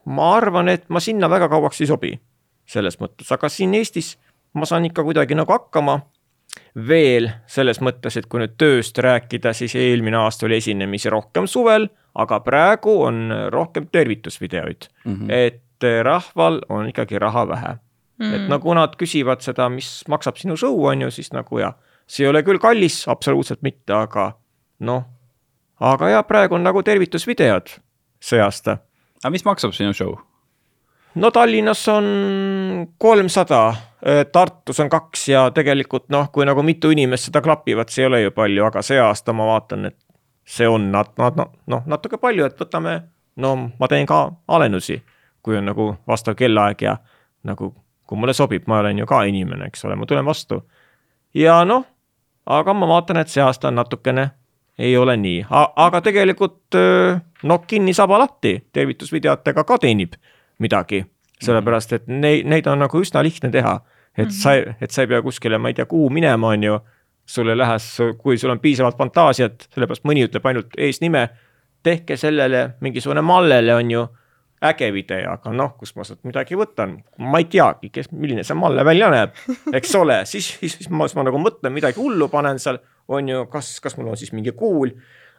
ma 0.06 0.36
arvan, 0.36 0.70
et 0.70 0.90
ma 0.90 1.00
sinna 1.00 1.30
väga 1.30 1.50
kauaks 1.50 1.82
ei 1.82 1.88
sobi 1.88 2.20
selles 2.66 3.00
mõttes, 3.00 3.32
aga 3.32 3.50
siin 3.50 3.74
Eestis 3.74 4.18
ma 4.54 4.66
saan 4.66 4.86
ikka 4.86 5.04
kuidagi 5.04 5.36
nagu 5.36 5.52
hakkama 5.52 6.00
veel 6.88 7.30
selles 7.48 7.82
mõttes, 7.82 8.18
et 8.18 8.26
kui 8.26 8.40
nüüd 8.40 8.56
tööst 8.58 8.98
rääkida, 8.98 9.54
siis 9.54 9.76
eelmine 9.76 10.18
aasta 10.18 10.46
oli 10.46 10.58
esinemisi 10.58 11.10
rohkem 11.10 11.48
suvel, 11.48 11.88
aga 12.16 12.40
praegu 12.40 13.02
on 13.04 13.30
rohkem 13.54 13.88
tervitusvideoid 13.92 14.90
mm, 15.06 15.14
-hmm. 15.14 15.32
et 15.32 15.62
eh, 15.84 16.00
rahval 16.06 16.62
on 16.70 16.90
ikkagi 16.90 17.20
raha 17.20 17.48
vähe 17.48 17.74
mm. 18.20 18.34
et 18.34 18.48
nagu 18.52 18.74
nad 18.78 18.96
küsivad 19.00 19.44
seda, 19.46 19.70
mis 19.74 20.04
maksab 20.10 20.40
sinu 20.40 20.58
show, 20.60 20.78
on 20.90 21.06
ju, 21.06 21.12
siis 21.14 21.32
nagu 21.36 21.62
jah, 21.62 21.78
see 22.08 22.26
ei 22.26 22.32
ole 22.32 22.44
küll 22.48 22.62
kallis, 22.62 23.04
absoluutselt 23.12 23.64
mitte, 23.66 23.94
aga 23.94 24.32
noh, 24.88 25.06
aga 25.80 26.14
ja 26.16 26.24
praegu 26.28 26.58
on 26.58 26.66
nagu 26.66 26.84
tervitusvideod 26.84 27.78
see 28.24 28.42
aasta. 28.42 28.80
aga 29.24 29.34
mis 29.34 29.46
maksab 29.46 29.76
sinu 29.78 29.94
show? 29.94 30.16
no 31.18 31.32
Tallinnas 31.32 31.88
on 31.90 32.08
kolmsada, 32.98 33.62
Tartus 34.32 34.80
on 34.80 34.90
kaks 34.90 35.28
ja 35.30 35.48
tegelikult 35.54 36.10
noh, 36.14 36.30
kui 36.34 36.46
nagu 36.46 36.64
mitu 36.64 36.92
inimest 36.94 37.30
seda 37.30 37.42
klapivad, 37.42 37.90
see 37.90 38.06
ei 38.06 38.12
ole 38.12 38.22
ju 38.22 38.34
palju, 38.36 38.66
aga 38.70 38.84
see 38.86 39.00
aasta 39.02 39.34
ma 39.34 39.48
vaatan, 39.50 39.90
et 39.92 39.98
see 40.48 40.68
on 40.70 40.92
nat-, 40.94 41.16
nat-, 41.20 41.40
noh, 41.68 41.86
natuke 41.90 42.20
palju, 42.22 42.46
et 42.46 42.60
võtame, 42.62 43.00
no 43.42 43.56
ma 43.80 43.90
teen 43.90 44.06
ka 44.10 44.28
alendusi, 44.48 45.00
kui 45.48 45.56
on 45.58 45.70
nagu 45.72 45.94
vastav 46.08 46.36
kellaaeg 46.36 46.82
ja 46.84 46.98
nagu 47.48 47.72
kui 48.08 48.20
mulle 48.20 48.34
sobib, 48.36 48.68
ma 48.68 48.82
olen 48.82 49.00
ju 49.02 49.08
ka 49.08 49.22
inimene, 49.28 49.68
eks 49.72 49.86
ole, 49.88 49.96
ma 49.96 50.08
tulen 50.08 50.26
vastu. 50.26 50.62
ja 51.34 51.62
noh, 51.66 51.86
aga 52.46 52.74
ma 52.74 52.88
vaatan, 52.88 53.22
et 53.22 53.32
see 53.32 53.44
aasta 53.44 53.68
on 53.68 53.80
natukene, 53.80 54.30
ei 54.80 54.98
ole 54.98 55.18
nii, 55.18 55.46
aga 55.52 56.02
tegelikult 56.06 56.78
noh, 57.44 57.64
kinni 57.68 57.94
saba 57.98 58.20
lahti, 58.22 58.58
tervitusvideotega 58.74 59.64
ka 59.68 59.78
teenib 59.82 60.16
midagi, 60.64 61.04
sellepärast 61.44 61.96
et 61.98 62.08
neid, 62.08 62.48
neid 62.50 62.68
on 62.70 62.80
nagu 62.86 63.02
üsna 63.02 63.24
lihtne 63.26 63.52
teha. 63.54 63.80
et 64.18 64.28
-hmm. 64.28 64.32
sa, 64.32 64.54
et 64.82 64.92
sa 64.92 65.02
ei 65.02 65.08
pea 65.08 65.22
kuskile, 65.22 65.58
ma 65.58 65.68
ei 65.68 65.74
tea, 65.74 65.86
kuhu 65.86 66.10
minema, 66.10 66.48
on 66.48 66.64
ju, 66.64 66.80
sul 67.26 67.50
ei 67.50 67.58
lähe, 67.58 67.76
kui 68.18 68.38
sul 68.38 68.50
on 68.50 68.60
piisavalt 68.60 68.98
fantaasiat, 68.98 69.68
sellepärast 69.74 70.04
mõni 70.04 70.24
ütleb 70.26 70.46
ainult 70.46 70.74
eesnime, 70.78 71.30
tehke 71.84 72.18
sellele 72.18 72.70
mingisugune 72.82 73.22
mallele, 73.22 73.76
on 73.76 73.92
ju, 73.92 74.08
äge 74.64 74.90
video, 74.94 75.34
aga 75.36 75.54
noh, 75.54 75.76
kust 75.78 75.98
ma 75.98 76.06
sealt 76.08 76.24
midagi 76.26 76.58
võtan, 76.58 76.98
ma 77.22 77.42
ei 77.42 77.46
teagi, 77.52 77.92
kes, 77.94 78.10
milline 78.16 78.46
see 78.48 78.58
malle 78.58 78.86
välja 78.88 79.12
näeb, 79.14 79.38
eks 79.78 79.94
ole, 80.00 80.24
siis, 80.32 80.50
siis, 80.58 80.80
siis 80.80 80.90
ma, 80.90 81.06
siis 81.06 81.20
ma 81.20 81.28
nagu 81.28 81.42
mõtlen 81.42 81.76
midagi 81.76 82.02
hullu, 82.02 82.30
panen 82.34 82.62
seal, 82.62 82.82
on 83.08 83.30
ju, 83.30 83.46
kas, 83.52 83.76
kas 83.84 83.98
mul 84.00 84.12
on 84.12 84.20
siis 84.20 84.34
mingi 84.36 84.56
kuul 84.58 84.96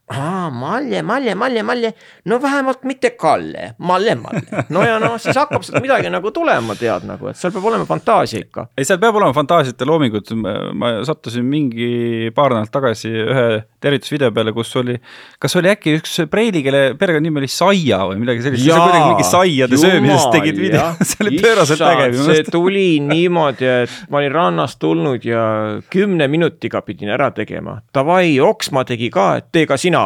aa, 0.09 0.51
Malle, 0.51 1.03
Malle, 1.03 1.35
Malle, 1.35 1.63
Malle, 1.63 1.95
no 2.25 2.43
vähemalt 2.43 2.83
mitte 2.83 3.11
Kalle, 3.11 3.75
Malle, 3.79 4.15
Malle. 4.15 4.65
no 4.69 4.83
ja 4.83 4.99
noh, 5.03 5.19
siis 5.21 5.37
hakkab 5.37 5.65
sealt 5.67 5.83
midagi 5.85 6.11
nagu 6.13 6.31
tulema, 6.35 6.77
tead 6.79 7.05
nagu, 7.09 7.29
et 7.29 7.37
seal 7.37 7.53
peab 7.53 7.69
olema 7.69 7.85
fantaasia 7.89 8.41
ikka. 8.47 8.69
ei, 8.79 8.87
seal 8.89 9.01
peab 9.03 9.19
olema 9.21 9.37
fantaasiat 9.37 9.81
ja 9.81 9.89
loomingut, 9.89 10.33
ma 10.33 10.95
sattusin 11.07 11.45
mingi 11.45 12.33
paar 12.37 12.57
nädalat 12.57 12.73
tagasi 12.73 13.13
ühe 13.13 13.47
tervitusvideo 13.81 14.31
peale, 14.35 14.53
kus 14.53 14.73
oli, 14.81 14.97
kas 15.39 15.55
oli 15.59 15.71
äkki 15.71 15.95
üks 15.99 16.17
preili, 16.31 16.63
kelle 16.67 16.81
perekonnanimi 16.99 17.43
oli 17.43 17.51
Saia 17.53 18.01
või 18.11 18.19
midagi 18.23 18.43
sellist, 18.43 18.65
sa 18.67 18.81
kuidagi 18.83 19.05
mingi 19.13 19.27
saiade 19.29 19.79
söömisest 19.81 20.31
tegid 20.35 20.59
video, 20.59 20.85
see 21.09 21.23
oli 21.25 21.41
pööraselt 21.43 21.85
äge. 21.87 22.09
see 22.19 22.45
tuli 22.51 22.87
niimoodi, 23.05 23.71
et 23.85 24.11
ma 24.11 24.21
olin 24.23 24.35
rannast 24.35 24.81
tulnud 24.83 25.25
ja 25.27 25.45
kümne 25.93 26.29
minutiga 26.31 26.83
pidin 26.87 27.13
ära 27.15 27.31
tegema. 27.37 27.79
Davai, 27.95 28.35
Oksma 28.43 28.85
tegi 28.89 29.13
ka, 29.15 29.31
et 29.39 29.51
tee 29.55 29.67
ka 29.71 29.79
sina. 29.79 30.05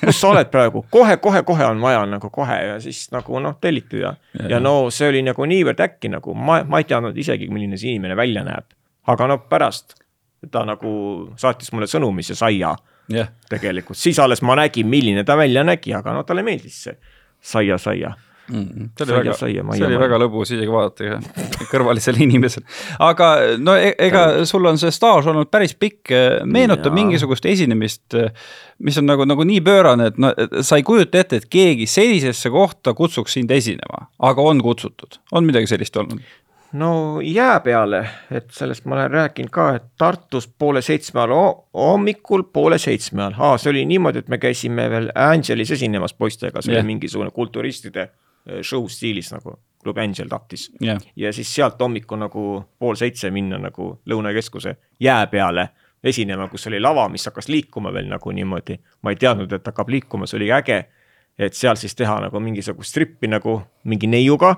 Kus 0.00 0.20
sa 0.20 0.32
oled 0.32 0.48
praegu? 0.52 0.84
Kohe, 0.90 1.18
kohe, 1.20 1.44
kohe 1.46 1.68
on 1.68 1.80
vaja 1.84 2.02
nagu 2.08 2.32
kohe 2.32 2.60
ja 2.70 2.80
siis 2.80 3.06
nagu 3.12 3.40
noh, 3.42 3.58
telliti 3.60 4.00
ja, 4.00 4.14
ja, 4.38 4.54
ja 4.56 4.60
no 4.62 4.88
see 4.94 5.10
oli 5.12 5.24
nagu 5.26 5.44
niivõrd 5.48 5.80
äkki 5.84 6.12
nagu 6.12 6.34
ma, 6.34 6.62
ma 6.64 6.80
ei 6.80 6.88
teadnud 6.88 7.16
isegi, 7.20 7.50
milline 7.52 7.78
see 7.80 7.94
inimene 7.94 8.16
välja 8.16 8.44
näeb. 8.46 8.72
aga 9.10 9.26
no 9.26 9.38
pärast 9.50 9.98
ta 10.52 10.62
nagu 10.64 10.92
saatis 11.40 11.72
mulle 11.74 11.88
sõnumi, 11.90 12.24
see 12.24 12.38
saia 12.38 12.72
yeah.. 13.12 13.30
tegelikult, 13.50 13.98
siis 13.98 14.18
alles 14.22 14.42
ma 14.46 14.58
nägin, 14.60 14.88
milline 14.90 15.24
ta 15.24 15.36
välja 15.38 15.64
nägi, 15.66 15.94
aga 15.96 16.16
no 16.16 16.26
talle 16.28 16.46
meeldis 16.46 16.82
see 16.88 16.98
saia, 17.40 17.78
saia. 17.78 18.14
Mm,. 18.50 18.88
see 18.98 19.04
oli 19.04 19.14
väga, 19.14 19.34
see 19.38 19.86
oli 19.86 19.98
väga 20.00 20.16
lõbus 20.18 20.50
isegi 20.50 20.72
vaadata 20.72 21.20
kõrvalisel 21.70 22.16
inimesel. 22.24 22.64
aga 23.06 23.28
no 23.62 23.76
e-, 23.78 23.92
ega 24.08 24.24
sul 24.48 24.66
on 24.66 24.80
see 24.80 24.90
staaž 24.90 25.28
olnud 25.30 25.46
päris 25.54 25.76
pikk, 25.78 26.10
meenutab 26.50 26.96
mingisugust 26.96 27.46
esinemist, 27.46 28.16
mis 28.82 28.98
on 28.98 29.06
nagu, 29.06 29.28
nagu 29.28 29.46
nii 29.46 29.60
pöörane, 29.62 30.10
et 30.10 30.18
no 30.18 30.32
sa 30.66 30.80
ei 30.80 30.86
kujuta 30.86 31.22
ette, 31.22 31.38
et 31.38 31.46
keegi 31.52 31.86
sellisesse 31.86 32.50
kohta 32.50 32.96
kutsuks 32.98 33.38
sind 33.38 33.54
esinema, 33.54 34.08
aga 34.18 34.50
on 34.50 34.64
kutsutud, 34.66 35.20
on 35.30 35.46
midagi 35.46 35.70
sellist 35.70 36.02
olnud? 36.02 36.26
No 36.72 37.20
jää 37.24 37.60
peale, 37.60 38.04
et 38.30 38.50
sellest 38.54 38.84
ma 38.84 38.94
olen 38.94 39.10
rääkinud 39.10 39.50
ka, 39.50 39.68
et 39.74 39.84
Tartus 39.98 40.48
poole 40.48 40.82
seitsme 40.82 41.20
all 41.20 41.34
hommikul 41.74 42.42
poole 42.52 42.78
seitsme 42.78 43.22
all, 43.30 43.58
see 43.58 43.70
oli 43.70 43.84
niimoodi, 43.86 44.24
et 44.24 44.28
me 44.28 44.38
käisime 44.38 44.90
veel 44.90 45.10
Angelis 45.14 45.70
esinemas 45.70 46.14
poistega, 46.14 46.62
see 46.62 46.72
yeah. 46.74 46.84
oli 46.84 46.94
mingisugune 46.94 47.30
kulturistide 47.34 48.10
Äh, 48.48 48.62
show 48.62 48.86
stiilis 48.88 49.32
nagu 49.32 49.52
Club 49.82 49.98
Angel 49.98 50.28
tahtis 50.28 50.70
yeah.. 50.82 51.00
ja 51.16 51.32
siis 51.32 51.54
sealt 51.54 51.80
hommikul 51.80 52.16
nagu 52.16 52.44
pool 52.78 52.96
seitse 52.96 53.28
minna 53.30 53.58
nagu 53.60 53.90
Lõunakeskuse 54.08 54.72
jää 55.00 55.26
peale 55.26 55.68
esinema, 56.04 56.46
kus 56.48 56.64
oli 56.70 56.80
lava, 56.80 57.04
mis 57.12 57.26
hakkas 57.28 57.50
liikuma 57.52 57.92
veel 57.92 58.08
nagu 58.08 58.32
niimoodi. 58.32 58.78
ma 59.02 59.12
ei 59.12 59.16
teadnud, 59.20 59.52
et 59.52 59.66
hakkab 59.66 59.92
liikuma, 59.92 60.26
see 60.26 60.38
oli 60.38 60.48
äge. 60.56 60.84
et 61.38 61.54
seal 61.54 61.76
siis 61.76 61.94
teha 61.94 62.16
nagu 62.20 62.40
mingisugust 62.40 62.90
strippi 62.90 63.28
nagu 63.28 63.60
mingi 63.84 64.06
neiuga 64.06 64.54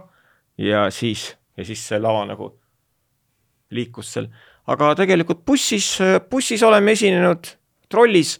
ja 0.58 0.90
siis, 0.90 1.36
ja 1.56 1.64
siis 1.64 1.82
see 1.88 2.00
lava 2.00 2.24
nagu 2.28 2.52
liikus 3.70 4.12
seal. 4.14 4.28
aga 4.66 4.94
tegelikult 4.94 5.44
bussis, 5.46 5.98
bussis 6.30 6.62
oleme 6.62 6.92
esinenud, 6.92 7.48
trollis 7.88 8.38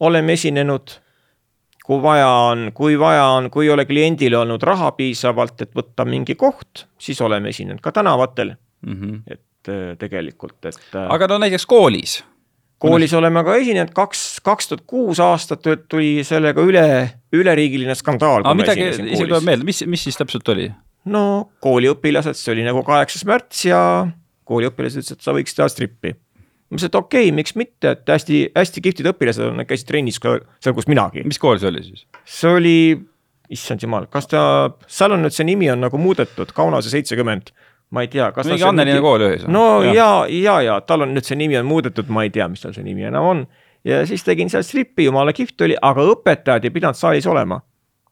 oleme 0.00 0.36
esinenud 0.36 0.98
kui 1.86 2.02
vaja 2.02 2.28
on, 2.50 2.70
kui 2.74 2.98
vaja 2.98 3.26
on, 3.36 3.50
kui 3.50 3.68
ei 3.68 3.72
ole 3.74 3.86
kliendil 3.86 4.34
olnud 4.34 4.62
raha 4.66 4.90
piisavalt, 4.98 5.60
et 5.62 5.74
võtta 5.76 6.06
mingi 6.08 6.34
koht, 6.38 6.86
siis 6.98 7.20
oleme 7.22 7.52
esinenud 7.54 7.82
ka 7.82 7.92
tänavatel 7.94 8.54
mm. 8.56 8.96
-hmm. 8.96 9.20
et 9.30 9.70
äh, 9.70 9.92
tegelikult, 9.98 10.58
et. 10.64 10.80
Äh, 10.94 11.06
aga 11.14 11.28
no 11.30 11.38
näiteks 11.38 11.66
koolis? 11.66 12.24
koolis 12.78 13.14
oleme 13.14 13.44
ka 13.44 13.54
esinenud, 13.56 13.94
kaks, 13.94 14.40
kaks 14.44 14.68
tuhat 14.68 14.82
kuus 14.86 15.20
aastat 15.20 15.62
tuli 15.88 16.24
sellega 16.24 16.60
üle, 16.60 17.10
üleriigiline 17.32 17.94
skandaal. 17.94 18.42
aga 18.44 18.54
midagi 18.54 18.88
isegi 18.90 19.22
tuleb 19.22 19.46
meelde, 19.46 19.64
mis, 19.64 19.84
mis 19.86 20.04
siis 20.04 20.18
täpselt 20.18 20.48
oli? 20.48 20.70
No 21.06 21.24
kooliõpilased, 21.64 22.38
see 22.38 22.54
oli 22.54 22.66
nagu 22.66 22.82
kaheksas 22.86 23.26
märts 23.28 23.66
ja 23.68 23.80
kooliõpilased 24.46 25.02
ütlesid, 25.02 25.18
et 25.18 25.26
sa 25.26 25.34
võiks 25.36 25.56
teha 25.56 25.68
strippi 25.72 26.14
ma 26.14 26.74
ütlesin, 26.76 26.90
et 26.90 26.98
okei 26.98 27.28
okay,, 27.28 27.34
miks 27.34 27.54
mitte, 27.58 27.92
et 27.94 28.10
hästi-hästi 28.10 28.82
kihvtid 28.82 29.10
õpilased 29.12 29.44
on, 29.46 29.60
nad 29.60 29.68
käisid 29.68 29.88
trennis 29.90 30.18
ka 30.22 30.38
seal, 30.58 30.74
kus 30.76 30.88
minagi. 30.90 31.22
mis 31.26 31.38
kool 31.42 31.60
see 31.62 31.70
oli 31.70 31.84
siis? 31.84 32.06
see 32.26 32.50
oli, 32.58 32.78
issand 33.54 33.84
jumal, 33.86 34.08
kas 34.10 34.26
ta, 34.30 34.42
seal 34.90 35.14
on 35.14 35.22
nüüd 35.26 35.36
see 35.36 35.46
nimi 35.46 35.70
on 35.70 35.84
nagu 35.86 36.00
muudetud, 36.00 36.50
Kaunase 36.56 36.90
seitsekümmend 36.90 37.52
ma 37.94 38.02
ei 38.02 38.10
tea, 38.10 38.32
kas 38.34 38.48
mingi 38.50 38.66
Anneliine 38.66 39.02
kool 39.04 39.22
ühes. 39.28 39.46
no 39.50 39.84
ja, 39.86 39.94
ja, 39.94 40.08
ja, 40.32 40.56
ja 40.66 40.80
tal 40.82 41.06
on 41.06 41.14
nüüd 41.14 41.28
see 41.28 41.38
nimi 41.38 41.58
on 41.60 41.68
muudetud, 41.68 42.10
ma 42.10 42.26
ei 42.26 42.34
tea, 42.34 42.48
mis 42.50 42.64
tal 42.64 42.74
see 42.74 42.86
nimi 42.86 43.06
enam 43.06 43.30
on. 43.30 43.46
ja 43.86 44.02
siis 44.08 44.26
tegin 44.26 44.50
seal 44.50 44.66
strippi, 44.66 45.06
jumala 45.06 45.34
kihvt 45.36 45.68
oli, 45.68 45.78
aga 45.78 46.10
õpetajad 46.16 46.66
ei 46.66 46.74
pidanud 46.74 46.98
saalis 46.98 47.30
olema 47.30 47.60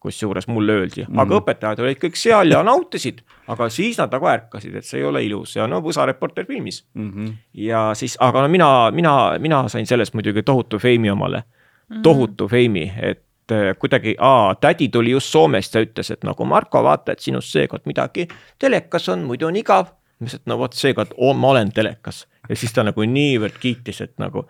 kusjuures 0.04 0.46
mulle 0.52 0.76
öeldi 0.80 1.04
mm., 1.06 1.20
aga 1.24 1.38
õpetajad 1.40 1.82
olid 1.84 2.00
kõik 2.02 2.18
seal 2.20 2.52
ja 2.52 2.60
nautisid, 2.66 3.22
aga 3.50 3.68
siis 3.72 3.98
nad 4.00 4.12
nagu 4.12 4.28
ärkasid, 4.30 4.76
et 4.78 4.86
see 4.88 5.00
ei 5.00 5.08
ole 5.08 5.24
ilus 5.24 5.56
ja 5.56 5.68
no 5.70 5.80
Võsa 5.84 6.06
Reporter 6.08 6.46
filmis 6.48 6.82
mm. 6.94 7.10
-hmm. 7.10 7.34
ja 7.66 7.84
siis, 7.98 8.16
aga 8.20 8.44
no 8.44 8.52
mina, 8.52 8.70
mina, 8.94 9.14
mina 9.40 9.64
sain 9.72 9.88
sellest 9.88 10.14
muidugi 10.14 10.42
tohutu 10.42 10.78
feimi 10.78 11.10
omale 11.10 11.42
mm, 11.42 11.96
-hmm. 11.96 12.02
tohutu 12.02 12.48
feimi, 12.48 12.92
et 13.00 13.52
äh, 13.52 13.72
kuidagi, 13.78 14.16
tädi 14.60 14.88
tuli 14.88 15.10
just 15.10 15.32
Soomest 15.32 15.74
ja 15.74 15.80
ütles, 15.80 16.12
et 16.12 16.24
nagu 16.24 16.44
Marko, 16.44 16.82
vaata, 16.82 17.12
et 17.12 17.20
sinust 17.20 17.52
seekord 17.52 17.86
midagi 17.86 18.28
telekas 18.58 19.08
on, 19.08 19.24
muidu 19.24 19.46
on 19.46 19.56
igav. 19.56 19.92
ma 20.20 20.26
ütlesin, 20.26 20.40
et 20.40 20.46
no 20.46 20.58
vot 20.58 20.72
seekord 20.72 21.14
oh, 21.16 21.36
ma 21.36 21.48
olen 21.48 21.72
telekas 21.72 22.26
ja 22.48 22.56
siis 22.56 22.72
ta 22.72 22.84
nagu 22.84 23.04
niivõrd 23.08 23.58
kiitis, 23.60 24.00
et 24.04 24.14
nagu 24.22 24.44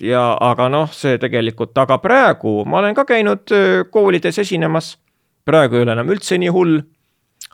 ja, 0.00 0.36
aga 0.40 0.68
noh, 0.72 0.90
see 0.92 1.18
tegelikult, 1.18 1.76
aga 1.78 1.98
praegu 2.02 2.62
ma 2.68 2.80
olen 2.82 2.94
ka 2.94 3.04
käinud 3.08 3.54
koolides 3.90 4.38
esinemas. 4.38 4.96
praegu 5.44 5.76
ei 5.76 5.82
ole 5.82 5.92
enam 5.92 6.10
üldse 6.14 6.38
nii 6.38 6.52
hull. 6.54 6.80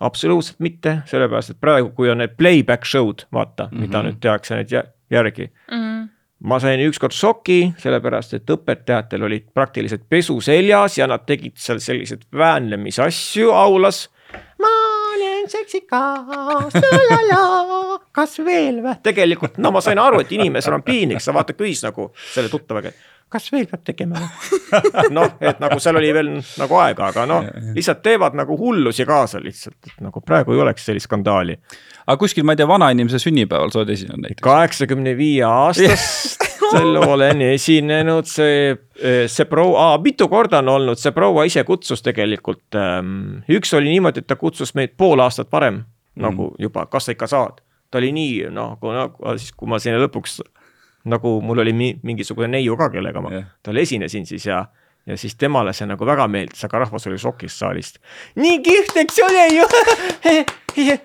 absoluutselt 0.01 0.61
mitte, 0.61 1.01
sellepärast 1.07 1.51
et 1.51 1.61
praegu, 1.61 1.91
kui 1.91 2.11
on 2.11 2.19
need 2.19 2.37
playback 2.37 2.85
show'd, 2.85 3.27
vaata 3.33 3.67
mm, 3.67 3.77
-hmm. 3.77 3.81
mida 3.81 4.03
nüüd 4.03 4.21
tehakse 4.21 4.55
nüüd 4.55 4.79
järgi 5.11 5.51
mm. 5.71 5.79
-hmm 5.79 6.09
ma 6.41 6.59
sain 6.63 6.81
ükskord 6.81 7.15
šoki, 7.17 7.75
sellepärast 7.83 8.37
et 8.39 8.51
õpetajatel 8.51 9.25
olid 9.27 9.49
praktiliselt 9.55 10.05
pesu 10.09 10.41
seljas 10.41 10.99
ja 10.99 11.09
nad 11.11 11.25
tegid 11.27 11.57
seal 11.59 11.81
selliseid 11.83 12.29
väänlemisasju 12.33 13.51
aulas. 13.51 14.09
ma 14.59 14.88
olen 15.49 16.71
seksikas, 16.71 16.73
kas 18.13 18.39
veel 18.45 18.83
või? 18.85 18.97
tegelikult 19.03 19.59
no 19.63 19.73
ma 19.75 19.83
sain 19.85 19.99
aru, 20.03 20.21
et 20.25 20.33
inimesel 20.37 20.77
on 20.77 20.85
piinlik, 20.87 21.23
sa 21.25 21.35
vaata 21.37 21.57
küsis 21.57 21.85
nagu 21.87 22.11
selle 22.33 22.51
tuttavaga, 22.53 22.93
et 22.93 23.07
kas 23.33 23.51
veel 23.53 23.67
peab 23.69 23.85
tegema 23.85 24.21
või 24.21 25.11
noh, 25.19 25.37
et 25.41 25.61
nagu 25.63 25.79
seal 25.83 26.01
oli 26.01 26.11
veel 26.17 26.33
nagu 26.41 26.81
aega, 26.81 27.11
aga 27.13 27.27
noh, 27.29 27.49
lihtsalt 27.77 28.03
teevad 28.05 28.37
nagu 28.39 28.57
hullusi 28.59 29.07
kaasa 29.09 29.41
lihtsalt, 29.43 29.79
et 29.87 30.05
nagu 30.05 30.23
praegu 30.25 30.57
ei 30.57 30.65
oleks 30.65 30.89
sellist 30.89 31.09
skandaali. 31.09 31.59
aga 32.07 32.19
kuskil, 32.21 32.47
ma 32.49 32.57
ei 32.57 32.61
tea, 32.61 32.69
vanainimese 32.69 33.21
sünnipäeval 33.23 33.73
sa 33.73 33.83
oled 33.83 33.95
esinenud 33.97 34.25
näiteks? 34.27 34.45
kaheksakümne 34.45 35.17
viie 35.19 35.45
aastast 35.49 36.45
olen 37.13 37.43
esinenud, 37.51 38.29
see, 38.29 38.75
see 39.27 39.47
proua, 39.49 39.91
mitu 40.05 40.29
korda 40.29 40.63
on 40.63 40.73
olnud, 40.75 41.01
see 41.01 41.15
proua 41.17 41.47
ise 41.49 41.65
kutsus 41.69 42.03
tegelikult 42.05 42.79
ähm,. 42.79 43.41
üks 43.49 43.75
oli 43.77 43.95
niimoodi, 43.95 44.25
et 44.25 44.29
ta 44.29 44.37
kutsus 44.37 44.75
meid 44.79 44.97
pool 44.97 45.21
aastat 45.25 45.53
varem 45.53 45.83
mm. 45.83 46.23
nagu 46.27 46.53
juba, 46.59 46.87
kas 46.87 47.09
sa 47.09 47.17
ikka 47.17 47.31
saad. 47.31 47.63
ta 47.91 47.99
oli 47.99 48.13
nii 48.13 48.51
nagu, 48.53 48.93
nagu 48.93 49.37
siis, 49.39 49.53
kui 49.57 49.71
ma 49.71 49.81
sinna 49.83 50.01
lõpuks 50.03 50.41
nagu 51.09 51.41
mul 51.41 51.65
oli 51.65 51.73
mi, 51.73 51.93
mingisugune 52.03 52.51
neiu 52.53 52.77
ka, 52.77 52.91
kellega 52.93 53.23
ma 53.25 53.33
yeah. 53.33 53.49
tal 53.63 53.77
esinesin 53.81 54.27
siis 54.27 54.47
ja 54.47 54.67
ja 55.09 55.17
siis 55.17 55.37
temale 55.41 55.73
see 55.73 55.87
nagu 55.89 56.07
väga 56.07 56.27
meeldis, 56.29 56.65
aga 56.67 56.83
rahvas 56.85 57.07
oli 57.09 57.19
šokis 57.19 57.59
saalist. 57.59 57.99
nii 58.37 58.59
kihvt, 58.65 58.97
eks 59.05 59.21
ole 59.25 59.45
ju 59.57 59.65
ja 60.89 60.97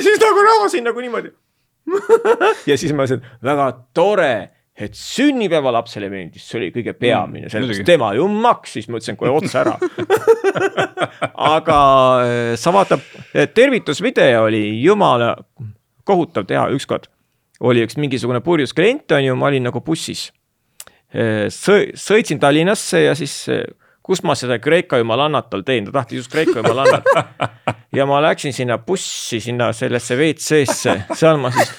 siis 0.00 0.20
nagu 0.20 0.46
rahvas 0.48 0.72
siin 0.72 0.84
nagu 0.88 1.00
niimoodi 1.04 1.34
ja 2.70 2.76
siis 2.80 2.92
ma 2.96 3.06
ütlesin, 3.06 3.24
väga 3.44 3.68
tore, 3.96 4.34
et 4.74 4.96
sünnipäevalapsele 4.98 6.08
meeldis, 6.10 6.46
see 6.48 6.58
oli 6.58 6.70
kõige 6.74 6.96
peamine, 6.98 7.50
sellepärast 7.52 7.86
tema 7.86 8.10
ju 8.16 8.26
maksis, 8.28 8.88
ma 8.90 8.98
ütlesin 8.98 9.18
kohe 9.20 9.30
otse 9.30 9.60
ära 9.60 9.76
aga 11.58 11.78
äh, 12.24 12.54
sa 12.58 12.74
vaatad, 12.74 13.04
tervitusvideo 13.54 14.46
oli 14.48 14.64
jumala 14.82 15.34
kohutav 16.04 16.48
teha 16.48 16.66
ükskord. 16.74 17.06
oli 17.60 17.84
üks 17.86 17.96
mingisugune 17.96 18.42
purjus 18.44 18.74
klient, 18.74 19.12
on 19.14 19.24
ju, 19.24 19.36
ma 19.38 19.46
olin 19.46 19.62
nagu 19.70 19.80
bussis. 19.80 20.26
Äh, 21.14 21.46
sõitsin 21.48 22.42
Tallinnasse 22.42 23.06
ja 23.06 23.14
siis 23.14 23.44
kus 24.04 24.20
ma 24.22 24.36
seda 24.36 24.58
Kreeka 24.60 25.00
jumalannat 25.00 25.48
tal 25.50 25.64
teen, 25.64 25.88
ta 25.88 26.00
tahtis 26.00 26.24
just 26.24 26.32
Kreeka 26.32 26.60
jumalannat. 26.60 27.08
ja 27.98 28.06
ma 28.06 28.20
läksin 28.24 28.52
sinna 28.52 28.78
bussi, 28.78 29.40
sinna 29.40 29.72
sellesse 29.72 30.18
WC-sse, 30.20 30.98
seal 31.16 31.40
ma 31.40 31.52
siis 31.54 31.72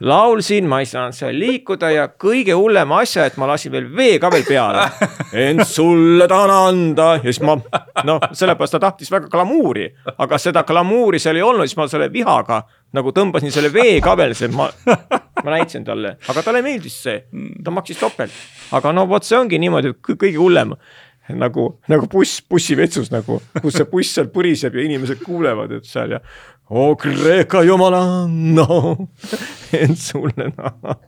laulsin, 0.00 0.66
ma 0.70 0.78
ei 0.80 0.86
saanud 0.86 1.16
seal 1.16 1.34
liikuda 1.38 1.90
ja 1.90 2.06
kõige 2.22 2.54
hullem 2.54 2.92
asja, 2.98 3.26
et 3.26 3.38
ma 3.38 3.48
lasin 3.50 3.72
veel 3.74 3.88
vee 3.96 4.18
ka 4.22 4.30
veel 4.30 4.44
peale. 4.46 4.84
ent 5.32 5.64
sulle 5.66 6.28
tahan 6.30 6.52
anda 6.54 7.08
ja 7.18 7.24
siis 7.26 7.40
ma 7.46 7.56
noh, 8.06 8.28
sellepärast 8.32 8.76
ta 8.76 8.82
tahtis 8.86 9.10
väga 9.10 9.30
glamuuri, 9.32 9.88
aga 10.18 10.38
seda 10.38 10.62
glamuuri 10.66 11.18
seal 11.22 11.38
ei 11.38 11.46
olnud, 11.46 11.66
siis 11.66 11.78
ma 11.78 11.88
selle 11.90 12.10
vihaga 12.14 12.62
nagu 12.94 13.12
tõmbasin 13.12 13.52
selle 13.52 13.72
vee 13.74 13.98
ka 14.04 14.14
veel, 14.16 14.36
see 14.38 14.48
ma, 14.54 14.68
ma 14.86 15.50
näitasin 15.50 15.84
talle, 15.84 16.14
aga 16.30 16.46
talle 16.46 16.62
meeldis 16.64 17.02
see, 17.02 17.18
ta 17.64 17.74
maksis 17.74 17.98
topelt. 18.00 18.46
aga 18.78 18.94
no 18.94 19.06
vot, 19.10 19.26
see 19.26 19.38
ongi 19.38 19.58
niimoodi, 19.60 19.92
et 19.92 20.14
kõige 20.14 20.38
hullem 20.38 20.76
nagu, 21.36 21.64
nagu 21.90 22.06
buss 22.10 22.42
bussivetsus 22.48 23.10
nagu, 23.12 23.40
kus 23.60 23.76
see 23.76 23.88
buss 23.90 24.14
seal 24.16 24.30
põriseb 24.32 24.76
ja 24.78 24.84
inimesed 24.86 25.20
kuulevad, 25.24 25.74
et 25.78 25.88
seal 25.88 26.14
ja. 26.16 26.20
oo 26.72 26.94
Kreeka 27.00 27.62
jumala, 27.66 28.00
no, 28.28 29.08
et 29.76 29.96
sulle 30.00 30.48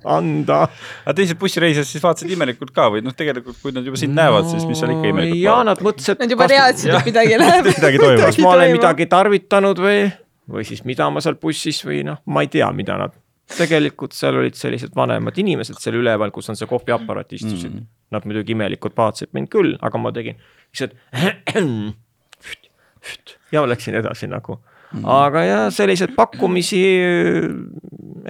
anda. 0.05 0.61
aga 0.67 1.17
teised 1.17 1.41
bussireisijad 1.41 1.89
siis 1.89 2.05
vaatasid 2.05 2.35
imelikult 2.37 2.75
ka 2.77 2.91
või 2.93 3.05
noh, 3.07 3.17
tegelikult 3.17 3.61
kui 3.63 3.75
nad 3.77 3.87
juba 3.87 4.01
sind 4.01 4.17
no, 4.17 4.21
näevad, 4.23 4.51
siis 4.53 4.67
mis 4.69 4.83
seal 4.83 4.93
ikka 4.97 5.15
imelikult. 5.15 5.45
ja 5.45 5.57
nad 5.71 5.85
mõtlesid. 5.87 6.21
Nad 6.21 6.37
juba 6.37 6.51
teadsid, 6.51 6.93
et 6.97 7.11
midagi 7.13 7.41
läheb 7.41 7.71
midagi 7.73 8.05
toimub. 8.05 8.27
kas 8.27 8.43
ma 8.45 8.53
olen 8.57 8.77
midagi 8.77 9.09
tarvitanud 9.17 9.83
või, 9.87 10.05
või 10.51 10.69
siis 10.69 10.85
mida 10.89 11.09
ma 11.13 11.25
seal 11.25 11.41
bussis 11.41 11.81
või 11.87 12.05
noh, 12.09 12.21
ma 12.29 12.45
ei 12.45 12.53
tea, 12.53 12.69
mida 12.77 13.01
nad 13.01 13.17
tegelikult 13.51 14.15
seal 14.15 14.37
olid 14.39 14.55
sellised 14.59 14.93
vanemad 14.97 15.39
inimesed 15.41 15.81
seal 15.83 15.97
üleval, 15.99 16.31
kus 16.35 16.53
on 16.53 16.59
see 16.59 16.69
kohviaparaat 16.71 17.33
istusid 17.35 17.73
mm. 17.73 17.89
Nad 18.11 18.27
muidugi 18.27 18.57
imelikult 18.57 18.97
vaatasid 18.99 19.31
mind 19.37 19.51
küll, 19.53 19.77
aga 19.81 19.99
ma 20.03 20.11
tegin 20.15 20.39
lihtsalt 20.71 20.97
ja 23.55 23.63
läksin 23.67 23.95
edasi 24.01 24.27
nagu 24.31 24.57
mm. 24.93 25.05
aga 25.05 25.45
ja 25.47 25.61
selliseid 25.75 26.17
pakkumisi 26.17 26.81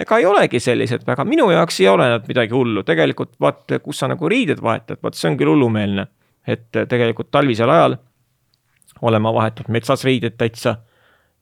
ega 0.01 0.19
ei 0.21 0.25
olegi 0.29 0.61
sellised 0.61 1.05
väga, 1.07 1.25
minu 1.25 1.49
jaoks 1.51 1.81
ei 1.81 1.89
ole 1.89 2.07
nad 2.13 2.29
midagi 2.29 2.53
hullu, 2.55 2.83
tegelikult 2.87 3.33
vaat, 3.41 3.77
kus 3.83 4.03
sa 4.03 4.09
nagu 4.11 4.29
riided 4.29 4.61
vahetad, 4.63 5.01
vaat 5.03 5.17
see 5.17 5.31
on 5.31 5.39
küll 5.39 5.53
hullumeelne. 5.53 6.07
et 6.47 6.69
tegelikult 6.89 7.31
talvisel 7.31 7.69
ajal 7.69 7.97
olen 9.01 9.21
ma 9.21 9.33
vahetanud 9.33 9.73
metsas 9.73 10.05
riided 10.05 10.37
täitsa. 10.37 10.75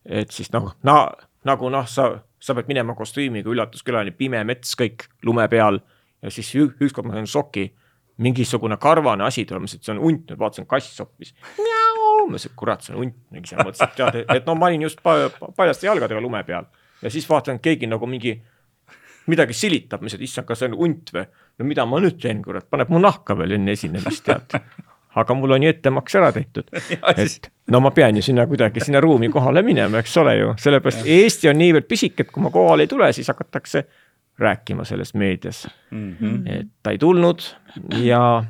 et 0.04 0.30
siis 0.30 0.52
noh, 0.52 0.72
na, 0.82 1.02
nagu 1.44 1.68
noh, 1.68 1.86
sa 1.88 2.10
sa 2.40 2.56
pead 2.56 2.70
minema 2.70 2.94
kostüümiga 2.96 3.50
üllatuskülani, 3.52 4.14
pime 4.16 4.40
mets 4.48 4.72
kõik 4.78 5.06
lume 5.28 5.46
peal 5.52 5.80
ja 6.22 6.32
siis 6.32 6.50
ükskord 6.56 7.08
ma 7.08 7.16
sain 7.16 7.28
šoki, 7.28 7.66
mingisugune 8.20 8.76
karvane 8.80 9.24
asi 9.24 9.44
tuleb, 9.48 9.62
ma 9.62 9.68
mõtlesin, 9.68 9.80
et 9.80 9.88
see 9.88 9.94
on 9.94 10.02
hunt, 10.04 10.26
nüüd 10.28 10.40
vaatasin, 10.40 10.68
kass 10.70 11.00
hoppis. 11.00 11.34
ma 11.58 12.28
ütlesin, 12.28 12.54
kurat, 12.56 12.84
see 12.84 12.94
on 12.94 13.04
hunt, 13.04 13.18
mingi 13.34 13.50
seal 13.50 13.64
mõtlesin, 13.64 13.88
et 13.88 13.96
tead, 13.98 14.22
et 14.36 14.48
no 14.48 14.54
ma 14.58 14.68
olin 14.68 14.86
just 14.86 15.00
paljaste 15.02 15.88
jalgadega 15.88 16.20
lume 16.22 16.42
peal. 16.48 16.68
Ja 17.00 17.12
siis 17.12 17.28
vaatan, 17.28 17.56
et 17.56 17.64
keegi 17.64 17.88
nagu 17.88 18.06
mingi 18.06 18.36
midagi 19.30 19.56
silitab, 19.56 20.02
ma 20.02 20.10
ütlesin, 20.10 20.20
et 20.20 20.28
issand, 20.28 20.48
kas 20.48 20.60
see 20.60 20.70
on 20.70 20.76
hunt 20.80 21.14
või? 21.16 21.24
no 21.60 21.66
mida 21.68 21.84
ma 21.88 22.00
nüüd 22.00 22.20
teen, 22.20 22.42
kurat, 22.44 22.68
paneb 22.72 22.92
mu 22.92 23.00
nahka 23.02 23.36
veel 23.38 23.56
enne 23.58 23.76
esinemist, 23.76 24.24
tead. 24.28 24.60
Aga 25.20 25.34
mul 25.34 25.56
on 25.56 25.64
ju 25.64 25.70
ettemaks 25.72 26.14
ära 26.20 26.28
tehtud. 26.30 26.68
et 27.18 27.48
no 27.74 27.80
ma 27.82 27.90
pean 27.94 28.16
ju 28.16 28.22
sinna 28.22 28.44
kuidagi 28.46 28.84
sinna 28.84 29.00
ruumi 29.02 29.28
kohale 29.32 29.62
minema, 29.66 29.98
eks 30.04 30.14
ole 30.22 30.36
ju, 30.38 30.52
sellepärast 30.60 31.08
Eesti 31.16 31.50
on 31.50 31.58
niivõrd 31.58 31.88
pisike, 31.90 32.26
et 32.26 32.30
kui 32.30 32.44
ma 32.44 32.52
kohale 32.54 32.86
ei 32.86 32.90
tule, 32.90 33.10
siis 33.16 33.28
hakatakse 33.32 33.82
rääkima 34.40 34.84
selles 34.84 35.14
meedias 35.14 35.68
mm. 35.90 36.16
-hmm. 36.20 36.42
et 36.60 36.68
ta 36.82 36.90
ei 36.90 36.98
tulnud 36.98 37.42
ja, 38.02 38.44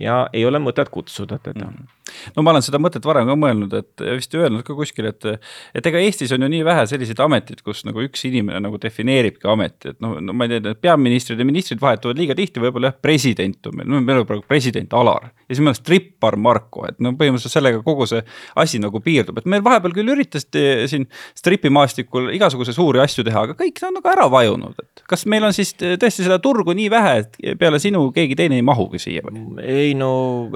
ja 0.00 0.28
ei 0.32 0.46
ole 0.46 0.58
mõtet 0.58 0.90
kutsuda 0.90 1.38
teda 1.38 1.64
mm. 1.64 1.76
-hmm 1.76 1.99
no 2.36 2.44
ma 2.44 2.54
olen 2.54 2.64
seda 2.64 2.80
mõtet 2.82 3.06
varem 3.06 3.28
ka 3.28 3.36
mõelnud, 3.38 3.74
et 3.78 4.04
vist 4.18 4.34
öelnud 4.36 4.64
ka 4.66 4.76
kuskil, 4.76 5.10
et, 5.10 5.26
et 5.76 5.90
ega 5.90 6.02
Eestis 6.02 6.32
on 6.36 6.44
ju 6.44 6.50
nii 6.52 6.64
vähe 6.66 6.86
selliseid 6.90 7.20
ameteid, 7.24 7.62
kus 7.66 7.84
nagu 7.88 8.02
üks 8.04 8.24
inimene 8.28 8.62
nagu 8.64 8.80
defineeribki 8.80 9.48
ameti, 9.50 9.94
et 9.94 10.00
noh, 10.04 10.18
no 10.24 10.36
ma 10.36 10.48
ei 10.48 10.60
tea, 10.60 10.76
peaministrid 10.80 11.40
ja 11.40 11.46
ministrid 11.48 11.82
vahetuvad 11.82 12.20
liiga 12.20 12.36
tihti, 12.38 12.62
võib-olla 12.62 12.92
jah, 12.92 12.98
president 13.02 13.70
on 13.70 13.78
meil, 13.80 13.90
no 13.90 14.02
meil 14.04 14.22
on 14.22 14.28
praegu 14.28 14.46
president 14.48 14.94
Alar. 14.96 15.30
ja 15.46 15.54
siis 15.54 15.62
meil 15.62 15.74
on 15.74 15.78
strippar 15.78 16.36
Marko, 16.40 16.86
et 16.88 16.98
no 17.02 17.14
põhimõtteliselt 17.18 17.56
sellega 17.56 17.82
kogu 17.86 18.08
see 18.10 18.22
asi 18.60 18.80
nagu 18.82 19.02
piirdub, 19.04 19.40
et 19.40 19.48
meil 19.50 19.64
vahepeal 19.66 19.94
küll 19.96 20.14
üritati 20.14 20.64
siin 20.90 21.06
stripimaastikul 21.38 22.30
igasuguseid 22.36 22.76
suuri 22.76 23.02
asju 23.02 23.24
teha, 23.26 23.46
aga 23.48 23.56
kõik 23.58 23.82
on 23.86 23.96
nagu 23.98 24.12
ära 24.12 24.28
vajunud, 24.32 24.78
et 24.82 25.04
kas 25.10 25.26
meil 25.30 25.46
on 25.46 25.56
siis 25.56 25.72
tõesti 25.78 26.26
seda 26.26 26.40
turgu 26.42 26.74
nii 26.76 26.90
vähe, 26.92 27.14
et 27.24 27.58
peale 27.60 27.80
sinu 27.82 28.06
keegi 28.14 28.38
teine 28.38 28.58
ei 28.58 28.66
mahugi 28.66 29.00
siia 29.02 29.24
või? 29.26 29.42
ei 29.64 29.94
no 29.98 30.10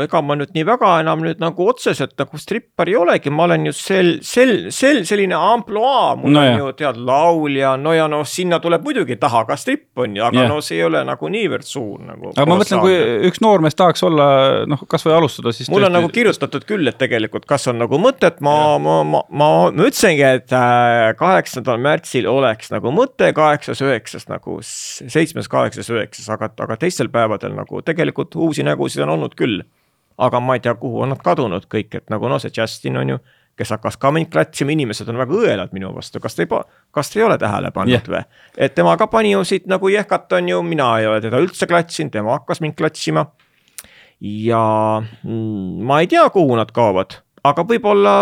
ega 0.04 0.22
ma 0.24 0.36
nüüd 0.38 0.54
nii 0.54 0.66
väga 0.68 0.98
enam 1.02 1.24
nüüd 1.24 1.42
nagu 1.44 1.68
otseselt 1.68 2.14
nagu 2.20 2.40
strippar 2.40 2.90
ei 2.90 2.96
olegi, 2.98 3.32
ma 3.34 3.46
olen 3.48 3.68
ju 3.68 3.74
sel, 3.76 4.10
sel, 4.24 4.70
sel 4.74 5.02
selline 5.08 5.36
ampluaa, 5.38 6.14
mul 6.20 6.34
no 6.34 6.42
on 6.42 6.48
jah. 6.48 6.58
ju 6.60 6.72
tead 6.78 7.00
laulja, 7.04 7.74
no 7.80 7.94
ja 7.96 8.06
noh, 8.10 8.24
sinna 8.28 8.60
tuleb 8.62 8.84
muidugi 8.86 9.16
taha 9.20 9.44
ka 9.48 9.56
stripp 9.60 10.02
on 10.02 10.16
ju, 10.16 10.24
aga 10.24 10.42
yeah. 10.42 10.50
no 10.50 10.60
see 10.64 10.78
ei 10.80 10.86
ole 10.86 11.04
nagu 11.06 11.30
niivõrd 11.30 11.68
suur 11.68 12.02
nagu. 12.04 12.32
aga 12.34 12.46
ma 12.50 12.58
mõtlen, 12.60 12.82
kui 12.84 13.28
üks 13.30 13.42
noormees 13.44 13.78
tahaks 13.78 14.04
olla 14.06 14.28
noh, 14.70 14.84
kasvõi 14.90 15.16
alustada, 15.18 15.52
siis. 15.54 15.70
mul 15.70 15.82
tõesti... 15.82 15.90
on 15.90 15.98
nagu 15.98 16.10
kirjutatud 16.14 16.66
küll, 16.68 16.90
et 16.90 16.98
tegelikult, 17.00 17.46
kas 17.50 17.68
on 17.72 17.80
nagu 17.82 18.00
mõtet, 18.00 18.40
ma, 18.44 18.56
ma, 18.82 18.98
ma, 19.06 19.22
ma, 19.28 19.50
ma 19.70 19.88
ütlesingi, 19.88 20.24
et 20.40 20.56
äh, 20.56 21.12
kaheksandal 21.20 21.80
märtsil 21.82 22.28
oleks 22.30 22.72
nagu 22.74 22.92
mõte 22.94 23.30
kaheksas, 23.36 23.82
üheksas 23.84 24.28
nagu 24.30 24.58
seitsmes, 24.64 25.50
kaheksas, 25.52 25.90
üheksas, 25.92 26.28
aga, 26.32 26.50
aga 26.64 26.78
teistel 26.80 27.12
päevadel 27.12 27.54
nagu 27.56 27.82
tegelikult 27.84 28.36
uusi 28.40 28.66
nägusid 28.66 29.04
on 29.04 29.16
olnud 29.18 29.36
küll 29.38 29.62
aga 30.18 30.40
ma 30.40 30.54
ei 30.54 30.62
tea, 30.64 30.74
kuhu 30.78 31.02
on 31.04 31.14
nad 31.14 31.22
kadunud 31.24 31.66
kõik, 31.70 31.94
et 31.98 32.12
nagu 32.12 32.28
noh, 32.30 32.40
see 32.42 32.52
Justin 32.54 32.98
on 33.00 33.14
ju, 33.14 33.18
kes 33.58 33.70
hakkas 33.76 33.96
ka 34.00 34.10
mind 34.14 34.30
klatsima, 34.32 34.74
inimesed 34.74 35.08
on 35.10 35.18
väga 35.20 35.36
õelad 35.38 35.74
minu 35.74 35.92
vastu, 35.94 36.20
kas 36.22 36.34
te 36.34 36.46
ei, 36.46 36.62
kas 36.94 37.10
te 37.10 37.20
ei 37.20 37.26
ole 37.26 37.38
tähele 37.38 37.70
pannud 37.74 37.94
yeah. 37.94 38.08
või? 38.10 38.22
et 38.66 38.74
tema 38.74 38.96
ka 38.98 39.06
pani 39.10 39.34
ju 39.34 39.44
siit 39.46 39.68
nagu 39.70 39.90
jehkat, 39.90 40.30
on 40.38 40.48
ju, 40.50 40.62
mina 40.66 40.88
ei 41.00 41.10
ole 41.10 41.20
teda 41.22 41.42
üldse 41.42 41.68
klatsinud, 41.70 42.12
tema 42.14 42.38
hakkas 42.38 42.62
mind 42.64 42.78
klatsima. 42.78 43.28
ja 44.20 44.64
mm, 45.02 45.84
ma 45.86 46.00
ei 46.02 46.10
tea, 46.10 46.24
kuhu 46.34 46.58
nad 46.58 46.72
kaovad, 46.74 47.20
aga 47.44 47.66
võib-olla 47.68 48.16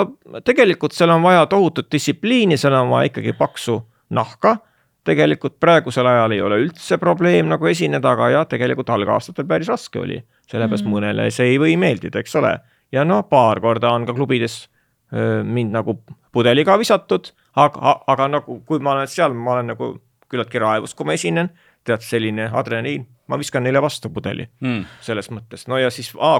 tegelikult 0.45 0.97
seal 0.97 1.13
on 1.15 1.25
vaja 1.25 1.47
tohutut 1.47 1.89
distsipliini, 1.93 2.61
seal 2.61 2.77
on 2.77 2.93
vaja 2.93 3.13
ikkagi 3.13 3.37
paksu 3.39 3.81
nahka 4.13 4.59
tegelikult 5.07 5.59
praegusel 5.61 6.07
ajal 6.07 6.35
ei 6.35 6.43
ole 6.45 6.59
üldse 6.63 6.99
probleem 7.03 7.49
nagu 7.51 7.67
esineda, 7.71 8.15
aga 8.15 8.29
jah, 8.37 8.47
tegelikult 8.49 8.91
algaastatel 8.95 9.49
päris 9.49 9.71
raske 9.73 9.99
oli. 9.99 10.21
Sellepärast 10.51 10.85
mm 10.85 10.93
mõnele 10.93 11.31
see 11.33 11.55
ei 11.55 11.59
või 11.61 11.77
meeldida, 11.81 12.21
eks 12.21 12.37
ole. 12.41 12.59
ja 12.93 13.05
noh, 13.05 13.25
paar 13.29 13.61
korda 13.61 13.93
on 13.93 14.07
ka 14.07 14.15
klubides 14.15 14.69
öö, 15.13 15.43
mind 15.45 15.73
nagu 15.73 15.97
pudeliga 16.33 16.79
visatud, 16.79 17.33
aga, 17.57 18.01
aga 18.07 18.29
nagu, 18.29 18.61
kui 18.67 18.79
ma 18.79 18.97
olen 18.97 19.09
seal, 19.09 19.35
ma 19.35 19.57
olen 19.57 19.73
nagu 19.75 19.93
küllaltki 20.29 20.61
raevus, 20.61 20.95
kui 20.95 21.07
ma 21.07 21.17
esinen. 21.19 21.53
tead, 21.83 21.99
selline 22.07 22.45
adrenaliin, 22.55 23.03
ma 23.27 23.35
viskan 23.39 23.65
neile 23.67 23.81
vastu 23.83 24.07
pudeli 24.15 24.45
mm. 24.61 24.85
selles 25.03 25.31
mõttes, 25.35 25.65
no 25.67 25.79
ja 25.79 25.91
siis 25.91 26.13
A, 26.15 26.37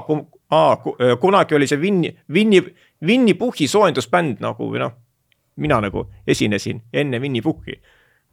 A, 0.55 0.61
kunagi 1.19 1.55
oli 1.55 1.67
see 1.67 1.79
Winni, 1.81 2.13
Winni, 2.31 2.61
Winni 3.03 3.33
Puhhi 3.33 3.67
soojendusbänd 3.67 4.39
nagu 4.39 4.69
või 4.71 4.79
noh, 4.79 4.93
mina 5.59 5.81
nagu 5.83 6.05
esinesin 6.27 6.79
enne 6.93 7.19
Winni 7.19 7.41
Puhhi 7.41 7.75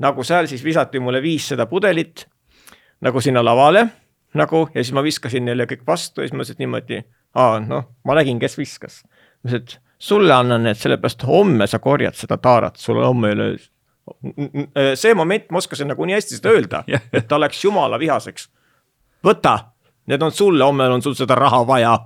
nagu 0.00 0.24
seal 0.24 0.48
siis 0.48 0.64
visati 0.64 1.00
mulle 1.00 1.22
viissada 1.22 1.66
pudelit. 1.66 2.26
nagu 3.00 3.20
sinna 3.20 3.44
lavale 3.44 3.86
nagu 4.38 4.68
ja 4.74 4.84
siis 4.84 4.94
ma 4.94 5.02
viskasin 5.02 5.44
neile 5.48 5.66
kõik 5.70 5.82
vastu 5.86 6.22
ja 6.22 6.28
siis 6.28 6.36
ma 6.36 6.44
ütlesin 6.44 6.62
niimoodi, 6.62 7.02
aa 7.34 7.60
noh, 7.64 7.86
ma 8.06 8.16
nägin, 8.18 8.38
kes 8.42 8.58
viskas. 8.58 9.02
ma 9.42 9.50
ütlesin, 9.50 9.62
et 9.64 9.76
sulle 10.00 10.34
annan 10.34 10.64
need, 10.64 10.78
sellepärast 10.80 11.26
homme 11.28 11.66
sa 11.66 11.78
korjad 11.78 12.16
seda 12.16 12.38
taarat, 12.40 12.80
sul 12.80 13.02
homme 13.04 13.32
ei 13.32 13.38
ole. 13.38 13.50
see 14.96 15.14
moment 15.14 15.50
ma 15.50 15.58
oskasin 15.58 15.92
nagu 15.92 16.04
nii 16.04 16.18
hästi 16.18 16.40
seda 16.40 16.54
öelda, 16.56 16.84
et 17.16 17.28
ta 17.28 17.40
läks 17.40 17.64
jumala 17.64 17.98
vihaseks. 17.98 18.48
võta, 19.26 19.58
need 20.06 20.22
on 20.22 20.32
sulle, 20.32 20.64
homme 20.64 20.88
on 20.88 21.02
sul 21.02 21.18
seda 21.18 21.38
raha 21.38 21.64
vaja 21.66 21.98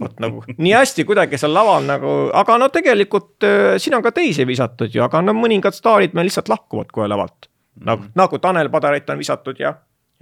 vot 0.00 0.20
nagu 0.22 0.42
nii 0.58 0.72
hästi 0.74 1.04
kuidagi 1.06 1.38
seal 1.38 1.54
laval 1.54 1.84
nagu, 1.86 2.12
aga 2.34 2.58
no 2.58 2.68
tegelikult 2.74 3.46
äh, 3.46 3.74
siin 3.78 3.94
on 3.98 4.02
ka 4.02 4.10
teisi 4.14 4.46
visatud 4.46 4.90
ju, 4.90 5.02
aga 5.06 5.22
no 5.22 5.34
mõningad 5.38 5.76
staarid 5.76 6.16
meil 6.18 6.26
lihtsalt 6.28 6.50
lahkuvad 6.50 6.90
kohe 6.94 7.08
lavalt. 7.08 7.48
nagu 7.80 8.02
mm, 8.02 8.06
-hmm. 8.06 8.12
nagu 8.14 8.38
Tanel 8.38 8.70
Padaret 8.70 9.10
on 9.10 9.18
visatud 9.18 9.60
ja 9.60 9.74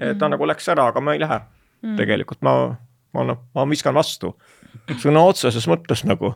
ta 0.03 0.12
mm 0.12 0.18
-hmm. 0.18 0.30
nagu 0.36 0.46
läks 0.46 0.68
ära, 0.68 0.86
aga 0.92 1.00
ma 1.00 1.14
ei 1.14 1.20
lähe 1.20 1.38
mm. 1.38 1.46
-hmm. 1.82 1.96
tegelikult 1.96 2.42
ma, 2.42 2.76
ma 3.12 3.24
noh, 3.24 3.38
ma 3.55 3.68
viskan 3.68 3.94
vastu 3.94 4.34
sõna 5.03 5.22
otseses 5.28 5.66
mõttes 5.68 6.05
nagu 6.05 6.34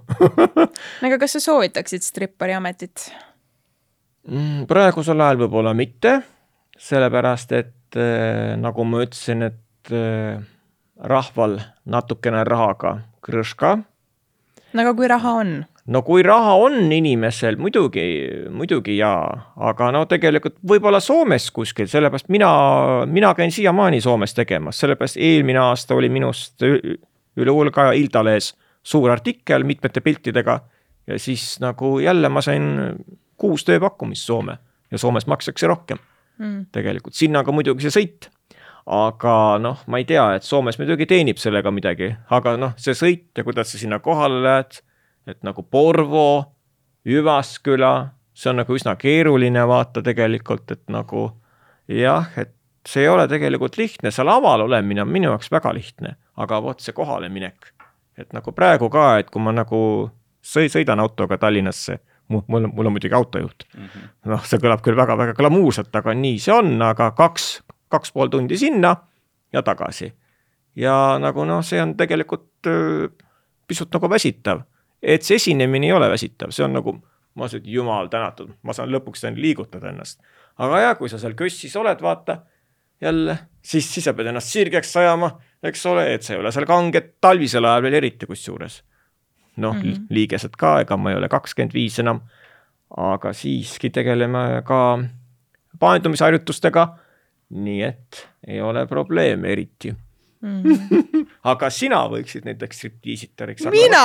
aga 1.06 1.18
kas 1.18 1.36
sa 1.36 1.40
soovitaksid 1.40 2.02
strippari 2.02 2.54
ametit 2.54 3.10
mm,? 4.28 4.66
praegusel 4.70 5.20
ajal 5.20 5.44
võib-olla 5.44 5.74
mitte, 5.76 6.20
sellepärast 6.78 7.52
et 7.56 7.98
äh, 7.98 8.54
nagu 8.60 8.84
ma 8.84 9.04
ütlesin, 9.04 9.46
et 9.50 9.92
äh, 9.94 10.42
rahval 10.96 11.60
natukene 11.84 12.44
rahaga 12.44 12.98
krõška. 13.24 13.76
no 14.72 14.84
aga 14.84 14.94
kui 14.94 15.08
raha 15.10 15.38
on? 15.42 15.56
No 15.92 16.02
kui 16.02 16.22
raha 16.26 16.54
on 16.58 16.92
inimesel, 16.92 17.58
muidugi, 17.62 18.04
muidugi 18.50 18.96
jaa, 18.98 19.54
aga 19.68 19.90
no 19.94 20.04
tegelikult 20.10 20.58
võib-olla 20.66 21.00
Soomes 21.00 21.50
kuskil, 21.54 21.88
sellepärast 21.90 22.30
mina, 22.32 22.50
mina 23.10 23.32
käin 23.38 23.54
siiamaani 23.54 24.00
Soomes 24.04 24.34
tegemas, 24.34 24.80
sellepärast 24.82 25.20
eelmine 25.20 25.62
aasta 25.62 25.94
oli 25.94 26.10
minust 26.12 26.64
üle 26.66 27.52
hulga 27.52 27.92
Ildalees 27.96 28.54
suur 28.86 29.10
artikkel 29.10 29.64
mitmete 29.66 30.00
piltidega. 30.00 30.60
Ja 31.06 31.18
siis 31.18 31.60
nagu 31.62 31.98
jälle 32.02 32.28
ma 32.28 32.42
sain 32.42 32.66
kuus 33.38 33.64
tööpakkumist 33.66 34.26
Soome. 34.26 34.58
Ja 34.90 34.98
Soomes 34.98 35.26
makstakse 35.26 35.66
rohkem. 35.66 35.98
Mm. 36.36 36.66
tegelikult, 36.68 37.14
sinna 37.16 37.40
ka 37.44 37.52
muidugi 37.54 37.86
see 37.86 37.94
sõit. 37.94 38.26
Aga 38.92 39.56
noh, 39.58 39.80
ma 39.88 39.98
ei 39.98 40.04
tea, 40.06 40.26
et 40.36 40.44
Soomes 40.44 40.76
muidugi 40.78 41.06
teenib 41.08 41.40
sellega 41.40 41.72
midagi, 41.72 42.10
aga 42.30 42.52
noh, 42.60 42.74
see 42.76 42.92
sõit 42.94 43.30
ja 43.34 43.44
kuidas 43.46 43.72
sa 43.72 43.80
sinna 43.80 43.98
kohale 44.04 44.42
lähed, 44.44 44.76
et 45.26 45.42
nagu 45.42 45.62
Porvo, 45.62 46.52
Jyvaskyla, 47.06 47.92
see 48.34 48.50
on 48.50 48.60
nagu 48.62 48.74
üsna 48.76 48.96
keeruline 48.98 49.62
vaata 49.68 50.02
tegelikult, 50.02 50.70
et 50.74 50.82
nagu 50.92 51.28
jah, 51.88 52.28
et 52.36 52.52
see 52.86 53.04
ei 53.04 53.08
ole 53.10 53.26
tegelikult 53.30 53.78
lihtne, 53.78 54.10
seal 54.14 54.28
laval 54.28 54.66
olemine 54.66 55.02
on 55.02 55.10
minu 55.10 55.30
jaoks 55.30 55.50
väga 55.52 55.72
lihtne, 55.74 56.16
aga 56.42 56.60
vot 56.62 56.82
see 56.82 56.94
kohaleminek. 56.96 57.72
et 58.16 58.32
nagu 58.32 58.52
praegu 58.52 58.88
ka, 58.88 59.18
et 59.20 59.30
kui 59.30 59.42
ma 59.44 59.52
nagu 59.52 59.78
sõi-, 60.40 60.70
sõidan 60.72 61.02
autoga 61.02 61.36
Tallinnasse, 61.38 61.98
mul, 62.32 62.46
mul 62.48 62.64
on, 62.64 62.70
mul 62.78 62.88
on 62.88 62.94
muidugi 62.94 63.14
autojuht 63.14 63.66
mm 63.74 63.82
-hmm.. 63.86 64.06
noh, 64.32 64.44
see 64.44 64.60
kõlab 64.62 64.80
küll 64.82 64.96
väga-väga 64.96 65.34
glamuursalt, 65.36 65.92
aga 65.96 66.14
nii 66.14 66.38
see 66.40 66.54
on, 66.54 66.70
aga 66.82 67.10
kaks, 67.10 67.60
kaks 67.92 68.12
pool 68.12 68.32
tundi 68.32 68.56
sinna 68.56 68.96
ja 69.52 69.62
tagasi. 69.62 70.14
ja 70.76 71.18
nagu 71.20 71.44
noh, 71.44 71.62
see 71.64 71.82
on 71.82 71.96
tegelikult 71.96 72.66
öö, 72.66 73.08
pisut 73.66 73.92
nagu 73.92 74.10
väsitav, 74.10 74.62
et 75.02 75.22
see 75.26 75.38
esinemine 75.40 75.90
ei 75.90 75.92
ole 75.92 76.08
väsitav, 76.10 76.52
see 76.54 76.64
on 76.64 76.76
nagu, 76.76 76.96
ma 77.36 77.46
ütlesin, 77.46 77.64
et 77.64 77.72
jumal 77.76 78.10
tänatud, 78.12 78.52
ma 78.62 78.74
saan 78.76 78.92
lõpuks 78.92 79.24
saan 79.24 79.38
liigutada 79.40 79.90
ennast. 79.92 80.20
aga 80.58 80.80
ja 80.80 80.94
kui 80.94 81.08
sa 81.12 81.18
seal 81.18 81.34
kössis 81.38 81.76
oled, 81.76 82.00
vaata 82.02 82.40
jälle, 83.00 83.38
siis, 83.62 83.88
siis 83.94 84.04
sa 84.08 84.14
pead 84.16 84.32
ennast 84.32 84.52
sirgeks 84.52 84.96
ajama, 84.96 85.36
eks 85.62 85.86
ole, 85.86 86.06
et 86.14 86.22
sa 86.22 86.34
ei 86.34 86.40
ole 86.40 86.52
seal 86.52 86.66
kanget 86.66 87.16
talvisel 87.20 87.64
ajal 87.64 87.82
veel 87.82 88.00
eriti 88.00 88.26
kusjuures. 88.26 88.82
noh 89.56 89.74
mm 89.74 89.82
-hmm., 89.82 90.06
liigesed 90.10 90.56
ka, 90.58 90.80
ega 90.80 90.96
ma 90.96 91.10
ei 91.10 91.16
ole 91.16 91.28
kakskümmend 91.28 91.72
viis 91.74 91.98
enam. 91.98 92.20
aga 92.96 93.32
siiski 93.32 93.90
tegeleme 93.90 94.62
ka 94.64 94.98
paandumisharjutustega 95.78 96.98
nii 97.50 97.82
et 97.82 98.28
ei 98.46 98.60
ole 98.60 98.86
probleeme 98.86 99.52
eriti 99.52 99.94
mm. 100.40 100.62
-hmm. 100.62 101.26
aga 101.52 101.70
sina 101.70 102.02
võiksid 102.10 102.46
näiteks 102.48 102.78
striptiisitariks 102.78 103.66
mina? 103.72 104.04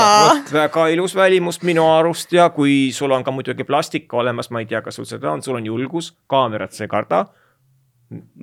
väga 0.53 0.87
ilus 0.93 1.15
välimus 1.15 1.61
minu 1.63 1.85
arust 1.91 2.33
ja 2.33 2.49
kui 2.49 2.91
sul 2.93 3.11
on 3.11 3.23
ka 3.23 3.31
muidugi 3.31 3.63
plastik 3.63 4.13
olemas, 4.13 4.49
ma 4.49 4.59
ei 4.59 4.65
tea, 4.65 4.81
kas 4.81 4.95
sul 4.95 5.05
seda 5.05 5.31
on, 5.31 5.43
sul 5.43 5.55
on 5.55 5.65
julgus, 5.65 6.13
kaamerat 6.27 6.71
sa 6.71 6.83
ei 6.83 6.87
karda. 6.87 7.25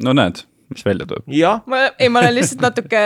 no 0.05 0.12
näed, 0.12 0.45
mis 0.68 0.84
välja 0.84 1.07
tuleb. 1.07 1.24
jah. 1.26 1.62
ma, 1.66 1.91
ei, 1.99 2.09
ma 2.09 2.18
olen 2.18 2.34
lihtsalt 2.34 2.61
natuke 2.61 3.03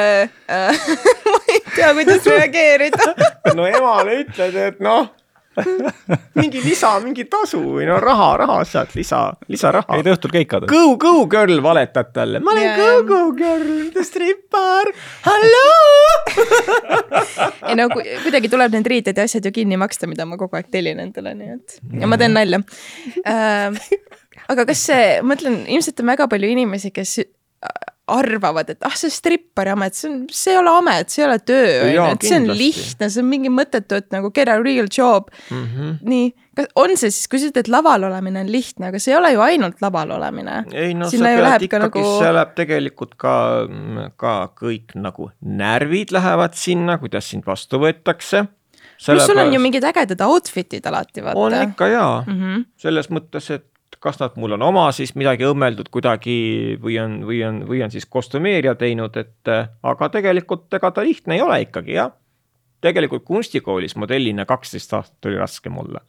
äh, 0.50 0.86
ma 1.32 1.40
ei 1.48 1.64
tea, 1.74 1.94
kuidas 1.94 2.26
reageerida 2.36 3.14
no 3.54 3.66
emale 3.66 4.22
ütled, 4.24 4.56
et 4.56 4.80
noh 4.80 5.10
mingi 6.40 6.62
lisa, 6.64 6.92
mingi 7.04 7.26
tasu 7.30 7.60
või 7.76 7.86
no 7.88 7.98
raha, 8.02 8.28
raha 8.42 8.58
sealt, 8.68 8.94
lisa, 8.96 9.20
lisaraha. 9.52 9.98
käid 9.98 10.10
õhtul 10.14 10.32
keikadel. 10.34 10.70
Go, 10.70 10.96
go 11.00 11.26
girl 11.30 11.62
valetad 11.64 12.12
talle, 12.14 12.40
ma 12.44 12.54
olen 12.54 12.64
yeah. 12.64 12.80
go, 12.80 13.02
go 13.08 13.20
girl, 13.36 13.90
the 13.94 14.04
strippar, 14.06 14.92
halloo 15.26 16.12
ei 17.68 17.76
no 17.78 17.88
kuidagi 17.92 18.50
tuleb 18.52 18.74
need 18.76 18.88
riited 18.94 19.18
ja 19.18 19.28
asjad 19.28 19.46
ju 19.48 19.54
kinni 19.54 19.78
maksta, 19.80 20.08
mida 20.10 20.26
ma 20.28 20.40
kogu 20.40 20.58
aeg 20.58 20.72
tellin 20.72 21.02
endale, 21.04 21.34
nii 21.38 21.54
et 21.58 21.78
ja 22.00 22.10
ma 22.10 22.18
teen 22.20 22.36
nalja 22.36 22.62
äh, 23.26 23.82
aga 24.52 24.66
kas 24.68 24.86
see, 24.88 25.06
ma 25.22 25.34
mõtlen, 25.34 25.62
ilmselt 25.72 26.02
on 26.02 26.12
väga 26.12 26.28
palju 26.32 26.50
inimesi, 26.56 26.92
kes 26.94 27.18
arvavad, 28.10 28.70
et 28.72 28.82
ah, 28.86 28.94
see 28.98 29.12
strippari 29.12 29.70
amet, 29.70 29.94
see 29.94 30.08
on, 30.10 30.22
see 30.34 30.52
ei 30.52 30.58
ole 30.58 30.72
amet, 30.80 31.10
see 31.12 31.22
ei 31.22 31.26
ole 31.28 31.36
töö, 31.38 31.66
on 31.84 31.92
ju, 31.92 32.06
et 32.16 32.24
see 32.26 32.38
on 32.40 32.48
lihtne, 32.58 33.08
see 33.14 33.22
on 33.22 33.28
mingi 33.30 33.52
mõttetu, 33.52 34.00
et 34.02 34.08
nagu 34.14 34.32
get 34.34 34.50
a 34.50 34.56
real 34.58 34.88
job 34.90 35.28
mm. 35.50 35.60
-hmm. 35.62 35.92
nii, 36.10 36.32
kas 36.58 36.72
on 36.82 36.96
see 36.96 37.12
siis, 37.14 37.28
kui 37.30 37.38
sa 37.38 37.50
ütled, 37.52 37.62
et 37.62 37.70
laval 37.72 38.08
olemine 38.10 38.42
on 38.42 38.50
lihtne, 38.50 38.90
aga 38.90 39.02
see 39.02 39.14
ei 39.14 39.18
ole 39.20 39.32
ju 39.36 39.44
ainult 39.44 39.84
laval 39.84 40.16
olemine. 40.18 40.64
ei 40.72 40.94
no 40.98 41.10
Sinna 41.10 41.30
sa 41.36 41.44
pead 41.52 41.68
ikkagi 41.68 41.86
nagu..., 41.86 42.06
see 42.18 42.32
läheb 42.38 42.56
tegelikult 42.58 43.14
ka, 43.14 43.36
ka 44.16 44.34
kõik 44.58 44.96
nagu 44.98 45.30
närvid 45.40 46.10
lähevad 46.10 46.58
sinna, 46.58 46.98
kuidas 46.98 47.30
sind 47.30 47.46
vastu 47.46 47.78
võetakse 47.82 48.48
pluss 49.06 49.26
sul 49.26 49.38
on 49.38 49.52
ju 49.54 49.60
mingid 49.62 49.84
ägedad 49.84 50.20
outfit'id 50.26 50.86
alati, 50.86 51.22
vaata. 51.22 51.38
on 51.38 51.56
ikka 51.62 51.86
jaa 51.90 52.24
mm, 52.26 52.40
-hmm. 52.40 52.64
selles 52.76 53.10
mõttes, 53.10 53.50
et 53.50 53.66
kas 54.00 54.18
nad 54.20 54.36
mul 54.40 54.56
on 54.56 54.62
oma 54.62 54.86
siis 54.94 55.14
midagi 55.18 55.46
õmmeldud 55.48 55.90
kuidagi 55.92 56.36
või 56.82 56.96
on, 57.02 57.18
või 57.28 57.42
on, 57.46 57.62
või 57.68 57.82
on 57.84 57.92
siis 57.92 58.06
kostümeerija 58.06 58.74
teinud, 58.80 59.16
et 59.20 59.50
äh, 59.50 59.68
aga 59.82 60.08
tegelikult 60.16 60.72
ega 60.78 60.90
ta 60.94 61.04
lihtne 61.04 61.36
ei 61.36 61.44
ole 61.44 61.60
ikkagi 61.66 61.96
jah. 61.96 62.12
tegelikult 62.80 63.24
kunstikoolis 63.24 63.96
modellina 63.96 64.46
kaksteist 64.46 64.92
aastat 64.92 65.30
oli 65.30 65.38
raske 65.38 65.70
mulle. 65.70 66.00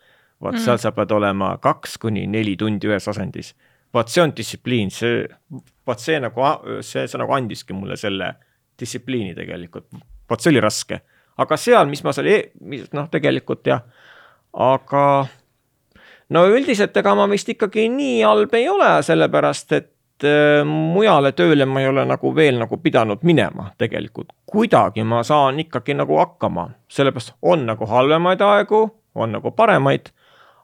vot 0.42 0.54
mm. 0.54 0.64
seal 0.66 0.78
sa 0.78 0.92
pead 0.92 1.12
olema 1.12 1.58
kaks 1.58 1.98
kuni 1.98 2.28
neli 2.28 2.56
tundi 2.58 2.88
ühes 2.88 3.08
asendis. 3.08 3.54
vot 3.94 4.10
see 4.10 4.24
on 4.24 4.34
distsipliin, 4.38 4.92
see, 4.92 5.28
vot 5.88 6.00
see 6.00 6.20
nagu, 6.20 6.42
see, 6.82 7.08
see 7.08 7.20
nagu 7.20 7.34
andiski 7.34 7.74
mulle 7.74 7.98
selle 7.98 8.34
distsipliini 8.80 9.36
tegelikult, 9.36 9.90
vot 10.30 10.42
see 10.42 10.52
oli 10.54 10.64
raske. 10.64 11.02
aga 11.38 11.58
seal, 11.58 11.88
mis 11.90 12.04
ma 12.04 12.14
seal, 12.14 12.28
e-, 12.28 12.84
noh, 12.94 13.10
tegelikult 13.12 13.68
jah, 13.68 13.86
aga 14.54 15.28
no 16.34 16.44
üldiselt 16.50 16.98
ega 16.98 17.14
ma 17.18 17.28
vist 17.30 17.50
ikkagi 17.54 17.88
nii 17.94 18.22
halb 18.26 18.54
ei 18.58 18.68
ole, 18.70 18.90
sellepärast 19.06 19.76
et 19.78 20.26
äh, 20.28 20.64
mujale 20.68 21.34
tööle 21.38 21.68
ma 21.70 21.84
ei 21.84 21.90
ole 21.92 22.06
nagu 22.10 22.34
veel 22.36 22.60
nagu 22.62 22.80
pidanud 22.82 23.24
minema 23.28 23.70
tegelikult. 23.78 24.34
kuidagi 24.50 25.04
ma 25.04 25.24
saan 25.24 25.60
ikkagi 25.64 25.98
nagu 25.98 26.18
hakkama, 26.20 26.70
sellepärast 26.90 27.36
on 27.42 27.68
nagu 27.70 27.88
halvemaid 27.90 28.42
aegu, 28.42 28.86
on 29.16 29.36
nagu 29.38 29.52
paremaid. 29.52 30.12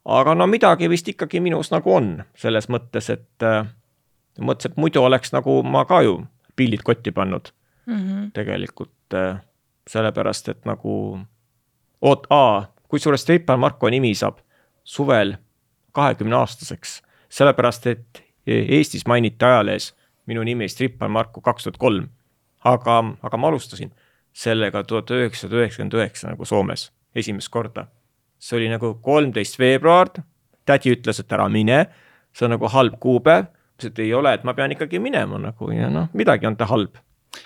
aga 0.05 0.35
no 0.35 0.47
midagi 0.47 0.89
vist 0.89 1.07
ikkagi 1.07 1.39
minus 1.39 1.71
nagu 1.71 1.93
on 1.93 2.23
selles 2.35 2.69
mõttes, 2.69 3.09
et 3.13 3.43
äh, 3.45 3.67
mõtlesin, 4.39 4.71
et 4.71 4.77
muidu 4.77 5.03
oleks 5.03 5.33
nagu 5.35 5.61
ma 5.63 5.85
ka 5.85 6.01
ju 6.01 6.23
pillid 6.55 6.83
kotti 6.83 7.11
pannud 7.11 7.51
mm 7.85 7.95
-hmm. 7.95 8.31
tegelikult 8.33 9.13
äh, 9.13 9.41
sellepärast, 9.87 10.49
et 10.49 10.65
nagu 10.65 11.19
oot, 12.01 12.27
aa, 12.29 12.65
kusjuures 12.87 13.21
Streipal 13.21 13.57
Marko 13.57 13.89
nimi 13.89 14.15
saab 14.15 14.37
suvel 14.83 15.35
kahekümneaastaseks, 15.99 16.99
sellepärast 17.29 17.87
et 17.91 18.23
Eestis 18.49 19.05
mainiti 19.05 19.45
ajalehes 19.45 19.91
minu 20.29 20.43
nimi 20.43 20.69
Strippar 20.69 21.09
Marku 21.09 21.41
kaks 21.41 21.67
tuhat 21.67 21.77
kolm. 21.77 22.07
aga, 22.65 23.03
aga 23.23 23.37
ma 23.37 23.47
alustasin 23.47 23.91
sellega 24.35 24.83
tuhat 24.83 25.11
üheksasada 25.15 25.61
üheksakümmend 25.61 25.95
üheksa 25.95 26.33
nagu 26.33 26.45
Soomes 26.45 26.89
esimest 27.15 27.49
korda. 27.49 27.87
see 28.39 28.57
oli 28.57 28.69
nagu 28.71 28.93
kolmteist 29.03 29.59
veebruar, 29.59 30.09
tädi 30.65 30.93
ütles, 30.95 31.19
et 31.19 31.31
ära 31.35 31.49
mine, 31.51 31.85
see 32.31 32.45
on 32.47 32.53
nagu 32.55 32.69
halb 32.71 32.95
kuupäev, 32.99 33.49
ütles, 33.75 33.91
et 33.91 33.99
ei 33.99 34.13
ole, 34.13 34.33
et 34.33 34.45
ma 34.47 34.53
pean 34.55 34.71
ikkagi 34.71 34.99
minema 34.99 35.39
nagu 35.39 35.71
ja 35.75 35.89
noh, 35.91 36.07
midagi 36.13 36.47
on 36.47 36.55
ta 36.55 36.69
halb 36.69 36.95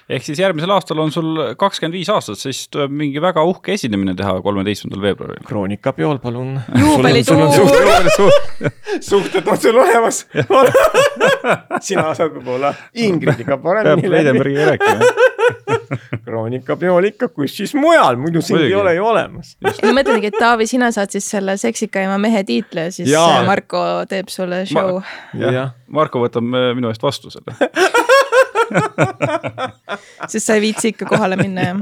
ehk 0.09 0.25
siis 0.25 0.39
järgmisel 0.39 0.71
aastal 0.73 0.99
on 1.03 1.11
sul 1.11 1.39
kakskümmend 1.59 1.97
viis 1.97 2.09
aastat, 2.11 2.39
siis 2.39 2.65
tuleb 2.71 2.93
mingi 3.03 3.21
väga 3.23 3.43
uhke 3.47 3.75
esinemine 3.75 4.15
teha 4.19 4.35
kolmeteistkümnendal 4.45 5.03
veebruaril. 5.07 5.43
kroonikapeol, 5.47 6.19
palun. 6.23 6.55
Juubelituur! 6.79 8.31
suhted 9.09 9.47
on 9.47 9.57
sul 9.57 9.79
olemas. 9.83 10.23
sina 11.87 12.09
saad 12.15 12.35
võib-olla 12.37 12.73
Ingridiga 12.93 13.57
paremini 13.61 14.09
läbi. 14.09 14.21
Heidenbergiga 14.21 14.71
rääkima. 14.73 15.11
kroonikapeol 16.25 17.09
ikka, 17.11 17.29
kus 17.33 17.57
siis 17.57 17.73
mujal, 17.77 18.17
muidu 18.21 18.41
sind 18.41 18.63
ei 18.63 18.75
ole 18.75 18.95
ju 18.95 19.05
olemas. 19.05 19.55
ma 19.63 19.93
mõtlengi, 19.99 20.31
et 20.31 20.39
Taavi, 20.39 20.67
sina 20.69 20.91
saad 20.95 21.13
siis 21.13 21.27
selle 21.35 21.57
seksikaima 21.59 22.17
mehe 22.21 22.43
tiitli 22.47 22.87
ja 22.87 22.93
siis. 22.95 23.11
Marko 23.47 23.83
teeb 24.09 24.31
sulle 24.33 24.63
show. 24.69 25.01
jah, 25.39 25.75
Marko 25.93 26.23
võtab 26.23 26.47
minu 26.47 26.91
eest 26.91 27.03
vastu 27.03 27.33
selle. 27.33 27.57
sest 30.31 30.45
sa 30.45 30.57
ei 30.57 30.65
viitsi 30.69 30.93
ikka 30.93 31.09
kohale 31.09 31.37
minna 31.39 31.67
ja 31.67 31.75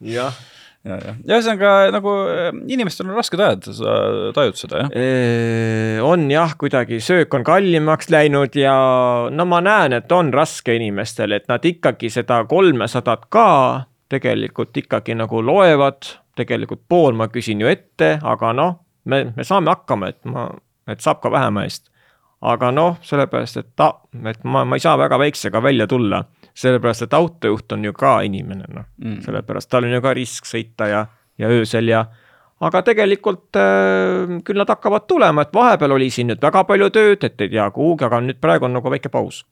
jah. 0.00 0.38
ja, 0.84 0.98
ja, 0.98 1.14
ja 1.14 1.38
ühesõnaga 1.38 1.72
nagu 1.94 2.14
äh, 2.30 2.48
inimestel 2.72 3.08
on 3.08 3.16
rasked 3.18 3.40
ajad, 3.40 3.68
sa 3.78 3.96
tajud 4.36 4.60
seda 4.60 4.84
jah? 4.84 4.94
on 6.06 6.28
jah, 6.30 6.54
kuidagi 6.58 7.00
söök 7.04 7.34
on 7.38 7.46
kallimaks 7.46 8.10
läinud 8.12 8.56
ja 8.58 8.76
no 9.32 9.48
ma 9.48 9.62
näen, 9.64 9.96
et 10.00 10.12
on 10.12 10.32
raske 10.34 10.76
inimestel, 10.78 11.36
et 11.36 11.48
nad 11.52 11.64
ikkagi 11.64 12.12
seda 12.12 12.42
kolmesadat 12.48 13.28
ka 13.32 13.50
tegelikult 14.12 14.76
ikkagi 14.76 15.16
nagu 15.18 15.42
loevad. 15.42 16.14
tegelikult 16.36 16.82
pool 16.88 17.14
ma 17.16 17.30
küsin 17.32 17.62
ju 17.62 17.68
ette, 17.70 18.18
aga 18.20 18.50
noh, 18.52 18.74
me, 19.08 19.32
me 19.32 19.44
saame 19.44 19.72
hakkama, 19.72 20.10
et 20.12 20.18
ma, 20.28 20.50
et 20.84 21.00
saab 21.00 21.22
ka 21.22 21.30
vähema 21.32 21.62
eest. 21.64 21.88
Aga 22.42 22.70
noh, 22.70 22.98
sellepärast, 23.02 23.56
et 23.56 23.68
ta, 23.76 23.92
et 24.28 24.44
ma, 24.44 24.64
ma 24.64 24.76
ei 24.76 24.80
saa 24.80 24.98
väga 24.98 25.18
väiksega 25.18 25.62
välja 25.62 25.86
tulla, 25.86 26.24
sellepärast 26.54 27.02
et 27.02 27.14
autojuht 27.14 27.72
on 27.72 27.84
ju 27.84 27.92
ka 27.92 28.20
inimene, 28.22 28.64
noh 28.68 28.84
Mm. 28.98 29.20
sellepärast 29.24 29.70
tal 29.70 29.84
on 29.84 29.92
ju 29.92 30.00
ka 30.02 30.14
risk 30.14 30.44
sõita 30.46 30.88
ja, 30.88 31.06
ja 31.38 31.48
öösel 31.48 31.88
ja 31.88 32.06
aga 32.60 32.82
tegelikult 32.82 33.56
äh, 33.56 34.38
küll 34.44 34.56
nad 34.58 34.68
hakkavad 34.68 35.06
tulema, 35.08 35.42
et 35.42 35.52
vahepeal 35.54 35.92
oli 35.92 36.10
siin 36.10 36.30
nüüd 36.30 36.40
väga 36.42 36.64
palju 36.64 36.90
tööd, 36.90 37.24
et 37.24 37.40
ei 37.40 37.48
tea 37.52 37.70
kuhugi, 37.70 38.04
aga 38.04 38.20
nüüd 38.24 38.40
praegu 38.40 38.64
on 38.68 38.72
nagu 38.72 38.90
väike 38.90 39.08
paus. 39.12 39.44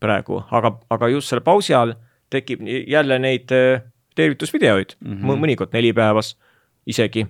praegu, 0.00 0.44
aga, 0.54 0.78
aga 0.90 1.08
just 1.08 1.28
selle 1.28 1.42
pausi 1.42 1.74
ajal 1.74 1.96
tekib 2.30 2.60
nii- 2.62 2.84
jälle 2.86 3.18
neid 3.18 3.50
äh, 3.50 3.82
tervitusvideoid 4.14 4.94
mm. 5.00 5.16
-hmm. 5.16 5.40
mõnikord 5.42 5.72
neli 5.72 5.92
päevas 5.92 6.36
isegi. 6.86 7.26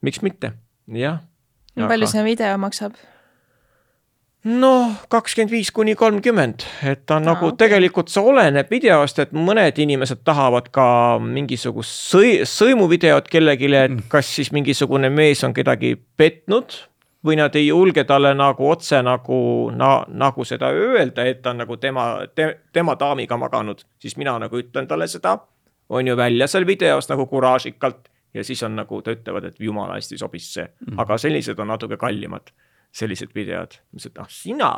miks 0.00 0.22
mitte, 0.22 0.52
jah. 0.88 1.20
palju 1.76 2.06
see 2.06 2.24
video 2.24 2.58
maksab? 2.58 2.92
noh, 4.44 4.94
kakskümmend 5.12 5.52
viis 5.52 5.70
kuni 5.74 5.94
kolmkümmend, 5.98 6.64
et 6.88 7.04
ta 7.06 7.18
Aa, 7.20 7.24
nagu 7.24 7.46
okei. 7.46 7.58
tegelikult 7.64 8.10
see 8.10 8.22
oleneb 8.32 8.70
videost, 8.72 9.20
et 9.22 9.34
mõned 9.36 9.78
inimesed 9.84 10.24
tahavad 10.26 10.70
ka 10.74 10.86
mingisugust 11.22 12.08
sõi-, 12.12 12.40
sõimuvideot 12.48 13.30
kellelegi, 13.30 13.70
et 13.78 14.00
kas 14.12 14.32
siis 14.38 14.52
mingisugune 14.54 15.10
mees 15.14 15.44
on 15.46 15.54
kedagi 15.54 15.94
petnud 16.18 16.74
või 17.22 17.38
nad 17.38 17.54
ei 17.54 17.68
julge 17.68 18.02
talle 18.04 18.32
nagu 18.34 18.66
otse 18.66 18.98
nagu 19.06 19.70
na,, 19.78 19.92
nagu 20.08 20.44
seda 20.44 20.72
öelda, 20.74 21.26
et 21.30 21.42
ta 21.42 21.52
on 21.54 21.62
nagu 21.62 21.76
tema 21.78 22.06
te,, 22.34 22.48
tema 22.74 22.96
daamiga 22.98 23.38
maganud, 23.38 23.84
siis 24.02 24.18
mina 24.18 24.34
nagu 24.42 24.58
ütlen 24.58 24.90
talle 24.90 25.06
seda, 25.06 25.36
on 25.92 26.08
ju 26.08 26.16
välja 26.18 26.48
seal 26.50 26.66
videos 26.66 27.06
nagu 27.12 27.28
kuraažikalt 27.30 28.08
ja 28.34 28.42
siis 28.44 28.62
on 28.66 28.74
nagu, 28.80 29.02
ta 29.06 29.14
ütlevad, 29.14 29.46
et 29.52 29.60
jumala 29.60 30.00
hästi 30.00 30.18
sobis 30.18 30.50
see, 30.54 30.66
aga 30.98 31.18
sellised 31.20 31.58
on 31.62 31.70
natuke 31.70 32.00
kallimad 32.00 32.50
sellised 32.92 33.32
videod, 33.34 33.78
mis, 33.96 34.06
et 34.06 34.18
ah 34.20 34.28
sina, 34.30 34.72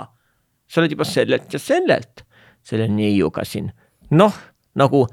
sa 0.69 0.81
oled 0.81 0.95
juba 0.95 1.07
sellelt 1.09 1.53
ja 1.53 1.61
sellelt, 1.61 2.25
selle 2.65 2.89
neiuga 2.89 3.45
siin, 3.47 3.71
noh, 4.15 4.37
nagu 4.79 5.05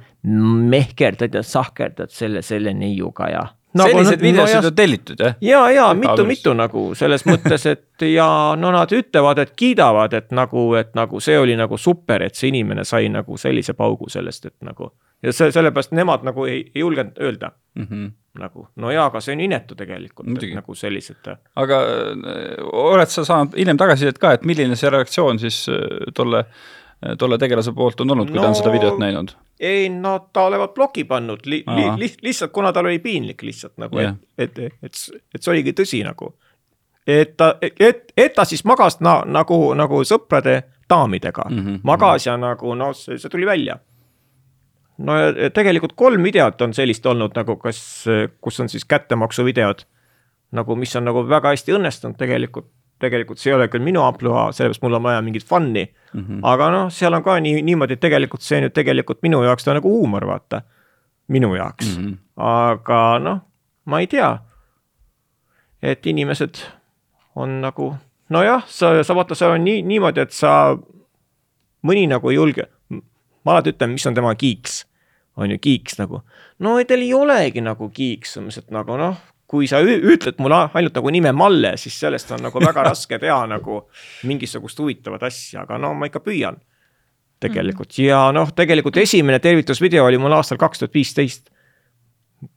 mehkerdad 0.71 1.35
ja 1.35 1.43
sahkerdad 1.45 2.13
selle, 2.13 2.41
selle 2.45 2.73
neiuga 2.77 3.29
ja 3.29 3.43
nagu,. 3.73 3.89
sellised 3.89 4.21
videosid 4.21 4.65
on 4.65 4.75
tellitud 4.75 5.19
jah? 5.19 5.35
ja, 5.41 5.61
ja 5.71 5.87
Väga 5.87 5.99
mitu, 5.99 6.15
ilus. 6.21 6.27
mitu 6.27 6.53
nagu 6.57 6.83
selles 6.95 7.25
mõttes, 7.25 7.65
et 7.71 8.05
ja 8.07 8.27
no 8.57 8.71
nad 8.71 8.91
ütlevad, 8.91 9.39
et 9.43 9.53
kiidavad, 9.55 10.13
et 10.13 10.31
nagu, 10.31 10.73
et 10.79 10.93
nagu 10.95 11.19
see 11.19 11.37
oli 11.39 11.55
nagu 11.55 11.77
super, 11.77 12.23
et 12.23 12.35
see 12.35 12.51
inimene 12.51 12.83
sai 12.87 13.09
nagu 13.09 13.37
sellise 13.37 13.73
paugu 13.73 14.09
sellest, 14.09 14.45
et 14.45 14.57
nagu 14.61 14.91
ja 15.23 15.33
see 15.33 15.51
sellepärast 15.51 15.93
nemad 15.97 16.25
nagu 16.27 16.45
ei, 16.49 16.63
ei 16.75 16.85
julgenud 16.85 17.19
öelda 17.21 17.51
Mm 17.75 17.87
-hmm. 17.89 18.11
nagu 18.39 18.67
no 18.75 18.91
jaa, 18.91 19.05
aga 19.05 19.19
see 19.21 19.33
on 19.33 19.39
inetu 19.39 19.75
tegelikult, 19.75 20.27
et 20.43 20.55
nagu 20.55 20.75
sellised 20.75 21.29
aga 21.55 21.77
äh, 21.81 22.65
oled 22.73 23.07
sa 23.07 23.23
saanud 23.25 23.55
hiljem 23.57 23.77
tagasisidet 23.77 24.17
ka, 24.17 24.31
et 24.31 24.43
milline 24.45 24.75
see 24.75 24.89
reaktsioon 24.89 25.39
siis 25.39 25.69
äh, 25.69 25.75
tolle, 26.13 26.45
tolle 27.17 27.37
tegelase 27.37 27.71
poolt 27.71 28.01
on 28.01 28.11
olnud, 28.11 28.27
kui 28.27 28.35
no... 28.35 28.41
ta 28.41 28.47
on 28.47 28.51
No- 28.51 28.59
seda 28.59 28.71
videot 28.71 28.99
näinud? 28.99 29.31
ei, 29.61 29.89
no 29.93 30.15
ta 30.33 30.47
olevat 30.49 30.73
ploki 30.73 31.03
pannud 31.05 31.45
li, 31.45 31.61
li, 31.75 31.83
li, 31.97 32.07
lihtsalt, 32.25 32.51
kuna 32.51 32.71
tal 32.73 32.89
oli 32.89 32.99
piinlik 32.99 33.43
lihtsalt 33.45 33.77
nagu 33.81 33.99
Jah. 34.01 34.15
et, 34.37 34.57
et, 34.59 34.73
et, 34.83 35.01
et 35.35 35.41
see 35.43 35.51
oligi 35.53 35.73
tõsi 35.77 36.01
nagu. 36.05 36.33
et 37.07 37.37
ta, 37.37 37.55
et, 37.61 38.11
et 38.17 38.33
ta 38.33 38.45
siis 38.45 38.65
magas 38.65 38.99
na, 39.01 39.21
nagu, 39.25 39.73
nagu 39.77 40.01
sõprade 40.05 40.63
daamidega 40.89 41.45
mm, 41.49 41.55
Mhm, 41.55 41.67
-hmm. 41.69 41.79
magas 41.83 42.25
ja 42.25 42.37
nagu 42.37 42.75
noh, 42.75 42.93
see, 42.93 43.17
see 43.17 43.29
tuli 43.29 43.45
välja. 43.45 43.79
no 44.97 45.17
ja 45.17 45.49
tegelikult 45.49 45.93
kolm 45.95 46.23
videot 46.23 46.61
on 46.61 46.73
sellist 46.73 47.05
olnud 47.05 47.31
nagu 47.35 47.55
kas, 47.57 48.05
kus 48.41 48.59
on 48.59 48.69
siis 48.69 48.85
kättemaksuvideod 48.85 49.85
nagu, 50.51 50.75
mis 50.75 50.95
on 50.95 51.05
nagu 51.05 51.23
väga 51.29 51.49
hästi 51.49 51.71
õnnestunud 51.77 52.17
tegelikult 52.17 52.67
tegelikult 53.01 53.41
see 53.41 53.51
ei 53.51 53.57
ole 53.57 53.67
küll 53.71 53.83
minu 53.85 54.03
ampluaa, 54.05 54.49
sellepärast 54.55 54.83
mul 54.85 54.97
on 54.97 55.05
vaja 55.07 55.21
mingit 55.25 55.45
fun'i 55.47 55.85
mm. 55.85 56.21
-hmm. 56.21 56.43
aga 56.53 56.69
noh, 56.73 56.91
seal 56.93 57.13
on 57.17 57.23
ka 57.23 57.39
nii, 57.39 57.61
niimoodi, 57.67 57.97
et 57.97 58.03
tegelikult 58.03 58.45
see 58.45 58.61
nüüd 58.61 58.75
tegelikult 58.75 59.21
minu 59.25 59.41
jaoks 59.43 59.65
ta 59.65 59.73
on 59.73 59.81
nagu 59.81 59.93
huumor, 59.93 60.27
vaata. 60.27 60.61
minu 61.27 61.55
jaoks 61.55 61.97
mm. 61.97 62.05
-hmm. 62.05 62.17
aga 62.35 63.01
noh, 63.19 63.41
ma 63.85 63.99
ei 63.99 64.07
tea. 64.07 64.37
et 65.81 66.05
inimesed 66.05 66.61
on 67.35 67.61
nagu, 67.61 67.95
nojah, 68.29 68.63
sa, 68.67 69.03
sa 69.03 69.15
vaata, 69.15 69.35
seal 69.35 69.55
on 69.55 69.63
nii, 69.63 69.81
niimoodi, 69.81 70.21
et 70.21 70.31
sa, 70.35 70.77
mõni 71.87 72.05
nagu 72.07 72.29
ei 72.29 72.35
julge, 72.35 72.67
ma 72.91 73.55
alati 73.55 73.73
ütlen, 73.73 73.95
mis 73.95 74.05
on 74.07 74.17
tema 74.17 74.33
kiiks, 74.35 74.83
on 75.37 75.51
ju 75.51 75.57
kiiks 75.61 75.97
nagu. 75.97 76.21
no 76.59 76.75
teil 76.83 77.01
ei 77.07 77.13
olegi 77.13 77.63
nagu 77.65 77.89
kiiks, 77.89 78.37
umbes, 78.37 78.59
et 78.61 78.71
nagu 78.71 78.97
noh, 78.99 79.17
kui 79.51 79.67
sa 79.67 79.81
ütled 79.83 80.37
mulle 80.39 80.61
ainult 80.71 80.95
nagu 80.95 81.11
nime 81.11 81.31
Malle, 81.35 81.73
siis 81.77 81.97
sellest 81.99 82.31
on 82.31 82.45
nagu 82.47 82.63
väga 82.63 82.85
raske 82.91 83.19
teha 83.19 83.41
nagu 83.51 83.81
mingisugust 84.29 84.79
huvitavat 84.79 85.27
asja, 85.27 85.65
aga 85.65 85.79
no 85.81 85.93
ma 85.93 86.07
ikka 86.07 86.23
püüan. 86.23 86.59
tegelikult 87.41 87.97
ja 87.97 88.27
noh, 88.31 88.51
tegelikult 88.55 88.97
esimene 89.01 89.39
tervitusvideo 89.41 90.05
oli 90.05 90.19
mul 90.21 90.37
aastal 90.37 90.59
kaks 90.61 90.79
tuhat 90.79 90.93
viisteist 90.93 91.49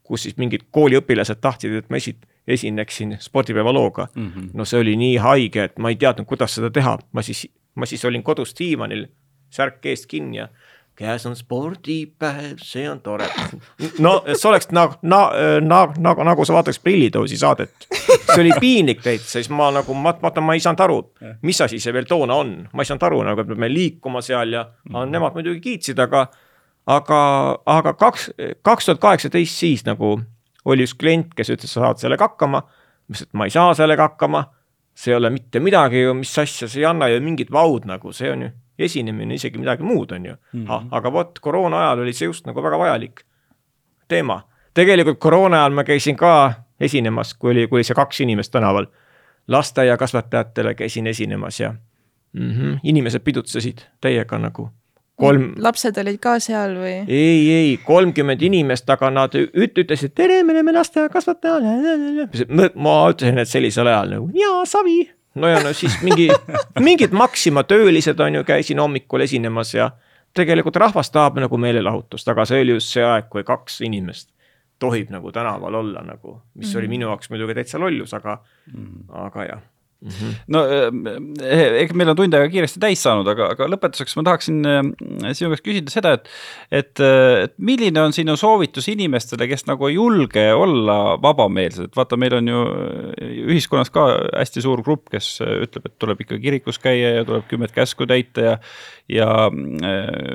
kus 0.05 0.27
siis 0.27 0.37
mingid 0.41 0.67
kooliõpilased 0.75 1.41
tahtsid, 1.45 1.77
et 1.81 1.91
ma 1.93 1.99
esi-, 2.01 2.17
esineksin 2.49 3.17
spordipäeva 3.21 3.73
looga 3.73 4.09
mm. 4.15 4.31
-hmm. 4.31 4.51
no 4.55 4.65
see 4.65 4.81
oli 4.81 4.97
nii 5.01 5.17
haige, 5.17 5.65
et 5.65 5.79
ma 5.79 5.93
ei 5.93 5.97
teadnud, 6.01 6.27
kuidas 6.29 6.55
seda 6.55 6.71
teha, 6.71 6.99
ma 7.13 7.23
siis, 7.23 7.47
ma 7.75 7.87
siis 7.87 8.05
olin 8.05 8.23
kodus 8.23 8.55
diivanil, 8.59 9.07
särk 9.51 9.87
eest 9.87 10.07
kinni 10.07 10.37
ja 10.37 10.49
käes 10.99 11.27
on 11.27 11.35
spordipäev, 11.37 12.61
see 12.63 12.87
on 12.91 13.01
tore. 13.03 13.27
no 13.99 14.15
see 14.31 14.49
oleks 14.51 14.69
nagu, 14.75 14.99
na-, 15.03 15.31
na-, 15.61 15.89
nagu, 15.99 16.25
nagu 16.27 16.47
sa 16.47 16.55
vaataks 16.55 16.79
Prillitõusi 16.85 17.39
saadet. 17.41 17.89
see 17.91 18.41
oli 18.45 18.55
piinlik 18.61 19.03
täitsa, 19.03 19.39
siis 19.39 19.51
ma 19.51 19.71
nagu, 19.75 19.95
ma, 19.99 20.15
vaata, 20.23 20.45
ma 20.45 20.55
ei 20.55 20.63
saanud 20.63 20.85
aru, 20.87 20.99
mis 21.43 21.61
asi 21.65 21.81
see 21.83 21.95
veel 21.95 22.09
toona 22.11 22.39
on, 22.43 22.57
ma 22.73 22.85
ei 22.85 22.91
saanud 22.91 23.09
aru 23.11 23.23
nagu, 23.27 23.43
et 23.43 23.51
me 23.51 23.59
peame 23.59 23.73
liikuma 23.73 24.23
seal 24.25 24.55
ja 24.55 24.65
mm. 24.91 25.11
nemad 25.11 25.37
muidugi 25.37 25.63
kiitsid, 25.65 26.01
aga 26.05 26.29
aga, 26.87 27.21
aga 27.67 27.95
kaks, 27.99 28.31
kaks 28.63 28.91
tuhat 28.91 29.03
kaheksateist 29.03 29.61
siis 29.61 29.85
nagu 29.89 30.19
oli 30.65 30.87
üks 30.87 30.95
klient, 30.97 31.33
kes 31.37 31.51
ütles, 31.53 31.73
sa 31.73 31.89
saad 31.89 32.03
sellega 32.03 32.29
hakkama. 32.31 32.63
ma 32.65 33.13
ütlesin, 33.13 33.29
et 33.29 33.39
ma 33.39 33.49
ei 33.49 33.53
saa 33.53 33.75
sellega 33.77 34.11
hakkama. 34.11 34.47
see 34.95 35.11
ei 35.11 35.17
ole 35.17 35.31
mitte 35.35 35.59
midagi 35.59 36.05
ju, 36.05 36.13
mis 36.15 36.31
asja, 36.39 36.69
see 36.71 36.85
ei 36.85 36.87
anna 36.87 37.09
ju 37.11 37.19
mingit 37.21 37.51
vaud 37.51 37.83
nagu, 37.89 38.13
see 38.15 38.31
on 38.31 38.45
ju 38.47 38.51
esinemine 38.79 39.35
isegi 39.35 39.59
midagi 39.59 39.83
muud 39.83 40.11
on 40.13 40.27
ju 40.27 40.35
mm. 40.35 40.65
-hmm. 40.65 40.89
aga 40.91 41.13
vot 41.13 41.39
koroona 41.39 41.79
ajal 41.79 41.99
oli 41.99 42.13
see 42.13 42.27
just 42.27 42.47
nagu 42.47 42.63
väga 42.63 42.79
vajalik 42.79 43.21
teema. 44.09 44.43
tegelikult 44.75 45.19
koroona 45.19 45.57
ajal 45.57 45.73
ma 45.73 45.85
käisin 45.85 46.17
ka 46.17 46.53
esinemas, 46.81 47.35
kui 47.35 47.51
oli, 47.51 47.67
kui 47.67 47.77
oli 47.77 47.85
see 47.85 47.95
kaks 47.95 48.21
inimest 48.21 48.53
tänaval. 48.53 48.87
lasteaiakasvatajatele 49.49 50.75
käisin 50.75 51.07
esinemas 51.07 51.61
ja 51.61 51.75
mm 52.33 52.51
-hmm, 52.51 52.79
inimesed 52.83 53.21
pidutsesid 53.21 53.79
täiega 54.01 54.39
nagu 54.39 54.71
kolm, 55.17 55.53
lapsed 55.63 55.99
olid 56.01 56.19
ka 56.23 56.39
seal 56.43 56.75
või? 56.79 56.95
ei, 57.09 57.53
ei 57.53 57.77
kolmkümmend 57.87 58.43
inimest, 58.43 58.91
aga 58.91 59.11
nad 59.15 59.35
üt-, 59.39 59.79
ütlesid 59.85 60.15
tere, 60.15 60.43
me 60.43 60.53
oleme 60.57 60.73
lasteaiakasvatajad. 60.73 61.63
ma 62.75 62.97
ütlesin, 63.13 63.39
et 63.39 63.49
sellisel 63.51 63.91
ajal 63.91 64.17
nagu 64.17 64.31
jaa, 64.39 64.65
savi. 64.67 64.99
No 65.35 65.51
ja 65.51 65.63
no 65.65 65.73
siis 65.77 65.97
mingi, 66.03 66.29
mingid 66.89 67.13
Maxima 67.17 67.65
töölised 67.65 68.21
on 68.21 68.41
ju, 68.41 68.45
käisin 68.45 68.81
hommikul 68.83 69.27
esinemas 69.27 69.75
ja 69.75 69.91
tegelikult 70.35 70.77
rahvas 70.77 71.11
tahab 71.15 71.39
nagu 71.43 71.59
meelelahutust, 71.59 72.29
aga 72.29 72.47
see 72.49 72.63
oli 72.65 72.79
just 72.79 72.95
see 72.95 73.05
aeg, 73.05 73.29
kui 73.31 73.45
kaks 73.47 73.81
inimest 73.87 74.31
tohib 74.83 75.13
nagu 75.15 75.31
tänaval 75.33 75.75
olla 75.81 76.03
nagu, 76.03 76.41
mis 76.55 76.73
mm. 76.73 76.79
oli 76.79 76.91
minu 76.91 77.07
jaoks 77.09 77.31
muidugi 77.31 77.55
täitsa 77.55 77.79
lollus, 77.79 78.15
aga 78.15 78.41
mm., 78.73 79.07
aga 79.27 79.47
jah 79.47 79.63
no 80.53 80.63
eh, 80.69 81.79
ega 81.83 81.97
meil 81.97 82.13
on 82.13 82.19
tund 82.19 82.37
aega 82.37 82.51
kiiresti 82.53 82.81
täis 82.83 83.03
saanud, 83.05 83.29
aga, 83.31 83.51
aga 83.55 83.69
lõpetuseks 83.73 84.17
ma 84.19 84.25
tahaksin 84.29 84.61
eh, 84.69 84.81
sinu 85.37 85.53
käest 85.53 85.65
küsida 85.65 85.95
seda, 85.95 86.15
et, 86.19 86.29
et, 86.71 86.93
eh, 87.05 87.45
et 87.47 87.55
milline 87.59 88.03
on 88.03 88.17
sinu 88.17 88.37
soovitus 88.41 88.89
inimestele, 88.93 89.49
kes 89.51 89.67
nagu 89.71 89.89
ei 89.89 89.97
julge 89.97 90.47
olla 90.55 90.99
vabameelsed, 91.23 91.95
vaata, 91.97 92.19
meil 92.21 92.39
on 92.41 92.53
ju 92.53 92.65
ühiskonnas 93.49 93.93
ka 93.95 94.09
hästi 94.41 94.65
suur 94.65 94.85
grupp, 94.85 95.09
kes 95.15 95.39
ütleb, 95.45 95.89
et 95.89 95.97
tuleb 96.03 96.25
ikka 96.25 96.41
kirikus 96.43 96.81
käia 96.83 97.17
ja 97.19 97.29
tuleb 97.29 97.49
kümmet 97.51 97.75
käsku 97.75 98.09
täita 98.11 98.51
ja 98.51 98.59
ja 99.09 99.51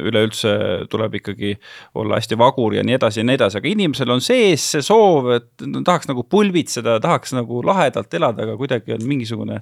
üleüldse 0.05 0.51
tuleb 0.93 1.15
ikkagi 1.17 1.55
olla 1.97 2.19
hästi 2.19 2.37
vagur 2.37 2.75
ja 2.77 2.83
nii 2.85 2.99
edasi 2.99 3.23
ja 3.23 3.25
nii 3.25 3.37
edasi, 3.39 3.57
aga 3.57 3.69
inimesel 3.71 4.13
on 4.13 4.21
sees 4.21 4.65
see 4.75 4.85
soov, 4.85 5.31
et 5.39 5.47
tahaks 5.57 6.09
nagu 6.09 6.23
pulbitseda, 6.29 6.99
tahaks 7.01 7.33
nagu 7.33 7.63
lahedalt 7.65 8.13
elada, 8.13 8.45
aga 8.45 8.57
kuidagi 8.59 8.93
on 8.93 9.07
mingisugune 9.09 9.58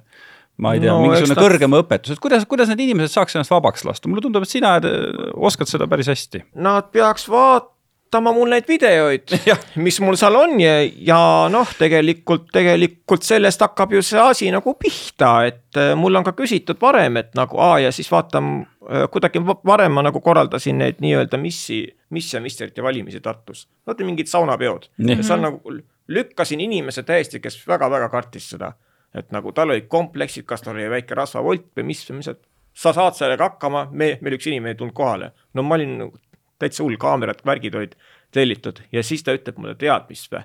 ma 0.58 0.74
ei 0.74 0.82
tea 0.82 0.92
no,, 0.92 1.02
mingisugune 1.06 1.38
ta... 1.38 1.46
kõrgem 1.46 1.78
õpetus, 1.78 2.14
et 2.14 2.22
kuidas, 2.22 2.44
kuidas 2.50 2.70
need 2.72 2.82
inimesed 2.88 3.14
saaks 3.14 3.36
ennast 3.36 3.54
vabaks 3.54 3.84
lasta, 3.86 4.10
mulle 4.10 4.24
tundub, 4.24 4.44
et 4.44 4.52
sina 4.52 4.76
äh, 4.82 5.10
oskad 5.34 5.70
seda 5.70 5.88
päris 5.90 6.10
hästi. 6.10 6.42
Nad 6.64 6.90
peaks 6.94 7.28
vaatama 7.30 8.32
mul 8.34 8.50
neid 8.50 8.66
videoid 8.68 9.36
mis 9.86 10.00
mul 10.02 10.18
seal 10.18 10.34
on 10.38 10.56
ja, 10.62 10.80
ja 10.82 11.20
noh, 11.52 11.70
tegelikult, 11.78 12.48
tegelikult 12.54 13.26
sellest 13.26 13.62
hakkab 13.62 13.94
ju 13.94 14.02
see 14.06 14.22
asi 14.22 14.50
nagu 14.54 14.74
pihta, 14.80 15.32
et 15.50 15.78
äh, 15.78 15.92
mul 15.98 16.18
on 16.18 16.26
ka 16.26 16.34
küsitud 16.38 16.80
varem, 16.82 17.20
et 17.22 17.30
nagu 17.38 17.62
aa 17.62 17.78
ja 17.86 17.94
siis 17.94 18.10
vaatan 18.10 18.50
äh, 18.58 19.06
kuidagi 19.14 19.44
varem 19.46 19.94
ma 19.94 20.04
nagu 20.08 20.24
korraldasin 20.24 20.82
neid 20.82 20.98
nii-öelda 21.04 21.38
missi, 21.38 21.84
miss 22.14 22.34
ja 22.34 22.42
misterite 22.42 22.82
valimisi 22.82 23.22
Tartus. 23.22 23.68
vaata 23.86 24.02
mingid 24.02 24.26
saunapeod. 24.26 24.90
Ja 25.06 25.22
seal 25.22 25.44
nagu 25.44 25.78
lükkasin 26.08 26.66
inimese 26.66 27.06
täiesti, 27.06 27.38
kes 27.38 27.60
väga-väga 27.68 28.10
kartis 28.10 28.50
seda 28.56 28.72
et 29.14 29.32
nagu 29.32 29.52
tal 29.56 29.72
olid 29.72 29.88
kompleksid, 29.88 30.44
kas 30.48 30.62
tal 30.64 30.76
oli 30.76 30.88
väike 30.90 31.16
rasvavolt 31.16 31.70
või 31.76 31.88
mis, 31.90 32.04
mis, 32.12 32.28
et 32.28 32.42
sa 32.76 32.92
saad 32.94 33.16
sellega 33.18 33.52
hakkama, 33.52 33.88
me, 33.90 34.16
meil 34.20 34.36
üks 34.36 34.48
inimene 34.50 34.76
ei 34.76 34.78
tulnud 34.78 34.96
kohale. 34.96 35.32
no 35.54 35.64
ma 35.64 35.78
olin 35.78 35.96
nagu 36.04 36.18
täitsa 36.58 36.84
hull, 36.84 36.98
kaamerad, 37.00 37.42
värgid 37.46 37.74
olid 37.78 37.94
tellitud 38.34 38.82
ja 38.92 39.02
siis 39.02 39.24
ta 39.24 39.34
ütleb 39.36 39.58
mulle, 39.58 39.76
tead 39.78 40.08
mis 40.10 40.26
või? 40.32 40.44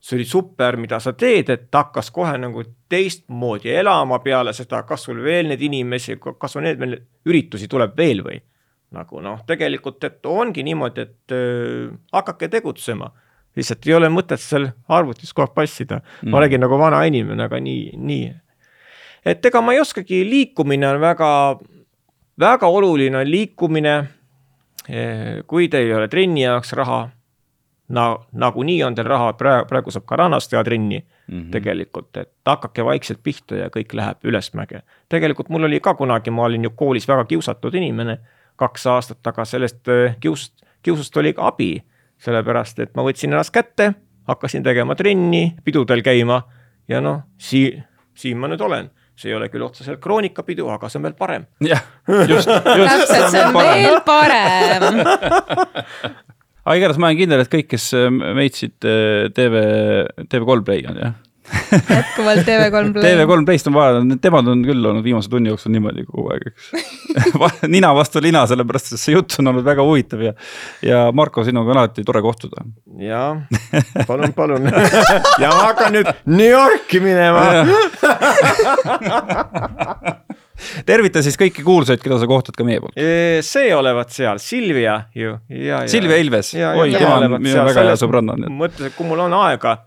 see 0.00 0.16
oli 0.16 0.24
super, 0.24 0.78
mida 0.80 0.96
sa 1.00 1.12
teed, 1.12 1.50
et 1.52 1.66
ta 1.68 1.82
hakkas 1.84 2.08
kohe 2.10 2.32
nagu 2.40 2.62
teistmoodi 2.88 3.68
elama 3.82 4.18
peale 4.24 4.54
seda, 4.56 4.80
kas 4.88 5.02
sul 5.04 5.20
veel 5.20 5.50
neid 5.50 5.60
inimesi, 5.60 6.16
kas 6.16 6.56
sul 6.56 6.64
need 6.64 6.80
veel 6.80 6.96
üritusi 7.28 7.68
tuleb 7.68 7.98
veel 7.98 8.24
või? 8.24 8.38
nagu 8.96 9.20
noh, 9.22 9.44
tegelikult, 9.46 10.02
et 10.08 10.24
ongi 10.26 10.64
niimoodi, 10.66 11.04
et 11.04 11.34
äh, 11.36 11.92
hakake 12.16 12.48
tegutsema 12.50 13.10
lihtsalt 13.60 13.86
ei 13.88 13.96
ole 13.96 14.10
mõtet 14.12 14.42
seal 14.42 14.70
arvutis 14.88 15.34
kogu 15.34 15.48
aeg 15.48 15.56
passida 15.56 16.00
mm.. 16.00 16.32
ma 16.32 16.42
räägin 16.42 16.64
nagu 16.64 16.78
vana 16.80 17.02
inimene, 17.08 17.46
aga 17.48 17.60
nii, 17.62 17.92
nii. 17.96 18.32
et 19.32 19.46
ega 19.50 19.62
ma 19.64 19.76
ei 19.76 19.82
oskagi, 19.82 20.22
liikumine 20.28 20.88
on 20.88 21.00
väga, 21.02 21.30
väga 22.40 22.72
oluline 22.80 23.22
on 23.22 23.30
liikumine. 23.30 23.96
Eh, 24.90 25.42
kui 25.46 25.68
teil 25.70 25.90
ei 25.90 25.94
ole 25.94 26.08
trenni 26.10 26.40
jaoks 26.40 26.72
raha, 26.74 27.02
na 27.94 28.04
nagunii 28.32 28.80
on 28.86 28.94
teil 28.96 29.06
raha, 29.06 29.34
praegu, 29.38 29.68
praegu 29.68 29.92
saab 29.92 30.06
ka 30.08 30.16
rannas 30.18 30.48
teha 30.48 30.62
trenni 30.64 30.98
mm 30.98 31.36
-hmm. 31.36 31.50
tegelikult, 31.52 32.16
et 32.16 32.32
hakake 32.46 32.84
vaikselt 32.84 33.20
pihta 33.22 33.56
ja 33.56 33.68
kõik 33.68 33.94
läheb 33.94 34.24
ülesmäge. 34.24 34.82
tegelikult 35.08 35.48
mul 35.48 35.64
oli 35.64 35.80
ka 35.80 35.94
kunagi, 35.94 36.30
ma 36.30 36.42
olin 36.42 36.64
ju 36.64 36.70
koolis 36.70 37.08
väga 37.08 37.24
kiusatud 37.24 37.74
inimene 37.74 38.18
kaks 38.56 38.86
aastat, 38.86 39.26
aga 39.26 39.44
sellest 39.44 39.88
eh, 39.88 40.16
kiusust, 40.20 40.64
kiusust 40.82 41.16
oli 41.16 41.32
ka 41.32 41.46
abi 41.46 41.82
sellepärast 42.20 42.82
et 42.84 42.94
ma 42.96 43.04
võtsin 43.06 43.32
ennast 43.32 43.52
kätte, 43.54 43.92
hakkasin 44.30 44.64
tegema 44.66 44.96
trenni, 44.98 45.50
pidudel 45.64 46.02
käima 46.06 46.42
ja 46.90 47.00
noh, 47.04 47.24
sii-, 47.40 47.76
siin 48.16 48.40
ma 48.40 48.50
nüüd 48.50 48.64
olen 48.64 48.90
see 49.20 49.28
ei 49.28 49.36
ole 49.36 49.50
küll 49.52 49.64
otseselt 49.66 50.00
kroonikapidu, 50.00 50.64
aga 50.72 50.88
see 50.88 50.96
on 51.00 51.04
veel 51.08 51.16
parem. 51.18 51.44
jah, 51.64 51.82
just, 52.08 52.48
just. 52.48 52.48
täpselt, 52.48 53.26
see 53.34 53.42
on 53.44 53.58
veel 53.58 53.98
parem 54.06 54.86
aga 56.64 56.76
igatahes 56.78 57.00
ma 57.00 57.10
olen 57.10 57.18
kindel, 57.18 57.42
et 57.44 57.52
kõik, 57.52 57.68
kes 57.74 57.90
meid 58.36 58.56
siit 58.56 58.88
äh, 58.88 59.28
TV, 59.36 59.64
TV3 60.24 60.64
Play 60.64 60.86
on 60.88 61.02
jah 61.04 61.18
jätkuvalt 61.70 62.42
TV3 62.46 62.92
Play. 62.92 63.14
TV3 63.14 63.44
Playst 63.46 63.70
on 63.70 63.76
vaja, 63.76 64.02
temad 64.22 64.48
on 64.50 64.64
küll 64.66 64.90
olnud 64.90 65.04
viimase 65.04 65.30
tunni 65.30 65.52
jooksul 65.52 65.72
niimoodi 65.74 66.04
kogu 66.08 66.30
aeg, 66.34 66.50
eks 66.50 66.70
nina 67.74 67.92
vastu 67.96 68.22
lina, 68.22 68.44
sellepärast 68.50 68.94
et 68.94 69.02
see 69.02 69.14
jutt 69.16 69.38
on 69.40 69.52
olnud 69.52 69.66
väga 69.66 69.84
huvitav 69.86 70.22
ja, 70.24 70.34
ja 70.86 71.02
Marko, 71.16 71.44
sinuga 71.46 71.74
on 71.74 71.82
alati 71.82 72.04
tore 72.06 72.22
kohtuda. 72.24 72.64
ja, 73.00 73.24
palun, 74.08 74.32
palun 74.36 74.70
ja 75.42 75.48
ma 75.52 75.70
hakkan 75.70 75.96
nüüd 75.98 76.10
New 76.30 76.50
Yorki 76.50 77.02
minema 77.04 77.42
tervita 80.88 81.22
siis 81.24 81.38
kõiki 81.40 81.64
kuulsaid, 81.64 82.02
keda 82.02 82.18
sa 82.20 82.28
kohtad 82.30 82.56
ka 82.56 82.66
meie 82.66 82.82
poolt. 82.82 82.96
see 83.46 83.70
olevat 83.74 84.12
seal, 84.14 84.40
Silvia 84.42 84.98
ju. 85.16 85.36
Silvia 85.90 86.18
Ilves, 86.20 86.52
oi, 86.54 86.90
tema 86.96 87.16
on 87.20 87.38
minu 87.38 87.62
väga 87.70 87.86
hea 87.90 88.00
sõbranna. 88.00 88.36
mõtlesin, 88.48 88.90
et 88.90 88.98
kui 88.98 89.08
mul 89.08 89.24
on 89.28 89.38
aega 89.44 89.78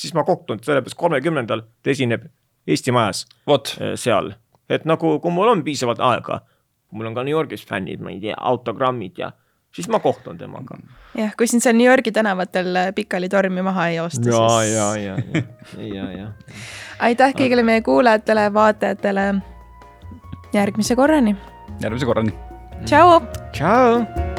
siis 0.00 0.14
ma 0.16 0.24
kohtun, 0.24 0.60
sellepärast 0.64 0.98
kolmekümnendal 0.98 1.64
ta 1.82 1.92
esineb 1.92 2.24
Eesti 2.66 2.92
Majas. 2.92 3.26
Eh, 3.48 3.94
seal, 4.00 4.32
et 4.70 4.86
nagu, 4.88 5.18
kui 5.20 5.34
mul 5.34 5.52
on 5.52 5.64
piisavalt 5.66 6.00
aega, 6.04 6.40
mul 6.90 7.10
on 7.10 7.16
ka 7.16 7.24
New 7.26 7.36
Yorgis 7.36 7.66
fännid, 7.66 8.02
ma 8.04 8.12
ei 8.14 8.20
tea, 8.22 8.36
autogrammid 8.36 9.18
ja 9.20 9.32
siis 9.74 9.88
ma 9.88 10.00
kohtun 10.00 10.38
temaga. 10.38 10.78
jah, 11.18 11.34
kui 11.36 11.46
sind 11.50 11.64
seal 11.64 11.76
New 11.78 11.88
Yorgi 11.88 12.12
tänavatel 12.12 12.76
eh, 12.76 12.92
pikali 12.94 13.28
tormi 13.28 13.62
maha 13.66 13.88
ei 13.88 13.96
joosta, 13.96 14.24
siis. 14.24 14.34
ja, 14.36 14.64
ja, 14.64 14.96
ja, 14.96 15.42
ja, 15.76 15.94
ja, 15.94 16.10
ja. 16.18 16.32
aitäh 17.10 17.36
kõigile 17.36 17.66
meie 17.66 17.84
kuulajatele, 17.86 18.48
vaatajatele. 18.54 19.28
järgmise 20.54 20.96
korrani. 20.96 21.36
järgmise 21.82 22.06
korrani. 22.06 22.34
tšau. 22.84 23.20
tšau. 23.52 24.29